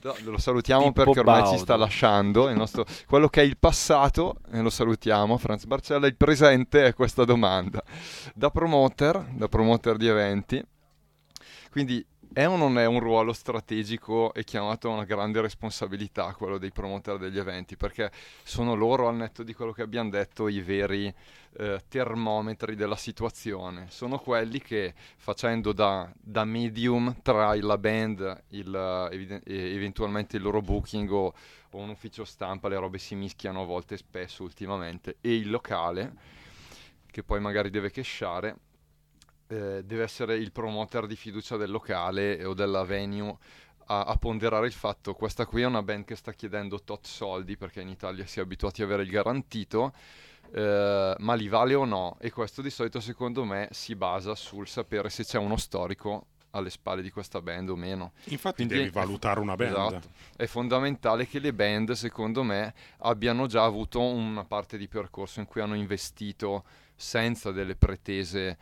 No, 0.03 0.15
lo 0.25 0.37
salutiamo 0.39 0.93
Pippo 0.93 1.05
perché 1.05 1.21
ormai 1.21 1.37
ci 1.37 1.43
Baudo. 1.43 1.59
sta 1.59 1.77
lasciando. 1.77 2.51
il 2.51 2.57
nostro- 2.57 2.85
quello 3.07 3.29
che 3.29 3.41
è 3.41 3.45
il 3.45 3.57
passato, 3.57 4.37
e 4.53 4.61
lo 4.61 4.69
salutiamo, 4.69 5.39
Franz 5.39 5.65
Barcella, 5.65 6.07
il 6.07 6.17
presente 6.17 6.85
è 6.85 6.93
questa 6.93 7.25
domanda. 7.25 7.83
Da 8.35 8.51
promoter, 8.51 9.25
da 9.31 9.49
promoter 9.49 9.97
di 9.97 10.09
eventi, 10.09 10.63
quindi 11.71 12.05
è 12.35 12.49
o 12.49 12.57
non 12.57 12.79
è 12.79 12.85
un 12.85 12.99
ruolo 12.99 13.33
strategico 13.33 14.35
e 14.35 14.43
chiamato 14.43 14.91
a 14.91 14.95
una 14.95 15.05
grande 15.05 15.41
responsabilità 15.41 16.35
quello 16.35 16.59
dei 16.59 16.73
promoter 16.73 17.17
degli 17.17 17.39
eventi? 17.39 17.77
Perché 17.77 18.11
sono 18.43 18.75
loro, 18.75 19.07
al 19.07 19.15
netto 19.15 19.45
di 19.45 19.55
quello 19.55 19.71
che 19.71 19.83
abbiamo 19.83 20.11
detto, 20.11 20.49
i 20.49 20.61
veri 20.61 21.15
eh, 21.57 21.81
termometri 21.87 22.75
della 22.75 22.97
situazione. 22.97 23.87
Sono 23.89 24.19
quelli 24.19 24.61
che 24.61 24.95
facendo 25.17 25.73
da, 25.73 26.13
da 26.21 26.45
medium 26.45 27.23
tra 27.23 27.55
la 27.55 27.79
band, 27.79 28.43
il, 28.49 29.41
eventualmente 29.47 30.37
il 30.37 30.43
loro 30.43 30.61
booking 30.61 31.09
o, 31.13 31.33
o 31.71 31.79
un 31.79 31.91
ufficio 31.91 32.25
stampa, 32.25 32.67
le 32.67 32.79
robe 32.79 32.99
si 32.99 33.15
mischiano 33.15 33.63
a 33.63 33.65
volte 33.65 33.97
spesso 33.97 34.43
ultimamente, 34.43 35.19
e 35.21 35.37
il 35.37 35.51
locale, 35.51 36.13
che 37.13 37.23
poi 37.23 37.39
magari 37.39 37.71
deve 37.71 37.93
cashare, 37.93 38.57
eh, 39.49 39.83
deve 39.85 40.03
essere 40.03 40.37
il 40.37 40.53
promoter 40.53 41.07
di 41.07 41.17
fiducia 41.17 41.57
del 41.57 41.71
locale 41.71 42.45
o 42.45 42.55
della 42.55 42.85
venue 42.85 43.37
a, 43.87 44.05
a 44.05 44.17
ponderare 44.17 44.67
il 44.67 44.73
fatto 44.73 45.15
questa 45.15 45.47
qui 45.47 45.63
è 45.63 45.67
una 45.67 45.83
band 45.83 46.05
che 46.05 46.17
sta 46.17 46.33
chiedendo 46.33 46.83
tot 46.83 47.07
soldi 47.07 47.57
perché 47.57 47.81
in 47.81 47.89
Italia 47.89 48.27
si 48.27 48.39
è 48.39 48.43
abituati 48.43 48.83
a 48.83 48.87
avere 48.87 49.03
il 49.03 49.11
garantito 49.11 49.93
eh, 50.53 51.15
ma 51.19 51.35
li 51.35 51.49
vale 51.49 51.75
o 51.75 51.85
no 51.85 52.17
e 52.21 52.31
questo 52.31 52.63
di 52.63 52.71
solito 52.71 53.01
secondo 53.01 53.45
me 53.45 53.69
si 53.73 53.95
basa 53.95 54.35
sul 54.35 54.67
sapere 54.67 55.11
se 55.11 55.25
c'è 55.25 55.39
uno 55.39 55.57
storico 55.57 56.27
alle 56.55 56.71
spalle 56.71 57.03
di 57.03 57.11
questa 57.11 57.43
band 57.43 57.69
o 57.71 57.77
meno 57.77 58.13
Infatti 58.27 58.65
Quindi 58.65 58.75
devi 58.75 58.91
valutare 58.91 59.41
una 59.41 59.57
band. 59.57 59.71
Esatto. 59.71 60.09
È 60.37 60.47
fondamentale 60.47 61.27
che 61.27 61.41
le 61.41 61.53
band, 61.53 61.93
secondo 61.93 62.43
me, 62.43 62.73
abbiano 62.99 63.47
già 63.47 63.65
avuto 63.65 64.01
una 64.01 64.45
parte 64.45 64.79
di 64.79 64.89
percorso 64.89 65.41
in 65.41 65.47
cui 65.47 65.61
hanno 65.61 65.75
investito 65.75 66.65
senza 66.95 67.51
delle 67.51 67.75
pretese 67.75 68.57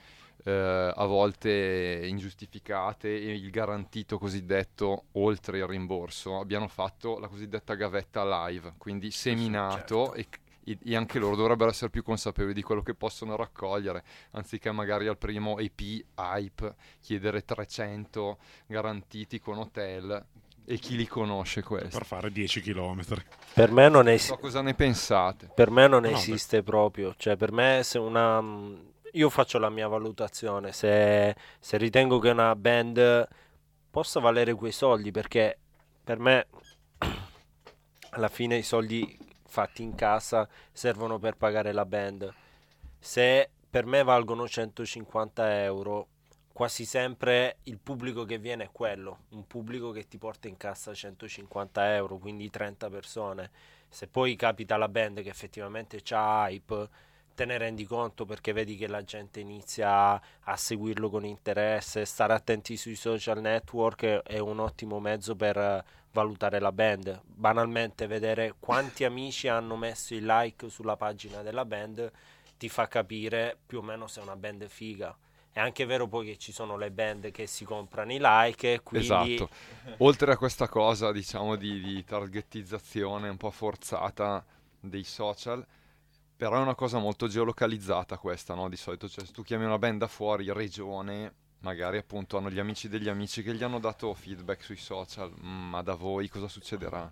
eh, 0.45 0.93
a 0.95 1.05
volte 1.07 2.01
ingiustificate 2.05 3.09
e 3.09 3.35
il 3.35 3.51
garantito 3.51 4.19
cosiddetto 4.19 5.05
oltre 5.13 5.59
il 5.59 5.67
rimborso. 5.67 6.39
Abbiano 6.39 6.69
fatto 6.69 7.19
la 7.19 7.29
cosiddetta 7.29 7.75
gavetta 7.75 8.47
live, 8.47 8.75
quindi 8.79 9.11
seminato 9.11 10.07
certo. 10.07 10.15
e 10.15 10.27
e 10.65 10.95
anche 10.95 11.19
loro 11.19 11.35
dovrebbero 11.35 11.71
essere 11.71 11.91
più 11.91 12.05
consapevoli 12.05 12.55
di 12.55 12.63
quello 12.63 12.83
che 12.83 12.95
possono 12.95 13.35
raccogliere, 13.35 14.05
anziché 14.33 14.71
magari 14.71 15.09
al 15.09 15.19
primo 15.19 15.59
EP 15.59 15.81
hype 16.15 16.75
chiedere 17.01 17.45
300 17.45 18.39
garantiti 18.67 19.41
con 19.41 19.59
hotel 19.59 20.25
e 20.65 20.77
chi 20.79 20.95
li 20.97 21.07
conosce 21.09 21.63
questi. 21.63 21.89
Per 21.97 22.07
fare 22.07 22.31
10 22.31 22.61
km. 22.61 23.03
Per 23.55 23.73
me 23.73 23.89
non, 23.89 24.05
Non 24.05 24.09
es- 24.09 24.27
so 24.27 24.37
cosa 24.39 24.63
ne 24.63 24.75
pensate. 24.75 25.51
per 25.53 25.71
me 25.71 25.89
non 25.89 26.03
No, 26.03 26.11
esiste 26.11 26.63
proprio. 26.63 27.13
Cioè, 27.17 27.37
per 27.37 27.51
me 27.51 27.81
se 27.83 27.99
una... 27.99 28.41
Io 29.15 29.29
faccio 29.29 29.59
la 29.59 29.69
mia 29.69 29.89
valutazione. 29.89 30.73
Se, 30.73 31.37
se 31.59 31.77
ritengo 31.77 32.19
che 32.19 32.31
una 32.31 32.57
band 32.57 33.29
possa 33.91 34.21
valere 34.21 34.55
quei 34.55 34.73
soldi, 34.73 35.11
perché 35.11 35.59
per 36.03 36.19
me 36.19 36.47
alla 38.11 38.29
fine 38.29 38.57
i 38.57 38.63
soldi 38.63 39.19
fatti 39.45 39.83
in 39.83 39.95
cassa 39.95 40.49
servono 40.73 41.19
per 41.19 41.37
pagare 41.37 41.73
la 41.73 41.85
band. 41.85 42.33
Se 42.99 43.51
per 43.69 43.85
me 43.85 44.03
valgono 44.03 44.49
150 44.49 45.63
euro, 45.63 46.09
quasi 46.51 46.87
sempre 46.87 47.59
il 47.65 47.79
pubblico 47.81 48.25
che 48.25 48.39
viene 48.39 48.65
è 48.65 48.71
quello, 48.73 49.25
un 49.33 49.47
pubblico 49.47 49.91
che 49.91 50.09
ti 50.09 50.17
porta 50.17 50.49
in 50.49 50.57
cassa 50.57 50.95
150 50.95 51.97
euro, 51.97 52.17
quindi 52.17 52.49
30 52.49 52.89
persone. 52.89 53.51
Se 53.91 54.07
poi 54.07 54.37
capita 54.37 54.79
la 54.79 54.89
band 54.89 55.21
che 55.21 55.29
effettivamente 55.29 56.01
c'ha 56.03 56.49
hype, 56.49 57.11
te 57.35 57.45
ne 57.45 57.59
rendi 57.59 57.85
conto 57.85 58.25
perché 58.25 58.53
vedi 58.53 58.77
che 58.77 58.87
la 58.87 59.03
gente 59.03 59.41
inizia 59.41 60.21
a 60.41 60.57
seguirlo 60.57 61.11
con 61.11 61.25
interesse, 61.25 62.05
stare 62.05 62.33
attenti 62.35 62.77
sui 62.77 62.95
social 62.95 63.41
network 63.41 64.05
è- 64.05 64.39
un 64.39 64.59
ottimo 64.61 65.01
mezzo 65.01 65.35
per 65.35 65.85
valutare 66.13 66.61
la 66.61 66.73
band. 66.73 67.21
Banalmente 67.25 68.07
vedere 68.07 68.55
quanti 68.59 69.05
amici 69.05 69.49
hanno 69.49 69.77
messo 69.77 70.15
il 70.15 70.25
like 70.27 70.69
sulla 70.69 70.97
pagina 70.97 71.43
della 71.43 71.65
band 71.65 72.11
ti 72.59 72.69
fa 72.69 72.87
capire 72.87 73.57
più 73.67 73.79
o 73.79 73.83
meno 73.83 74.07
se 74.07 74.21
è 74.21 74.23
una 74.23 74.37
band 74.37 74.67
figa. 74.69 75.17
È 75.51 75.61
anche 75.61 75.85
vero 75.85 76.07
poi 76.07 76.27
che 76.27 76.39
ci 76.39 76.53
sono 76.53 76.77
le 76.77 76.91
band 76.91 77.31
che 77.31 77.47
si 77.47 77.65
comprano 77.65 78.13
i 78.13 78.19
like, 78.21 78.81
quindi 78.83 79.35
Esatto. 79.35 79.49
Oltre 79.99 80.33
a 80.33 80.37
questa 80.37 80.69
cosa, 80.69 81.13
diciamo, 81.13 81.57
di, 81.57 81.81
di 81.81 82.05
targetizzazione 82.05 83.29
un 83.29 83.37
po' 83.37 83.51
forzata 83.51 84.45
dei 84.81 85.05
social, 85.05 85.65
però 86.43 86.57
è 86.57 86.61
una 86.61 86.75
cosa 86.75 86.99
molto 86.99 87.29
geolocalizzata 87.29 88.19
questa, 88.19 88.55
no? 88.55 88.69
Di 88.69 88.77
solito, 88.77 89.09
cioè, 89.09 89.25
se 89.25 89.31
tu 89.31 89.45
chiami 89.45 89.65
una 89.65 89.79
band 89.79 90.01
da 90.01 90.09
fuori, 90.09 90.53
regione, 90.53 91.33
magari 91.61 91.99
appunto 91.99 92.37
hanno 92.37 92.51
gli 92.51 92.59
amici 92.59 92.89
degli 92.89 93.09
amici 93.09 93.45
che 93.45 93.55
gli 93.55 93.63
hanno 93.63 93.79
dato 93.79 94.13
feedback 94.13 94.61
sui 94.65 94.75
social, 94.77 95.33
"Mm, 95.41 95.69
ma 95.69 95.83
da 95.83 95.95
voi 95.95 96.29
cosa 96.29 96.49
succederà? 96.49 97.09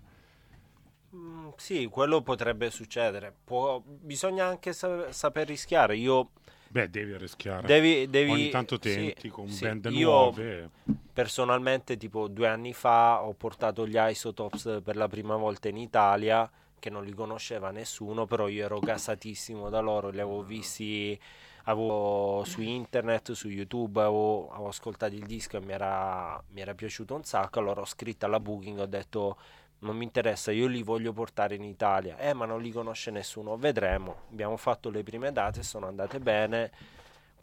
Mm, 1.14 1.50
sì, 1.56 1.86
quello 1.86 2.22
potrebbe 2.22 2.72
succedere. 2.72 3.32
Può- 3.44 3.80
bisogna 3.84 4.46
anche 4.46 4.72
sa- 4.72 5.12
saper 5.12 5.46
rischiare. 5.46 5.96
Io 5.96 6.30
Beh, 6.66 6.90
devi 6.90 7.16
rischiare. 7.16 7.68
devi, 7.68 8.10
devi 8.10 8.30
Ogni 8.32 8.50
tanto 8.50 8.80
sì, 8.80 8.94
tenti 8.94 9.28
con 9.28 9.48
sì. 9.48 9.64
band 9.64 9.86
Io 9.86 10.10
nuove. 10.10 10.70
personalmente, 11.12 11.96
tipo 11.96 12.26
due 12.26 12.48
anni 12.48 12.72
fa, 12.72 13.22
ho 13.22 13.32
portato 13.34 13.86
gli 13.86 13.96
Isotopes 13.96 14.80
per 14.82 14.96
la 14.96 15.06
prima 15.06 15.36
volta 15.36 15.68
in 15.68 15.76
Italia, 15.76 16.50
che 16.80 16.90
non 16.90 17.04
li 17.04 17.14
conosceva 17.14 17.70
nessuno, 17.70 18.26
però 18.26 18.48
io 18.48 18.64
ero 18.64 18.80
gasatissimo 18.80 19.68
da 19.70 19.78
loro, 19.78 20.08
li 20.08 20.18
avevo 20.18 20.42
visti 20.42 21.16
avevo 21.64 22.42
su 22.44 22.62
internet, 22.62 23.32
su 23.32 23.48
YouTube, 23.48 24.00
avevo, 24.00 24.50
avevo 24.50 24.68
ascoltato 24.68 25.14
il 25.14 25.24
disco 25.24 25.56
e 25.56 25.60
mi 25.60 25.72
era, 25.72 26.42
mi 26.48 26.60
era 26.60 26.74
piaciuto 26.74 27.14
un 27.14 27.24
sacco, 27.24 27.58
allora 27.58 27.82
ho 27.82 27.86
scritto 27.86 28.26
alla 28.26 28.40
Booking, 28.40 28.78
ho 28.78 28.86
detto 28.86 29.36
non 29.80 29.96
mi 29.96 30.04
interessa, 30.04 30.52
io 30.52 30.66
li 30.66 30.82
voglio 30.82 31.12
portare 31.12 31.54
in 31.54 31.64
Italia, 31.64 32.18
eh 32.18 32.34
ma 32.34 32.44
non 32.44 32.60
li 32.60 32.70
conosce 32.70 33.10
nessuno, 33.10 33.56
vedremo, 33.56 34.22
abbiamo 34.30 34.56
fatto 34.56 34.90
le 34.90 35.02
prime 35.02 35.32
date, 35.32 35.62
sono 35.62 35.86
andate 35.86 36.18
bene, 36.18 36.70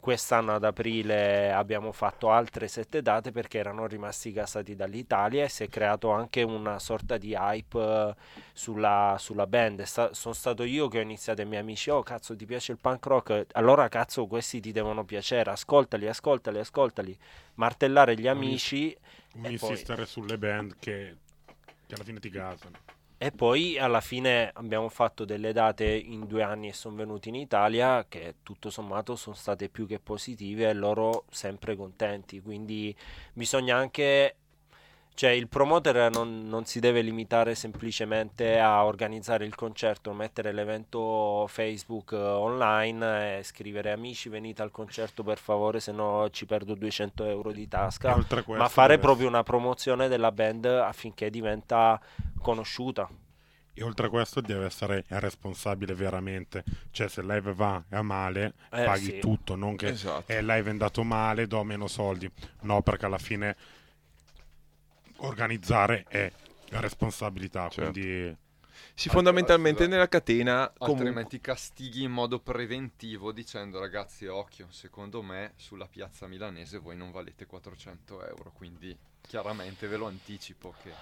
quest'anno 0.00 0.54
ad 0.54 0.64
aprile 0.64 1.52
abbiamo 1.52 1.92
fatto 1.92 2.30
altre 2.30 2.68
sette 2.68 3.02
date 3.02 3.30
perché 3.32 3.58
erano 3.58 3.86
rimasti 3.86 4.32
gasati 4.32 4.74
dall'Italia 4.74 5.44
e 5.44 5.48
si 5.48 5.64
è 5.64 5.68
creato 5.68 6.10
anche 6.10 6.42
una 6.42 6.78
sorta 6.78 7.16
di 7.16 7.34
hype 7.38 7.78
eh, 7.78 8.14
sulla, 8.52 9.16
sulla 9.18 9.46
band. 9.46 9.82
Sta- 9.82 10.12
sono 10.14 10.34
stato 10.34 10.62
io 10.64 10.88
che 10.88 10.98
ho 10.98 11.02
iniziato 11.02 11.40
ai 11.40 11.46
miei 11.46 11.60
amici, 11.62 11.90
oh 11.90 12.02
cazzo 12.02 12.34
ti 12.36 12.46
piace 12.46 12.72
il 12.72 12.78
punk 12.78 13.06
rock? 13.06 13.46
Allora 13.52 13.88
cazzo 13.88 14.26
questi 14.26 14.60
ti 14.60 14.72
devono 14.72 15.04
piacere, 15.04 15.50
ascoltali, 15.50 16.06
ascoltali, 16.08 16.58
ascoltali, 16.58 17.16
martellare 17.54 18.18
gli 18.18 18.28
amici 18.28 18.96
Un 19.34 19.42
poi- 19.42 19.52
insistere 19.52 20.06
sulle 20.06 20.38
band 20.38 20.76
che, 20.78 21.16
che 21.86 21.94
alla 21.94 22.04
fine 22.04 22.20
ti 22.20 22.30
gasano. 22.30 22.78
E 23.20 23.32
poi 23.32 23.76
alla 23.76 24.00
fine 24.00 24.48
abbiamo 24.54 24.88
fatto 24.88 25.24
delle 25.24 25.52
date 25.52 25.84
in 25.84 26.28
due 26.28 26.44
anni 26.44 26.68
e 26.68 26.72
sono 26.72 26.94
venuti 26.94 27.30
in 27.30 27.34
Italia 27.34 28.06
che 28.08 28.36
tutto 28.44 28.70
sommato 28.70 29.16
sono 29.16 29.34
state 29.34 29.68
più 29.68 29.88
che 29.88 29.98
positive 29.98 30.68
e 30.68 30.72
loro 30.72 31.24
sempre 31.28 31.74
contenti. 31.74 32.40
Quindi 32.40 32.94
bisogna 33.32 33.76
anche, 33.76 34.36
cioè 35.14 35.30
il 35.30 35.48
promoter 35.48 36.12
non, 36.12 36.46
non 36.46 36.64
si 36.64 36.78
deve 36.78 37.00
limitare 37.00 37.56
semplicemente 37.56 38.60
a 38.60 38.84
organizzare 38.84 39.44
il 39.44 39.56
concerto, 39.56 40.12
mettere 40.12 40.52
l'evento 40.52 41.44
Facebook 41.48 42.12
eh, 42.12 42.16
online 42.18 43.38
e 43.38 43.42
scrivere 43.42 43.90
amici 43.90 44.28
venite 44.28 44.62
al 44.62 44.70
concerto 44.70 45.24
per 45.24 45.38
favore 45.38 45.80
se 45.80 45.90
no 45.90 46.30
ci 46.30 46.46
perdo 46.46 46.74
200 46.74 47.24
euro 47.24 47.50
di 47.50 47.66
tasca. 47.66 48.12
Questo 48.12 48.44
Ma 48.54 48.68
fare 48.68 48.94
deve 48.94 49.02
proprio 49.02 49.26
una 49.26 49.42
promozione 49.42 50.06
della 50.06 50.30
band 50.30 50.66
affinché 50.66 51.30
diventa 51.30 52.00
conosciuta. 52.38 53.08
E 53.74 53.82
oltre 53.84 54.06
a 54.06 54.10
questo 54.10 54.40
deve 54.40 54.64
essere 54.66 55.04
responsabile 55.08 55.94
veramente. 55.94 56.64
Cioè 56.90 57.08
se 57.08 57.22
live 57.22 57.54
va 57.54 57.80
a 57.90 58.02
male, 58.02 58.54
Eh, 58.70 58.84
paghi 58.84 59.04
sì. 59.04 59.18
tutto, 59.20 59.54
non 59.54 59.76
che 59.76 59.88
Esatto. 59.88 60.32
eh, 60.32 60.38
il 60.38 60.46
live 60.46 60.66
è 60.68 60.70
andato 60.70 61.04
male, 61.04 61.46
do 61.46 61.62
meno 61.62 61.86
soldi. 61.86 62.28
No, 62.62 62.82
perché 62.82 63.06
alla 63.06 63.18
fine 63.18 63.56
organizzare 65.18 66.04
è 66.08 66.30
responsabilità, 66.70 67.68
Certo. 67.68 67.90
quindi 67.92 68.36
Sì, 68.94 69.08
fondamentalmente 69.08 69.82
Scusa. 69.84 69.90
nella 69.90 70.08
catena 70.08 70.72
comunque... 70.76 71.06
Altrimenti 71.06 71.40
castighi 71.40 72.02
in 72.02 72.10
modo 72.12 72.40
preventivo 72.40 73.32
dicendo 73.32 73.78
ragazzi 73.78 74.26
occhio, 74.26 74.66
secondo 74.70 75.22
me 75.22 75.52
sulla 75.56 75.86
piazza 75.86 76.26
milanese 76.26 76.78
voi 76.78 76.96
non 76.96 77.10
valete 77.10 77.46
400 77.46 78.26
euro, 78.26 78.50
quindi 78.52 78.96
chiaramente 79.20 79.86
ve 79.88 79.96
lo 79.96 80.06
anticipo 80.06 80.74
che 80.82 80.92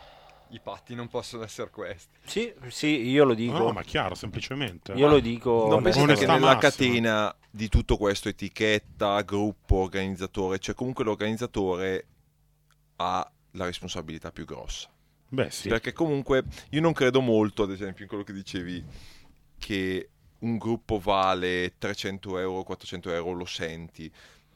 i 0.50 0.60
patti 0.60 0.94
non 0.94 1.08
possono 1.08 1.42
essere 1.42 1.70
questi. 1.70 2.16
Sì, 2.24 2.52
sì, 2.68 3.08
io 3.08 3.24
lo 3.24 3.34
dico. 3.34 3.58
no, 3.58 3.72
ma 3.72 3.82
chiaro, 3.82 4.14
semplicemente. 4.14 4.92
Io 4.92 5.08
lo 5.08 5.18
dico. 5.18 5.66
Non 5.68 5.82
pensate 5.82 6.14
che 6.14 6.26
nella 6.26 6.54
massima. 6.54 6.58
catena 6.58 7.36
di 7.50 7.68
tutto 7.68 7.96
questo, 7.96 8.28
etichetta, 8.28 9.20
gruppo, 9.22 9.76
organizzatore, 9.76 10.58
cioè 10.58 10.74
comunque 10.74 11.04
l'organizzatore 11.04 12.06
ha 12.96 13.30
la 13.52 13.64
responsabilità 13.64 14.30
più 14.30 14.44
grossa. 14.44 14.88
Beh, 15.28 15.50
sì. 15.50 15.68
Perché 15.68 15.92
comunque 15.92 16.44
io 16.70 16.80
non 16.80 16.92
credo 16.92 17.20
molto, 17.20 17.64
ad 17.64 17.72
esempio, 17.72 18.04
in 18.04 18.08
quello 18.08 18.24
che 18.24 18.32
dicevi, 18.32 18.84
che 19.58 20.10
un 20.38 20.58
gruppo 20.58 20.98
vale 20.98 21.74
300 21.78 22.38
euro, 22.38 22.62
400 22.62 23.12
euro, 23.12 23.32
lo 23.32 23.46
senti. 23.46 24.10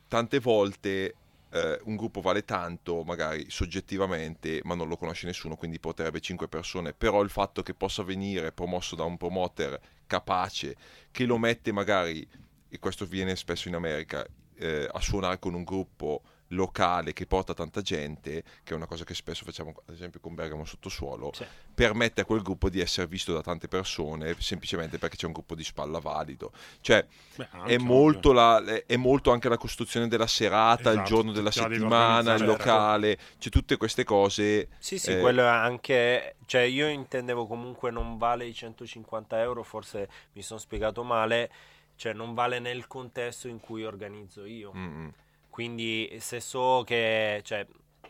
Tante 0.06 0.38
volte 0.38 1.14
eh, 1.50 1.80
un 1.84 1.96
gruppo 1.96 2.20
vale 2.20 2.44
tanto, 2.44 3.02
magari 3.02 3.46
soggettivamente, 3.48 4.60
ma 4.64 4.74
non 4.74 4.88
lo 4.88 4.96
conosce 4.96 5.26
nessuno, 5.26 5.56
quindi 5.56 5.78
porterebbe 5.78 6.20
5 6.20 6.48
persone. 6.48 6.92
Però 6.92 7.22
il 7.22 7.30
fatto 7.30 7.62
che 7.62 7.74
possa 7.74 8.02
venire 8.02 8.52
promosso 8.52 8.94
da 8.94 9.04
un 9.04 9.16
promoter 9.16 9.78
capace, 10.06 10.76
che 11.10 11.24
lo 11.24 11.38
mette 11.38 11.72
magari, 11.72 12.26
e 12.68 12.78
questo 12.78 13.04
viene 13.06 13.36
spesso 13.36 13.68
in 13.68 13.74
America, 13.74 14.26
eh, 14.54 14.88
a 14.90 15.00
suonare 15.00 15.38
con 15.38 15.54
un 15.54 15.64
gruppo 15.64 16.22
locale 16.52 17.12
che 17.12 17.26
porta 17.26 17.54
tanta 17.54 17.80
gente, 17.80 18.42
che 18.62 18.72
è 18.72 18.76
una 18.76 18.86
cosa 18.86 19.04
che 19.04 19.14
spesso 19.14 19.44
facciamo 19.44 19.72
ad 19.86 19.94
esempio 19.94 20.20
con 20.20 20.34
Bergamo 20.34 20.64
Sottosuolo, 20.64 21.32
Sì. 21.32 21.46
permette 21.74 22.22
a 22.22 22.24
quel 22.24 22.42
gruppo 22.42 22.68
di 22.68 22.80
essere 22.80 23.06
visto 23.06 23.32
da 23.32 23.40
tante 23.40 23.68
persone 23.68 24.34
semplicemente 24.40 24.98
perché 24.98 25.16
c'è 25.16 25.26
un 25.26 25.32
gruppo 25.32 25.54
di 25.54 25.64
spalla 25.64 25.98
valido. 26.00 26.52
Cioè 26.80 27.06
Beh, 27.36 27.48
anche, 27.52 27.74
è, 27.74 27.78
molto 27.78 28.32
la- 28.32 28.62
è 28.86 28.96
molto 28.96 29.30
anche 29.30 29.48
la 29.48 29.56
costruzione 29.56 30.08
della 30.08 30.26
serata, 30.26 30.90
il 30.90 30.96
Esatto, 30.96 31.08
giorno 31.08 31.32
della 31.32 31.50
settimana, 31.50 32.34
il 32.34 32.44
locale, 32.44 33.18
c'è 33.38 33.48
tutte 33.48 33.76
queste 33.76 34.04
cose. 34.04 34.68
Sì, 34.78 34.98
sì, 34.98 35.12
Eh, 35.12 35.20
quello 35.20 35.42
è 35.42 35.46
anche, 35.46 36.36
cioè 36.46 36.62
io 36.62 36.88
intendevo 36.88 37.46
comunque 37.46 37.90
non 37.90 38.18
vale 38.18 38.46
i 38.46 38.54
150 38.54 39.40
euro, 39.40 39.62
forse 39.62 40.08
mi 40.32 40.42
sono 40.42 40.58
spiegato 40.58 41.02
male, 41.04 41.50
cioè 41.96 42.12
non 42.12 42.34
vale 42.34 42.58
nel 42.58 42.86
contesto 42.86 43.46
in 43.48 43.60
cui 43.60 43.84
organizzo 43.84 44.44
io. 44.44 44.72
mm, 44.74 45.04
mm. 45.04 45.08
Quindi 45.50 46.16
se 46.20 46.40
so 46.40 46.82
che, 46.86 47.40
cioè, 47.44 47.66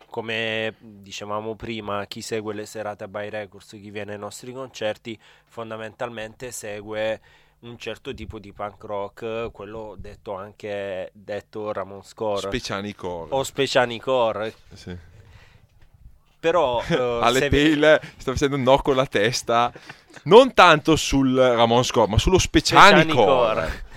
come 0.07 0.75
dicevamo 0.79 1.55
prima, 1.57 2.05
chi 2.07 2.21
segue 2.21 2.55
le 2.55 2.67
serate 2.67 3.05
a 3.05 3.09
By 3.09 3.29
Records, 3.31 3.71
chi 3.71 3.91
viene 3.91 4.13
ai 4.13 4.19
nostri 4.19 4.53
concerti, 4.53 5.19
fondamentalmente 5.47 6.51
segue 6.53 7.21
un 7.61 7.77
certo 7.79 8.15
tipo 8.15 8.39
di 8.39 8.53
punk 8.53 8.83
rock, 8.85 9.51
quello 9.53 9.95
detto 9.99 10.35
anche 10.35 11.11
detto 11.13 11.73
Ramon 11.73 12.03
Score 12.03 12.41
Speciani 12.41 12.95
Core. 12.95 13.29
o 13.33 13.43
Speciani 13.43 14.01
Core, 14.01 14.55
Sì. 14.73 14.97
però 16.39 16.83
eh, 16.89 16.95
Ale 17.23 17.49
Pale 17.51 18.01
sta 18.17 18.33
facendo 18.33 18.57
un 18.57 18.63
no 18.63 18.79
con 18.79 18.97
la 18.97 19.07
testa, 19.07 19.71
non 20.25 20.55
tanto 20.55 20.97
sul 20.97 21.37
Ramon 21.37 21.85
Score, 21.85 22.11
ma 22.11 22.19
sullo 22.19 22.39
Speciani, 22.39 23.03
Speciani 23.03 23.13
Core. 23.13 23.27
Core. 23.61 23.89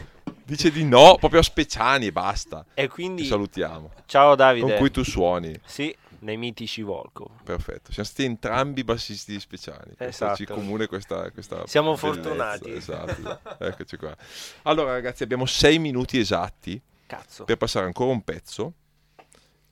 Dice 0.46 0.72
di 0.72 0.84
no, 0.84 1.16
proprio 1.20 1.40
a 1.40 1.44
Speciani 1.44 2.08
e 2.08 2.12
basta. 2.12 2.66
E 2.74 2.84
Ti 2.84 2.90
quindi 2.90 3.26
salutiamo. 3.26 3.92
ciao 4.06 4.36
Davide. 4.36 4.66
Con 4.68 4.76
cui 4.78 4.92
tu 4.92 5.04
suoni. 5.04 5.58
Sì, 5.66 5.96
nei 6.20 6.36
mitici 6.38 6.82
Volkov. 6.82 7.44
Perfetto, 7.44 7.92
siamo 7.92 8.08
stati 8.08 8.26
entrambi 8.26 8.84
bassisti 8.84 9.32
di 9.32 9.40
speciali. 9.40 9.96
Questa 9.96 10.06
Esatto. 10.06 10.36
ci 10.36 10.46
comune 10.46 10.88
questa, 10.88 11.32
questa 11.32 11.66
Siamo 11.66 11.94
bellezza, 11.96 12.08
fortunati. 12.08 12.72
Esatto, 12.72 13.40
eccoci 13.60 13.98
qua. 13.98 14.16
Allora 14.64 14.92
ragazzi, 14.92 15.24
abbiamo 15.24 15.46
sei 15.46 15.80
minuti 15.80 16.18
esatti 16.20 16.80
Cazzo. 17.06 17.46
per 17.46 17.58
passare 17.58 17.86
ancora 17.86 18.12
un 18.12 18.24
pezzo, 18.24 18.74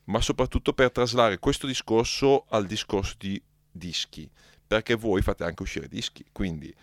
ma 0.06 0.22
soprattutto 0.22 0.74
per 0.74 0.92
traslare 0.92 1.38
questo 1.40 1.68
discorso 1.68 2.46
al 2.50 2.66
discorso 2.66 3.16
di 3.18 3.42
dischi, 3.70 4.30
perché 4.66 4.96
voi 4.96 5.22
fate 5.22 5.44
anche 5.44 5.64
uscire 5.64 5.88
dischi, 5.88 6.26
quindi 6.32 6.74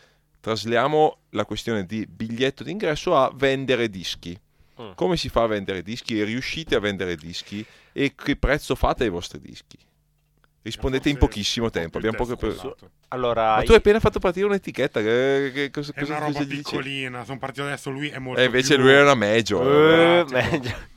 trasliamo 0.40 1.18
la 1.30 1.44
questione 1.44 1.84
di 1.84 2.06
biglietto 2.06 2.62
d'ingresso 2.64 3.16
a 3.16 3.30
vendere 3.34 3.88
dischi. 3.88 4.38
Mm. 4.80 4.92
Come 4.94 5.16
si 5.16 5.28
fa 5.28 5.42
a 5.42 5.46
vendere 5.46 5.82
dischi 5.82 6.20
e 6.20 6.24
riuscite 6.24 6.74
a 6.76 6.80
vendere 6.80 7.16
dischi 7.16 7.64
e 7.92 8.14
che 8.14 8.36
prezzo 8.36 8.74
fate 8.74 9.04
ai 9.04 9.10
vostri 9.10 9.40
dischi? 9.40 9.76
Rispondete 10.62 11.08
in 11.08 11.16
pochissimo 11.16 11.70
tempo, 11.70 11.96
abbiamo 11.98 12.16
poco 12.16 12.36
per... 12.36 12.50
testato. 12.50 12.90
Allora, 13.08 13.56
Ma 13.56 13.62
tu 13.62 13.70
hai 13.70 13.78
appena 13.78 14.00
fatto 14.00 14.18
partire 14.18 14.44
un'etichetta, 14.46 15.00
che, 15.00 15.50
che 15.54 15.70
cosa, 15.70 15.92
È 15.94 16.00
cosa- 16.00 16.16
una 16.16 16.26
roba 16.26 16.44
piccolina, 16.44 17.24
sono 17.24 17.38
partito 17.38 17.64
adesso, 17.64 17.90
lui 17.90 18.08
è 18.10 18.18
molto 18.18 18.40
E 18.40 18.44
invece 18.44 18.74
più- 18.74 18.82
lui 18.84 18.92
era 18.92 19.02
una 19.02 19.14
major. 19.14 19.66
Eh, 19.66 20.24
pratico. 20.26 20.56
meglio. 20.56 20.76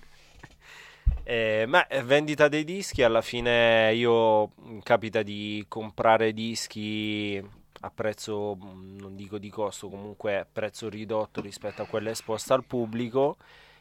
Eh, 1.23 1.65
ma 1.67 1.87
eh, 1.87 2.03
vendita 2.03 2.47
dei 2.49 2.63
dischi 2.65 3.03
alla 3.03 3.21
fine 3.21 3.93
io 3.93 4.47
mh, 4.47 4.79
capita 4.83 5.21
di 5.21 5.63
comprare 5.67 6.33
dischi 6.33 7.41
a 7.81 7.91
prezzo 7.93 8.55
mh, 8.55 8.97
non 8.99 9.15
dico 9.15 9.37
di 9.37 9.49
costo 9.49 9.89
comunque 9.89 10.37
a 10.37 10.45
prezzo 10.51 10.87
ridotto 10.89 11.41
rispetto 11.41 11.81
a 11.81 11.85
quelle 11.85 12.11
esposte 12.11 12.53
al 12.53 12.63
pubblico 12.63 13.35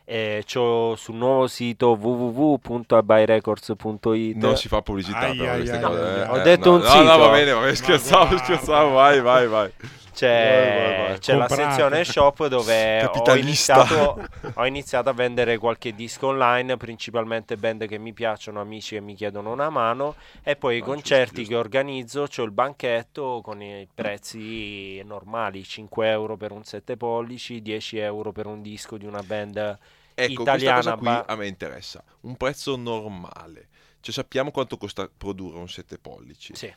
e 0.04 0.42
c'ho 0.50 0.94
sul 0.96 1.14
nuovo 1.16 1.46
sito 1.46 1.90
www.abayrecords.it 2.00 4.36
Non 4.36 4.56
si 4.56 4.68
fa 4.68 4.80
pubblicità 4.82 5.18
Ai, 5.18 5.38
ai, 5.38 5.68
ai, 5.68 5.78
eh. 5.78 5.84
Ho 6.28 6.36
Eh, 6.38 6.42
detto 6.42 6.70
no, 6.70 6.76
un 6.76 6.82
no, 6.82 6.88
sito. 6.88 7.02
No, 7.04 7.18
va 7.18 7.28
bene, 7.30 7.52
va 7.52 7.60
bene, 7.60 7.74
scherzavo, 7.74 8.36
scherzavo, 8.38 8.90
vai, 8.94 9.20
vai, 9.20 9.46
vai. 9.46 9.70
C'è, 10.12 10.28
Vai, 10.36 10.72
vai, 10.72 10.94
vai. 10.94 11.20
c'è 11.20 11.34
la 11.36 11.48
sezione 11.48 12.04
shop 12.04 12.46
dove 12.46 13.04
ho 13.06 13.34
iniziato, 13.36 14.20
ho 14.54 14.66
iniziato 14.66 15.08
a 15.08 15.12
vendere 15.12 15.56
qualche 15.58 15.94
disco 15.94 16.28
online, 16.28 16.76
principalmente 16.76 17.56
band 17.56 17.86
che 17.86 17.98
mi 17.98 18.12
piacciono, 18.12 18.60
amici 18.60 18.96
che 18.96 19.00
mi 19.00 19.14
chiedono 19.14 19.52
una 19.52 19.70
mano 19.70 20.16
e 20.42 20.56
poi 20.56 20.78
i 20.78 20.80
Ah, 20.80 20.82
concerti 20.82 21.46
giusto, 21.46 21.46
che 21.46 21.54
organizzo, 21.56 22.26
c'ho 22.26 22.42
il 22.42 22.50
banchetto 22.50 23.40
con 23.42 23.62
i 23.62 23.88
prezzi 23.92 25.02
normali, 25.04 25.64
5 25.64 26.08
euro 26.10 26.36
per 26.36 26.52
un 26.52 26.64
7 26.64 26.96
pollici, 26.96 27.62
10 27.62 27.98
euro 27.98 28.32
per 28.32 28.46
un 28.46 28.62
disco 28.62 28.96
di 28.98 29.06
una 29.06 29.22
band 29.22 29.78
Ecco, 30.14 30.46
italiana. 30.46 30.48
questa 30.48 30.72
cosa 30.74 30.94
qui 30.94 31.20
ba- 31.20 31.24
a 31.24 31.34
me 31.36 31.46
interessa. 31.48 32.04
Un 32.20 32.36
prezzo 32.36 32.76
normale. 32.76 33.68
Cioè 34.00 34.14
sappiamo 34.14 34.50
quanto 34.50 34.76
costa 34.76 35.08
produrre 35.08 35.58
un 35.58 35.68
7 35.68 35.98
pollici. 35.98 36.54
Sì, 36.54 36.72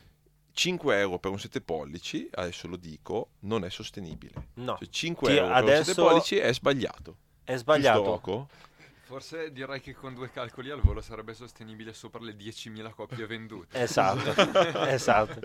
5 0.53 0.99
euro 0.99 1.17
per 1.19 1.31
un 1.31 1.39
7 1.39 1.61
pollici, 1.61 2.29
adesso 2.33 2.67
lo 2.67 2.75
dico, 2.77 3.29
non 3.39 3.65
è 3.65 3.69
sostenibile. 3.69 4.33
no, 4.55 4.77
Cioè 4.77 4.87
5 4.89 5.27
Ti- 5.31 5.37
euro 5.37 5.53
per 5.53 5.63
un 5.63 5.69
7 5.69 5.81
adesso- 5.81 6.03
pollici 6.03 6.37
è 6.37 6.53
sbagliato. 6.53 7.15
è 7.43 7.55
sbagliato. 7.57 8.47
Forse 9.05 9.51
direi 9.51 9.79
che 9.79 9.93
con 9.93 10.13
due 10.15 10.31
calcoli 10.31 10.71
al 10.71 10.79
volo 10.81 10.99
sarebbe 11.01 11.33
sostenibile 11.35 11.93
sopra 11.93 12.21
le 12.23 12.35
10.000 12.35 12.89
copie 12.95 13.27
vendute. 13.27 13.79
Esatto, 13.79 14.33
esatto. 14.89 15.39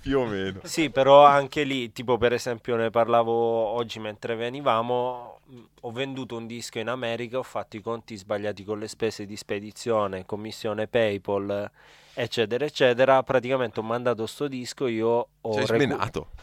Più 0.00 0.18
o 0.18 0.26
meno. 0.26 0.60
Sì, 0.64 0.90
però 0.90 1.24
anche 1.24 1.62
lì, 1.62 1.90
tipo 1.92 2.18
per 2.18 2.32
esempio 2.34 2.76
ne 2.76 2.90
parlavo 2.90 3.32
oggi 3.32 3.98
mentre 3.98 4.34
venivamo, 4.34 5.40
ho 5.80 5.90
venduto 5.92 6.36
un 6.36 6.46
disco 6.46 6.78
in 6.80 6.88
America, 6.88 7.38
ho 7.38 7.42
fatto 7.44 7.76
i 7.76 7.80
conti 7.80 8.16
sbagliati 8.16 8.62
con 8.64 8.78
le 8.78 8.88
spese 8.88 9.24
di 9.24 9.36
spedizione, 9.36 10.26
commissione 10.26 10.86
PayPal, 10.86 11.70
eccetera, 12.14 12.64
eccetera. 12.64 13.22
Praticamente 13.22 13.80
ho 13.80 13.82
mandato 13.82 14.26
sto 14.26 14.48
disco, 14.48 14.86
io 14.86 15.28
ho, 15.40 15.52
Sei 15.52 15.66
recu-. 15.66 15.96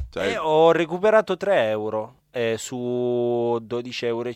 Cioè, 0.09 0.27
e 0.27 0.37
ho 0.37 0.71
recuperato 0.71 1.37
3 1.37 1.69
euro 1.69 2.15
eh, 2.31 2.55
su 2.57 3.57
12,50 3.61 4.05
euro 4.05 4.31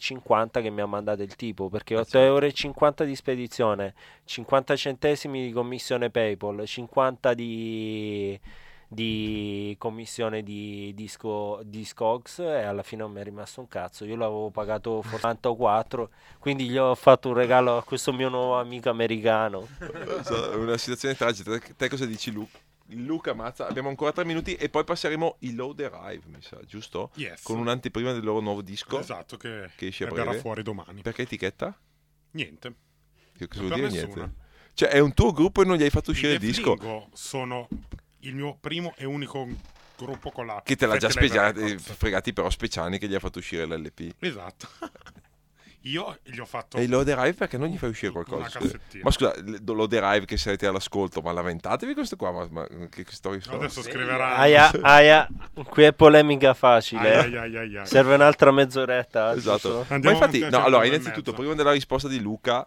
che 0.61 0.69
mi 0.69 0.81
ha 0.81 0.85
mandato 0.85 1.21
il 1.21 1.35
tipo, 1.35 1.69
perché 1.69 1.95
Eh, 1.95 1.99
8,50 1.99 2.19
euro 2.19 3.05
di 3.05 3.15
spedizione, 3.15 3.93
50 4.25 4.75
centesimi 4.75 5.45
di 5.45 5.51
commissione 5.51 6.09
PayPal, 6.09 6.65
50 6.65 7.33
di, 7.33 8.39
di 8.87 9.75
commissione 9.77 10.43
di 10.43 10.93
disco 10.95 11.61
Discogs 11.63 12.39
e 12.39 12.61
alla 12.63 12.83
fine 12.83 13.01
non 13.03 13.11
mi 13.11 13.19
è 13.19 13.23
rimasto 13.23 13.59
un 13.61 13.67
cazzo. 13.67 14.05
Io 14.05 14.15
l'avevo 14.15 14.49
pagato 14.51 15.01
forse 15.01 15.19
44, 15.19 16.09
quindi 16.39 16.67
gli 16.69 16.77
ho 16.77 16.93
fatto 16.95 17.29
un 17.29 17.35
regalo 17.35 17.77
a 17.77 17.83
questo 17.83 18.13
mio 18.13 18.29
nuovo 18.29 18.59
amico 18.59 18.89
americano. 18.89 19.67
Una 20.55 20.77
situazione 20.77 21.15
tragica. 21.15 21.57
Te, 21.75 21.89
cosa 21.89 22.05
dici, 22.05 22.31
Lu- 22.31 22.47
Luca 22.89 23.33
Mazza? 23.33 23.67
Abbiamo 23.67 23.89
ancora 23.89 24.11
tre 24.11 24.25
minuti 24.25 24.55
e 24.55 24.69
poi 24.69 24.83
passeremo 24.83 25.37
i 25.39 25.55
Load 25.55 25.79
Arrive, 25.79 26.23
mi 26.27 26.41
sa, 26.41 26.59
giusto? 26.65 27.09
Yes. 27.15 27.41
Con 27.41 27.57
un'anteprima 27.57 28.11
del 28.11 28.23
loro 28.23 28.39
nuovo 28.41 28.61
disco. 28.61 28.99
Esatto, 28.99 29.37
che, 29.37 29.69
Che 29.75 29.87
esce 29.87 30.03
a 30.03 30.07
che 30.07 30.13
verrà 30.13 30.25
breve. 30.27 30.41
fuori 30.41 30.61
domani. 30.63 31.01
Perché 31.01 31.23
etichetta? 31.23 31.75
Niente. 32.31 32.75
Che 33.37 33.47
cosa 33.47 33.61
vuol 33.61 33.73
dire 33.73 33.89
nessuna. 33.89 34.13
niente? 34.15 34.43
Cioè, 34.75 34.89
è 34.89 34.99
un 34.99 35.13
tuo 35.13 35.31
gruppo 35.31 35.61
e 35.61 35.65
non 35.65 35.77
gli 35.77 35.83
hai 35.83 35.89
fatto 35.89 36.11
uscire 36.11 36.33
il 36.33 36.39
disco. 36.39 36.75
Sono 37.13 37.67
il 38.27 38.35
mio 38.35 38.57
primo 38.59 38.93
e 38.97 39.05
unico 39.05 39.47
gruppo 39.97 40.31
con 40.31 40.45
la 40.45 40.61
Che 40.63 40.75
te 40.75 40.85
l'ha 40.85 40.97
già 40.97 41.07
Records. 41.07 41.93
fregati 41.95 42.33
però 42.33 42.49
Speciani 42.49 42.97
che 42.97 43.07
gli 43.07 43.15
ha 43.15 43.19
fatto 43.19 43.39
uscire 43.39 43.65
l'LP. 43.65 44.15
Esatto. 44.19 44.67
Io 45.85 46.17
gli 46.23 46.39
ho 46.39 46.45
fatto 46.45 46.77
E 46.77 46.83
il 46.83 47.03
Derive 47.03 47.33
perché 47.33 47.59
non 47.59 47.67
gli 47.67 47.77
fai 47.77 47.89
uscire 47.89 48.11
qualcosa? 48.11 48.59
Ma 49.03 49.11
scusa, 49.11 49.35
lo 49.65 49.85
Derive 49.85 50.25
che 50.25 50.35
siete 50.35 50.65
all'ascolto, 50.65 51.21
ma 51.21 51.31
lamentatevi 51.31 51.93
questo 51.93 52.15
qua, 52.15 52.31
ma, 52.31 52.47
ma 52.49 52.67
che 52.89 53.05
storia 53.09 53.39
sono? 53.39 53.57
adesso 53.57 53.83
scriverà 53.83 54.35
Aia, 54.35 54.71
aia, 54.81 55.27
qui 55.69 55.83
è 55.83 55.93
polemica 55.93 56.55
facile. 56.55 57.17
Ai, 57.17 57.33
eh. 57.33 57.37
ai, 57.37 57.37
ai, 57.37 57.57
ai, 57.57 57.77
ai. 57.77 57.85
Serve 57.85 58.15
un'altra 58.15 58.51
mezz'oretta. 58.51 59.35
Esatto. 59.35 59.85
Ma 59.87 60.11
infatti, 60.11 60.39
no, 60.49 60.63
allora, 60.63 60.85
innanzitutto, 60.85 61.33
prima 61.33 61.53
della 61.53 61.71
risposta 61.71 62.07
di 62.07 62.19
Luca, 62.19 62.65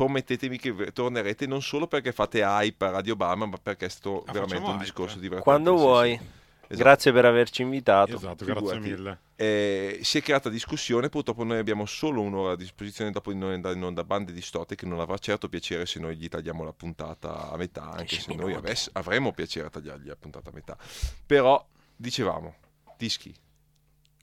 promettetemi 0.00 0.56
che 0.56 0.92
tornerete 0.92 1.46
non 1.46 1.60
solo 1.60 1.86
perché 1.86 2.12
fate 2.12 2.40
hype 2.40 2.86
a 2.86 2.90
Radio 2.90 3.16
Bama, 3.16 3.44
ma 3.44 3.58
perché 3.58 3.84
è 3.84 3.88
stato 3.90 4.22
Ah, 4.26 4.32
veramente 4.32 4.64
un 4.66 4.74
hype. 4.74 4.84
discorso 4.84 5.18
divertente. 5.18 5.44
Quando 5.44 5.76
sì. 5.76 5.82
vuoi. 5.82 6.12
Esatto. 6.12 6.82
Grazie 6.84 7.12
per 7.12 7.24
averci 7.26 7.60
invitato. 7.62 8.14
Esatto, 8.16 8.44
Figurati. 8.46 8.64
grazie 8.78 8.80
mille. 8.96 9.18
Eh, 9.36 9.98
si 10.02 10.18
è 10.18 10.22
creata 10.22 10.48
discussione, 10.48 11.08
purtroppo 11.10 11.44
noi 11.44 11.58
abbiamo 11.58 11.84
solo 11.84 12.22
un'ora 12.22 12.52
a 12.52 12.56
disposizione 12.56 13.10
dopo 13.10 13.30
di 13.32 13.38
noi 13.38 13.54
andare 13.54 13.74
in 13.74 13.82
onda 13.82 14.02
bande 14.04 14.32
di 14.32 14.40
stote 14.40 14.74
che 14.74 14.86
non 14.86 15.00
avrà 15.00 15.18
certo 15.18 15.48
piacere 15.50 15.84
se 15.84 15.98
noi 16.00 16.16
gli 16.16 16.28
tagliamo 16.28 16.62
la 16.64 16.72
puntata 16.72 17.50
a 17.50 17.56
metà, 17.58 17.90
anche 17.90 18.20
se 18.20 18.32
noi 18.34 18.54
avess- 18.54 18.88
avremmo 18.92 19.32
piacere 19.32 19.66
a 19.66 19.70
tagliargli 19.70 20.06
la 20.06 20.16
puntata 20.16 20.48
a 20.48 20.52
metà. 20.54 20.78
Però, 21.26 21.62
dicevamo, 21.96 22.54
dischi, 22.96 23.34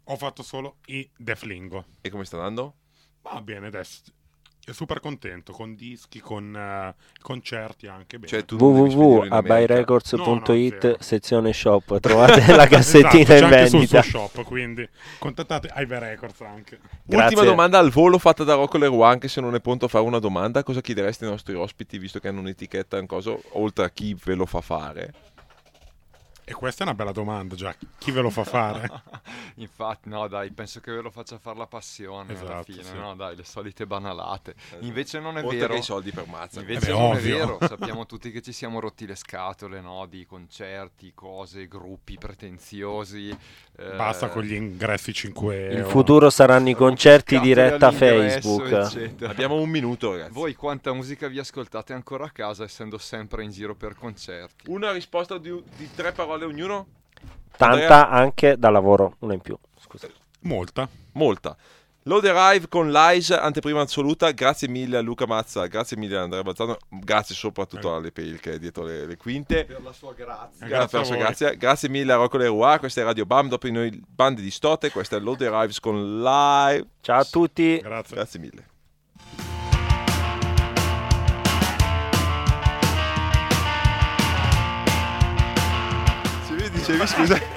Ho 0.05 0.15
fatto 0.15 0.41
solo 0.41 0.78
i 0.86 1.07
Deflingo. 1.17 1.86
e 2.01 2.09
come 2.09 2.23
sta 2.25 2.38
andando? 2.38 2.75
Va 3.23 3.41
bene, 3.41 3.67
adesso 3.67 4.01
è 4.70 4.74
super 4.74 4.99
contento 4.99 5.53
con 5.53 5.76
dischi, 5.76 6.20
con 6.20 6.53
eh, 6.53 6.93
concerti 7.22 7.88
anche. 7.88 8.20
Bene. 8.20 8.28
Cioè, 8.28 8.43
www.abayrecords.it 8.49 10.84
No, 10.84 10.89
no, 10.89 10.95
sezione 10.99 11.53
shop 11.53 12.01
trovate 12.01 12.53
la 12.53 12.68
cassettina 12.76 13.07
Esatto, 13.07 13.24
c'è 13.24 13.38
in 13.38 13.43
anche 13.45 13.68
sul 13.68 13.80
vendita 13.80 14.01
suo 14.01 14.28
shop, 14.28 14.43
quindi 14.43 14.86
contattate 15.20 15.72
Ive 15.74 15.99
Records 15.99 16.41
anche. 16.41 16.80
Ultima 16.82 17.28
Grazie. 17.28 17.45
domanda 17.45 17.80
al 17.80 17.91
volo 17.91 18.18
fatta 18.18 18.43
da 18.43 18.55
Rocco 18.55 18.78
Leroy, 18.78 19.09
anche 19.09 19.30
se 19.30 19.39
non 19.39 19.55
è 19.55 19.61
pronto 19.61 19.86
a 19.86 19.88
fare 19.88 20.03
una 20.03 20.20
domanda, 20.20 20.63
cosa 20.63 20.82
chiederesti 20.82 21.24
ai 21.24 21.30
nostri 21.30 21.53
ospiti, 21.53 21.97
visto 21.97 22.20
che 22.20 22.28
hanno 22.28 22.41
un'etichetta, 22.41 22.99
un 22.99 23.05
coso, 23.05 23.41
oltre 23.51 23.86
a 23.86 23.89
chi 23.89 24.18
ve 24.22 24.34
lo 24.34 24.45
fa 24.45 24.59
fare? 24.59 25.13
E 26.49 26.53
questa 26.53 26.85
è 26.85 26.87
una 26.87 26.95
bella 26.95 27.11
domanda, 27.11 27.55
già. 27.55 27.75
Chi 27.97 28.09
ve 28.11 28.21
lo 28.21 28.29
fa 28.29 28.45
fare? 28.45 28.89
Infatti, 29.55 30.07
no, 30.07 30.29
dai, 30.29 30.49
penso 30.51 30.79
che 30.79 30.93
ve 30.93 31.01
lo 31.01 31.09
faccia 31.11 31.37
fare 31.37 31.57
la 31.57 31.67
passione 31.67 32.31
alla 32.31 32.41
Esatto, 32.61 32.71
fine, 32.71 32.83
sì. 32.83 32.93
no, 32.95 33.15
dai, 33.15 33.35
le 33.35 33.43
solite 33.43 33.85
banalate. 33.85 34.55
Invece 34.79 35.19
non 35.19 35.37
è 35.37 35.43
Oltre 35.43 35.57
vero. 35.59 35.73
che 35.73 35.79
i 35.79 35.83
soldi 35.83 36.11
per 36.11 36.25
mazza. 36.27 36.61
Invece 36.61 36.85
Eh 36.89 36.93
beh, 36.93 36.97
non 36.97 37.11
ovvio. 37.11 37.35
è 37.35 37.39
vero, 37.39 37.57
sappiamo 37.67 38.05
tutti 38.05 38.31
che 38.31 38.41
ci 38.41 38.53
siamo 38.53 38.79
rotti 38.79 39.05
le 39.05 39.15
scatole, 39.15 39.81
no? 39.81 40.05
Di 40.05 40.25
concerti, 40.25 41.11
cose, 41.13 41.67
gruppi 41.67 42.17
pretenziosi. 42.17 43.29
eh, 43.77 43.95
Basta 43.97 44.29
con 44.29 44.43
gli 44.43 44.53
ingressi 44.53 45.11
5 45.13 45.67
euro. 45.69 45.77
il 45.79 45.85
futuro 45.85 46.29
saranno 46.29 46.69
i 46.69 46.75
concerti 46.75 47.41
diretta 47.41 47.87
all'ingresso, 47.87 48.57
Facebook 48.59 48.71
eccetera. 48.71 49.31
Abbiamo 49.31 49.55
un 49.55 49.69
minuto, 49.69 50.11
ragazzi. 50.11 50.31
Voi 50.31 50.55
quanta 50.55 50.93
musica 50.93 51.27
vi 51.27 51.39
ascoltate 51.39 51.91
ancora 51.91 52.23
a 52.23 52.29
casa 52.29 52.63
essendo 52.63 52.97
sempre 52.97 53.43
in 53.43 53.51
giro 53.51 53.75
per 53.75 53.95
concerti? 53.95 54.69
Una 54.69 54.91
risposta 54.93 55.37
di, 55.37 55.51
di 55.75 55.89
tre 55.93 56.13
parole 56.13 56.35
ognuno? 56.45 56.88
tanta 57.57 58.09
anche 58.09 58.55
da 58.57 58.69
lavoro 58.69 59.15
una 59.19 59.33
in 59.33 59.39
più 59.41 59.57
scusa 59.79 60.07
Molta. 60.41 60.88
Molta. 61.13 61.57
Load 62.03 62.25
Arrive 62.25 62.69
con 62.69 62.89
l'Ais, 62.89 63.31
anteprima 63.31 63.81
assoluta. 63.81 64.31
Grazie 64.31 64.69
mille 64.69 64.95
a 64.97 65.01
Luca 65.01 65.25
Mazza, 65.25 65.65
grazie 65.65 65.97
mille 65.97 66.15
a 66.15 66.21
Andrea 66.21 66.41
Balzano, 66.41 66.77
grazie 66.88 67.35
soprattutto 67.35 67.93
alle 67.93 68.13
Pale 68.13 68.38
che 68.39 68.53
è 68.53 68.59
dietro 68.59 68.83
le, 68.85 69.05
le 69.05 69.17
quinte. 69.17 69.65
Per 69.65 69.81
la 69.81 69.91
sua 69.91 70.13
grazia. 70.13 70.65
Eh, 70.65 70.69
Grazie, 70.69 70.99
a 70.99 71.01
voi. 71.01 71.17
grazie, 71.17 71.57
grazie 71.57 71.89
mille 71.89 72.13
a 72.13 72.15
Rocco 72.15 72.38
Leroy, 72.38 72.79
questa 72.79 73.01
è 73.01 73.03
Radio 73.03 73.25
Bam, 73.25 73.49
dopo 73.49 73.65
di 73.67 73.73
noi 73.73 74.01
bande 74.07 74.41
di 74.41 74.51
stote, 74.51 74.89
questa 74.89 75.17
è 75.17 75.19
Load 75.19 75.41
Arrives 75.41 75.81
con 75.81 76.21
live. 76.21 76.88
ciao 77.01 77.19
a 77.19 77.25
tutti 77.25 77.77
Grazie. 77.79 78.15
Grazie 78.15 78.39
mille. 78.39 78.67
Dicevi 86.88 87.07
scusa. 87.07 87.57